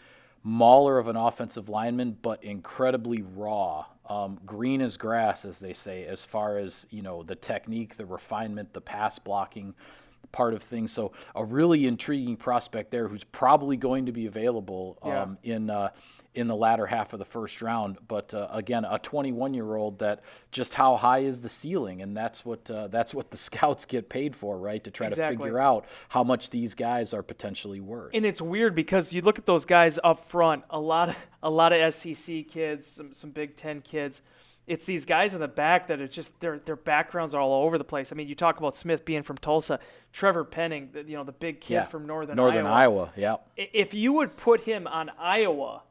mauler 0.42 0.98
of 0.98 1.08
an 1.08 1.16
offensive 1.16 1.68
lineman, 1.68 2.16
but 2.22 2.42
incredibly 2.42 3.22
raw, 3.22 3.84
um, 4.08 4.38
green 4.46 4.80
as 4.80 4.96
grass, 4.96 5.44
as 5.44 5.58
they 5.58 5.72
say, 5.72 6.04
as 6.06 6.24
far 6.24 6.58
as 6.58 6.86
you 6.90 7.02
know 7.02 7.22
the 7.22 7.34
technique, 7.34 7.96
the 7.96 8.06
refinement, 8.06 8.72
the 8.72 8.80
pass 8.80 9.18
blocking 9.18 9.74
part 10.32 10.54
of 10.54 10.62
things. 10.62 10.92
So 10.92 11.12
a 11.34 11.44
really 11.44 11.86
intriguing 11.86 12.36
prospect 12.36 12.90
there, 12.90 13.08
who's 13.08 13.24
probably 13.24 13.76
going 13.76 14.06
to 14.06 14.12
be 14.12 14.26
available 14.26 14.98
um, 15.02 15.38
yeah. 15.42 15.54
in. 15.54 15.70
Uh, 15.70 15.88
in 16.34 16.46
the 16.46 16.54
latter 16.54 16.86
half 16.86 17.12
of 17.12 17.18
the 17.18 17.24
first 17.24 17.60
round. 17.62 17.98
But 18.06 18.32
uh, 18.32 18.48
again, 18.52 18.84
a 18.84 18.98
21 18.98 19.54
year 19.54 19.76
old 19.76 19.98
that 19.98 20.22
just 20.52 20.74
how 20.74 20.96
high 20.96 21.20
is 21.20 21.40
the 21.40 21.48
ceiling, 21.48 22.02
and 22.02 22.16
that's 22.16 22.44
what 22.44 22.70
uh, 22.70 22.88
that's 22.88 23.14
what 23.14 23.30
the 23.30 23.36
scouts 23.48 23.84
get 23.84 24.08
paid 24.08 24.36
for, 24.36 24.58
right? 24.58 24.82
To 24.84 24.90
try 24.90 25.08
exactly. 25.08 25.36
to 25.36 25.42
figure 25.42 25.58
out 25.58 25.86
how 26.08 26.22
much 26.22 26.50
these 26.50 26.74
guys 26.74 27.12
are 27.12 27.22
potentially 27.22 27.80
worth. 27.80 28.12
And 28.14 28.24
it's 28.24 28.42
weird 28.42 28.74
because 28.74 29.12
you 29.12 29.22
look 29.22 29.38
at 29.38 29.46
those 29.46 29.64
guys 29.64 29.98
up 30.04 30.28
front. 30.28 30.64
A 30.70 30.80
lot 30.80 31.10
of 31.10 31.16
a 31.42 31.50
lot 31.50 31.72
of 31.72 31.94
SEC 31.94 32.48
kids, 32.48 32.86
some 32.86 33.12
some 33.12 33.30
Big 33.30 33.56
Ten 33.56 33.80
kids. 33.80 34.22
It's 34.66 34.84
these 34.84 35.06
guys 35.06 35.32
in 35.32 35.40
the 35.40 35.48
back 35.48 35.86
that 35.86 35.98
it's 35.98 36.14
just 36.14 36.38
their 36.40 36.58
their 36.58 36.76
backgrounds 36.76 37.34
are 37.34 37.40
all 37.40 37.64
over 37.64 37.78
the 37.78 37.84
place. 37.84 38.12
I 38.12 38.16
mean, 38.16 38.28
you 38.28 38.34
talk 38.34 38.58
about 38.58 38.76
Smith 38.76 39.06
being 39.06 39.22
from 39.22 39.38
Tulsa, 39.38 39.80
Trevor 40.12 40.44
Penning, 40.44 40.90
you 41.06 41.16
know, 41.16 41.24
the 41.24 41.32
big 41.32 41.62
kid 41.62 41.74
yeah. 41.74 41.84
from 41.84 42.06
Northern 42.06 42.36
Northern 42.36 42.66
Iowa. 42.66 43.04
Iowa, 43.04 43.12
yeah. 43.16 43.36
If 43.56 43.94
you 43.94 44.12
would 44.12 44.36
put 44.36 44.60
him 44.60 44.86
on 44.86 45.10
Iowa 45.18 45.82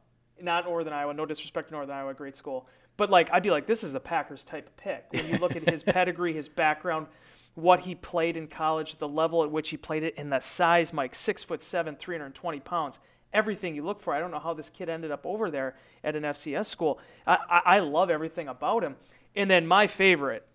not 0.42 0.64
Northern 0.64 0.92
Iowa, 0.92 1.14
no 1.14 1.26
disrespect 1.26 1.68
to 1.68 1.74
Northern 1.74 1.94
Iowa, 1.94 2.14
great 2.14 2.36
school. 2.36 2.66
But 2.96 3.10
like 3.10 3.30
I'd 3.32 3.42
be 3.42 3.50
like, 3.50 3.66
this 3.66 3.84
is 3.84 3.92
the 3.92 4.00
Packers 4.00 4.44
type 4.44 4.66
of 4.66 4.76
pick. 4.76 5.06
When 5.10 5.26
you 5.28 5.38
look 5.38 5.56
at 5.56 5.68
his 5.68 5.82
pedigree, 5.84 6.32
his 6.32 6.48
background, 6.48 7.06
what 7.54 7.80
he 7.80 7.94
played 7.94 8.36
in 8.36 8.46
college, 8.46 8.98
the 8.98 9.08
level 9.08 9.42
at 9.42 9.50
which 9.50 9.70
he 9.70 9.76
played 9.76 10.02
it, 10.02 10.14
and 10.16 10.32
the 10.32 10.40
size, 10.40 10.92
Mike, 10.92 11.14
six 11.14 11.42
foot 11.42 11.62
seven, 11.62 11.96
320 11.96 12.60
pounds. 12.60 12.98
Everything 13.32 13.74
you 13.74 13.84
look 13.84 14.00
for. 14.00 14.14
I 14.14 14.20
don't 14.20 14.30
know 14.30 14.38
how 14.38 14.54
this 14.54 14.70
kid 14.70 14.88
ended 14.88 15.10
up 15.10 15.26
over 15.26 15.50
there 15.50 15.76
at 16.02 16.16
an 16.16 16.22
FCS 16.22 16.66
school. 16.66 16.98
I, 17.26 17.36
I, 17.50 17.60
I 17.64 17.78
love 17.80 18.10
everything 18.10 18.48
about 18.48 18.82
him. 18.82 18.96
And 19.36 19.50
then 19.50 19.66
my 19.66 19.86
favorite, 19.86 20.46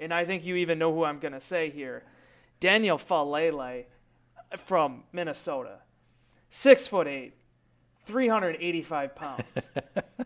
and 0.00 0.14
I 0.14 0.24
think 0.24 0.44
you 0.44 0.56
even 0.56 0.78
know 0.78 0.94
who 0.94 1.04
I'm 1.04 1.18
going 1.18 1.34
to 1.34 1.40
say 1.40 1.70
here, 1.70 2.04
Daniel 2.58 2.96
Faalele 2.96 3.84
from 4.56 5.04
Minnesota, 5.12 5.80
six 6.48 6.86
foot 6.86 7.06
eight, 7.06 7.34
385 8.06 9.14
pounds. 9.14 9.42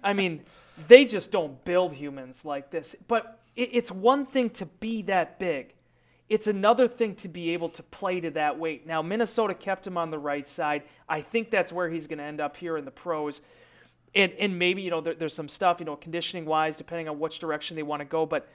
I 0.02 0.12
mean, 0.12 0.42
they 0.88 1.04
just 1.04 1.30
don't 1.30 1.62
build 1.64 1.92
humans 1.92 2.44
like 2.44 2.70
this. 2.70 2.94
But 3.08 3.40
it, 3.54 3.70
it's 3.72 3.90
one 3.90 4.26
thing 4.26 4.50
to 4.50 4.66
be 4.66 5.02
that 5.02 5.38
big. 5.38 5.74
It's 6.28 6.46
another 6.48 6.88
thing 6.88 7.14
to 7.16 7.28
be 7.28 7.50
able 7.50 7.68
to 7.70 7.82
play 7.84 8.20
to 8.20 8.30
that 8.32 8.58
weight. 8.58 8.86
Now, 8.86 9.00
Minnesota 9.00 9.54
kept 9.54 9.86
him 9.86 9.96
on 9.96 10.10
the 10.10 10.18
right 10.18 10.46
side. 10.48 10.82
I 11.08 11.20
think 11.20 11.50
that's 11.50 11.72
where 11.72 11.88
he's 11.88 12.06
going 12.06 12.18
to 12.18 12.24
end 12.24 12.40
up 12.40 12.56
here 12.56 12.76
in 12.76 12.84
the 12.84 12.90
pros. 12.90 13.40
And, 14.14 14.32
and 14.32 14.58
maybe, 14.58 14.82
you 14.82 14.90
know, 14.90 15.00
there, 15.00 15.14
there's 15.14 15.34
some 15.34 15.48
stuff, 15.48 15.78
you 15.78 15.86
know, 15.86 15.94
conditioning 15.94 16.44
wise, 16.44 16.76
depending 16.76 17.08
on 17.08 17.20
which 17.20 17.38
direction 17.38 17.76
they 17.76 17.84
want 17.84 18.00
to 18.00 18.06
go. 18.06 18.26
But 18.26 18.48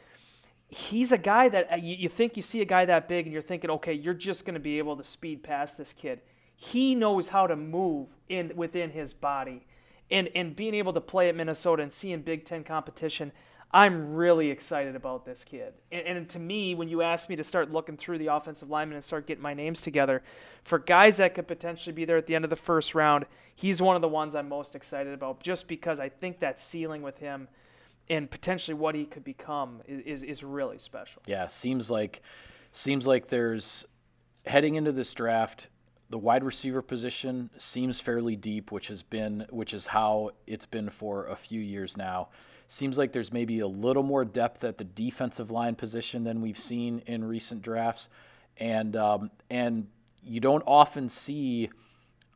he's 0.67 1.13
a 1.13 1.17
guy 1.17 1.47
that 1.49 1.71
uh, 1.71 1.75
you, 1.77 1.95
you 1.95 2.09
think 2.09 2.35
you 2.35 2.41
see 2.41 2.61
a 2.61 2.65
guy 2.65 2.83
that 2.85 3.07
big 3.07 3.25
and 3.25 3.31
you're 3.31 3.41
thinking, 3.41 3.69
okay, 3.69 3.93
you're 3.93 4.13
just 4.13 4.43
going 4.43 4.55
to 4.55 4.59
be 4.59 4.77
able 4.77 4.97
to 4.97 5.03
speed 5.03 5.41
past 5.41 5.77
this 5.77 5.93
kid 5.93 6.19
he 6.61 6.93
knows 6.93 7.29
how 7.29 7.47
to 7.47 7.55
move 7.55 8.09
in 8.29 8.51
within 8.55 8.91
his 8.91 9.15
body. 9.15 9.65
And, 10.11 10.29
and 10.35 10.55
being 10.55 10.75
able 10.75 10.93
to 10.93 11.01
play 11.01 11.27
at 11.27 11.35
Minnesota 11.35 11.81
and 11.81 11.91
seeing 11.91 12.21
Big 12.21 12.45
Ten 12.45 12.63
competition, 12.63 13.31
I'm 13.71 14.13
really 14.13 14.51
excited 14.51 14.95
about 14.95 15.25
this 15.25 15.43
kid. 15.43 15.73
And, 15.91 16.05
and, 16.05 16.29
to 16.29 16.37
me, 16.37 16.75
when 16.75 16.87
you 16.87 17.01
asked 17.01 17.29
me 17.29 17.35
to 17.37 17.43
start 17.43 17.71
looking 17.71 17.97
through 17.97 18.19
the 18.19 18.27
offensive 18.27 18.69
linemen 18.69 18.95
and 18.95 19.03
start 19.03 19.25
getting 19.25 19.41
my 19.41 19.55
names 19.55 19.81
together, 19.81 20.21
for 20.63 20.77
guys 20.77 21.17
that 21.17 21.33
could 21.33 21.47
potentially 21.47 21.93
be 21.93 22.05
there 22.05 22.17
at 22.17 22.27
the 22.27 22.35
end 22.35 22.43
of 22.43 22.51
the 22.51 22.55
first 22.55 22.93
round, 22.93 23.25
he's 23.55 23.81
one 23.81 23.95
of 23.95 24.03
the 24.03 24.07
ones 24.07 24.35
I'm 24.35 24.47
most 24.47 24.75
excited 24.75 25.13
about 25.13 25.41
just 25.41 25.67
because 25.67 25.99
I 25.99 26.09
think 26.09 26.41
that 26.41 26.59
ceiling 26.59 27.01
with 27.01 27.17
him 27.17 27.47
and 28.07 28.29
potentially 28.29 28.75
what 28.75 28.93
he 28.93 29.05
could 29.05 29.23
become 29.23 29.81
is, 29.87 30.21
is, 30.21 30.23
is 30.23 30.43
really 30.43 30.77
special. 30.77 31.23
Yeah, 31.25 31.47
seems 31.47 31.89
like 31.89 32.21
seems 32.71 33.07
like 33.07 33.29
there's 33.29 33.83
heading 34.45 34.75
into 34.75 34.91
this 34.91 35.11
draft 35.15 35.69
the 36.11 36.17
wide 36.17 36.43
receiver 36.43 36.81
position 36.81 37.49
seems 37.57 37.99
fairly 37.99 38.35
deep, 38.35 38.71
which 38.71 38.89
has 38.89 39.01
been 39.01 39.45
which 39.49 39.73
is 39.73 39.87
how 39.87 40.31
it's 40.45 40.65
been 40.65 40.89
for 40.89 41.27
a 41.27 41.35
few 41.35 41.61
years 41.61 41.95
now. 41.95 42.27
Seems 42.67 42.97
like 42.97 43.13
there's 43.13 43.33
maybe 43.33 43.59
a 43.61 43.67
little 43.67 44.03
more 44.03 44.23
depth 44.23 44.63
at 44.63 44.77
the 44.77 44.83
defensive 44.83 45.51
line 45.51 45.75
position 45.75 46.23
than 46.23 46.41
we've 46.41 46.59
seen 46.59 47.01
in 47.07 47.23
recent 47.23 47.61
drafts, 47.61 48.09
and 48.57 48.95
um, 48.95 49.31
and 49.49 49.87
you 50.21 50.41
don't 50.41 50.63
often 50.67 51.07
see 51.07 51.69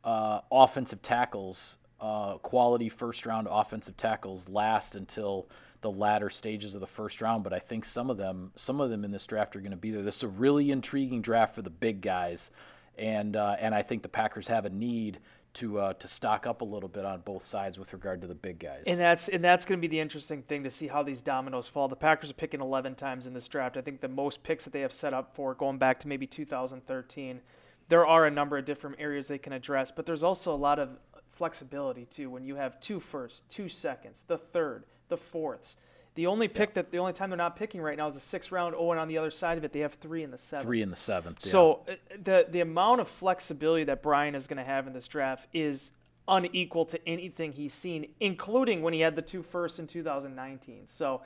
uh, 0.04 0.40
offensive 0.50 1.02
tackles, 1.02 1.76
uh, 2.00 2.38
quality 2.38 2.88
first 2.88 3.26
round 3.26 3.46
offensive 3.50 3.96
tackles, 3.98 4.48
last 4.48 4.94
until 4.94 5.48
the 5.82 5.90
latter 5.90 6.30
stages 6.30 6.74
of 6.74 6.80
the 6.80 6.86
first 6.86 7.20
round. 7.20 7.44
But 7.44 7.52
I 7.52 7.58
think 7.58 7.84
some 7.84 8.08
of 8.08 8.16
them, 8.16 8.52
some 8.56 8.80
of 8.80 8.88
them 8.88 9.04
in 9.04 9.10
this 9.10 9.26
draft 9.26 9.54
are 9.54 9.60
going 9.60 9.70
to 9.70 9.76
be 9.76 9.90
there. 9.90 10.02
This 10.02 10.16
is 10.16 10.22
a 10.22 10.28
really 10.28 10.70
intriguing 10.70 11.20
draft 11.20 11.54
for 11.54 11.62
the 11.62 11.70
big 11.70 12.00
guys 12.00 12.50
and 12.98 13.36
uh, 13.36 13.56
and 13.58 13.74
I 13.74 13.82
think 13.82 14.02
the 14.02 14.08
Packers 14.08 14.46
have 14.48 14.64
a 14.64 14.70
need 14.70 15.20
to 15.54 15.78
uh, 15.78 15.92
to 15.94 16.08
stock 16.08 16.46
up 16.46 16.60
a 16.60 16.64
little 16.64 16.88
bit 16.88 17.04
on 17.04 17.20
both 17.20 17.44
sides 17.44 17.78
with 17.78 17.92
regard 17.92 18.20
to 18.20 18.26
the 18.26 18.34
big 18.34 18.58
guys. 18.58 18.84
And 18.86 19.00
that's 19.00 19.28
and 19.28 19.42
that's 19.42 19.64
going 19.64 19.78
to 19.78 19.80
be 19.80 19.90
the 19.90 20.00
interesting 20.00 20.42
thing 20.42 20.62
to 20.64 20.70
see 20.70 20.86
how 20.86 21.02
these 21.02 21.22
dominoes 21.22 21.66
fall. 21.66 21.88
The 21.88 21.96
Packers 21.96 22.30
are 22.30 22.34
picking 22.34 22.60
11 22.60 22.94
times 22.94 23.26
in 23.26 23.32
this 23.32 23.48
draft. 23.48 23.76
I 23.76 23.80
think 23.80 24.00
the 24.00 24.08
most 24.08 24.42
picks 24.42 24.64
that 24.64 24.72
they 24.72 24.82
have 24.82 24.92
set 24.92 25.14
up 25.14 25.34
for 25.34 25.54
going 25.54 25.78
back 25.78 25.98
to 26.00 26.08
maybe 26.08 26.26
2013. 26.26 27.40
There 27.88 28.06
are 28.06 28.26
a 28.26 28.30
number 28.30 28.58
of 28.58 28.64
different 28.64 28.96
areas 28.98 29.28
they 29.28 29.38
can 29.38 29.52
address, 29.52 29.92
but 29.94 30.06
there's 30.06 30.24
also 30.24 30.52
a 30.52 30.56
lot 30.56 30.78
of 30.78 30.98
flexibility 31.30 32.04
too. 32.04 32.28
When 32.28 32.44
you 32.44 32.56
have 32.56 32.80
two 32.80 33.00
firsts, 33.00 33.42
two 33.48 33.68
seconds, 33.68 34.24
the 34.26 34.38
third, 34.38 34.84
the 35.08 35.16
fourths. 35.16 35.76
The 36.16 36.26
only 36.26 36.48
pick 36.48 36.72
that 36.74 36.90
the 36.90 36.96
only 36.96 37.12
time 37.12 37.28
they're 37.28 37.36
not 37.36 37.56
picking 37.56 37.82
right 37.82 37.96
now 37.96 38.06
is 38.06 38.14
the 38.14 38.20
sixth 38.20 38.50
round. 38.50 38.74
Oh, 38.76 38.90
and 38.90 38.98
on 38.98 39.06
the 39.06 39.18
other 39.18 39.30
side 39.30 39.58
of 39.58 39.64
it, 39.64 39.72
they 39.72 39.80
have 39.80 39.94
three 39.94 40.22
in 40.22 40.30
the 40.30 40.38
seventh. 40.38 40.66
Three 40.66 40.80
in 40.80 40.90
the 40.90 40.96
seventh. 40.96 41.44
Yeah. 41.44 41.52
So 41.52 41.82
uh, 41.88 41.94
the 42.22 42.46
the 42.50 42.60
amount 42.60 43.02
of 43.02 43.08
flexibility 43.08 43.84
that 43.84 44.02
Brian 44.02 44.34
is 44.34 44.46
going 44.46 44.56
to 44.56 44.64
have 44.64 44.86
in 44.86 44.94
this 44.94 45.06
draft 45.06 45.46
is 45.52 45.92
unequal 46.26 46.86
to 46.86 47.08
anything 47.08 47.52
he's 47.52 47.74
seen, 47.74 48.08
including 48.18 48.80
when 48.80 48.94
he 48.94 49.00
had 49.00 49.14
the 49.14 49.22
two 49.22 49.42
firsts 49.42 49.78
in 49.78 49.86
2019. 49.86 50.88
So 50.88 51.20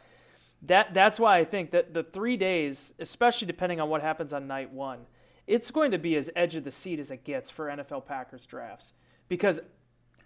that 0.63 0.93
that's 0.93 1.21
why 1.21 1.39
I 1.39 1.45
think 1.45 1.71
that 1.71 1.95
the 1.95 2.03
three 2.03 2.37
days, 2.37 2.93
especially 2.99 3.47
depending 3.47 3.81
on 3.81 3.89
what 3.89 4.03
happens 4.03 4.33
on 4.33 4.49
night 4.49 4.73
one, 4.73 5.07
it's 5.47 5.71
going 5.71 5.93
to 5.93 5.99
be 5.99 6.17
as 6.17 6.31
edge 6.35 6.57
of 6.57 6.65
the 6.65 6.73
seat 6.73 6.99
as 6.99 7.13
it 7.13 7.23
gets 7.23 7.49
for 7.49 7.67
NFL 7.67 8.07
Packers 8.07 8.45
drafts 8.45 8.93
because 9.29 9.61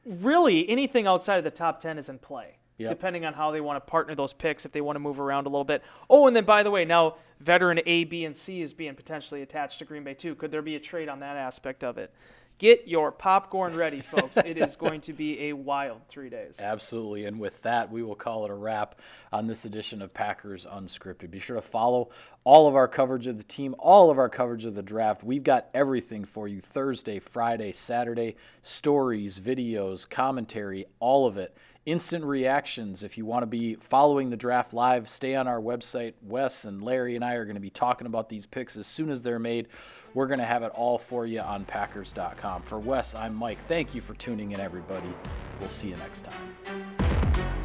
really 0.06 0.66
anything 0.70 1.06
outside 1.06 1.36
of 1.36 1.44
the 1.44 1.50
top 1.50 1.80
ten 1.80 1.98
is 1.98 2.08
in 2.08 2.18
play 2.18 2.56
yep. 2.78 2.90
depending 2.90 3.24
on 3.24 3.34
how 3.34 3.50
they 3.50 3.60
want 3.60 3.84
to 3.84 3.90
partner 3.90 4.14
those 4.14 4.32
picks 4.32 4.64
if 4.64 4.72
they 4.72 4.80
want 4.80 4.96
to 4.96 5.00
move 5.00 5.20
around 5.20 5.46
a 5.46 5.48
little 5.48 5.64
bit. 5.64 5.82
Oh, 6.08 6.26
and 6.26 6.34
then 6.34 6.44
by 6.44 6.62
the 6.62 6.70
way, 6.70 6.84
now 6.84 7.16
veteran 7.40 7.80
A, 7.86 8.04
B, 8.04 8.24
and 8.24 8.36
C 8.36 8.60
is 8.60 8.72
being 8.72 8.94
potentially 8.94 9.42
attached 9.42 9.78
to 9.80 9.84
Green 9.84 10.04
Bay 10.04 10.14
too. 10.14 10.34
Could 10.34 10.50
there 10.50 10.62
be 10.62 10.76
a 10.76 10.80
trade 10.80 11.08
on 11.08 11.20
that 11.20 11.36
aspect 11.36 11.84
of 11.84 11.98
it? 11.98 12.12
Get 12.58 12.86
your 12.86 13.10
popcorn 13.10 13.74
ready, 13.74 14.00
folks. 14.00 14.36
it 14.36 14.56
is 14.56 14.76
going 14.76 15.00
to 15.02 15.12
be 15.12 15.48
a 15.48 15.52
wild 15.54 16.02
three 16.08 16.30
days. 16.30 16.56
Absolutely. 16.60 17.24
And 17.24 17.40
with 17.40 17.60
that, 17.62 17.90
we 17.90 18.04
will 18.04 18.14
call 18.14 18.44
it 18.44 18.50
a 18.50 18.54
wrap 18.54 19.00
on 19.32 19.48
this 19.48 19.64
edition 19.64 20.00
of 20.00 20.14
Packers 20.14 20.64
Unscripted. 20.64 21.32
Be 21.32 21.40
sure 21.40 21.56
to 21.56 21.62
follow 21.62 22.10
all 22.44 22.68
of 22.68 22.76
our 22.76 22.86
coverage 22.86 23.26
of 23.26 23.38
the 23.38 23.44
team, 23.44 23.74
all 23.76 24.08
of 24.08 24.18
our 24.18 24.28
coverage 24.28 24.64
of 24.64 24.76
the 24.76 24.82
draft. 24.82 25.24
We've 25.24 25.42
got 25.42 25.66
everything 25.74 26.24
for 26.24 26.46
you 26.46 26.60
Thursday, 26.60 27.18
Friday, 27.18 27.72
Saturday, 27.72 28.36
stories, 28.62 29.40
videos, 29.40 30.08
commentary, 30.08 30.86
all 31.00 31.26
of 31.26 31.36
it 31.36 31.56
instant 31.86 32.24
reactions. 32.24 33.02
If 33.02 33.18
you 33.18 33.26
want 33.26 33.42
to 33.42 33.46
be 33.46 33.76
following 33.76 34.30
the 34.30 34.36
draft 34.36 34.72
live, 34.72 35.08
stay 35.08 35.34
on 35.34 35.46
our 35.46 35.60
website. 35.60 36.14
Wes 36.22 36.64
and 36.64 36.82
Larry 36.82 37.16
and 37.16 37.24
I 37.24 37.34
are 37.34 37.44
going 37.44 37.56
to 37.56 37.60
be 37.60 37.70
talking 37.70 38.06
about 38.06 38.28
these 38.28 38.46
picks 38.46 38.76
as 38.76 38.86
soon 38.86 39.10
as 39.10 39.22
they're 39.22 39.38
made. 39.38 39.68
We're 40.14 40.26
going 40.28 40.38
to 40.38 40.46
have 40.46 40.62
it 40.62 40.70
all 40.74 40.98
for 40.98 41.26
you 41.26 41.40
on 41.40 41.64
Packers.com. 41.64 42.62
For 42.62 42.78
Wes, 42.78 43.14
I'm 43.14 43.34
Mike. 43.34 43.58
Thank 43.66 43.94
you 43.94 44.00
for 44.00 44.14
tuning 44.14 44.52
in, 44.52 44.60
everybody. 44.60 45.12
We'll 45.58 45.68
see 45.68 45.88
you 45.88 45.96
next 45.96 46.24
time. 46.24 47.63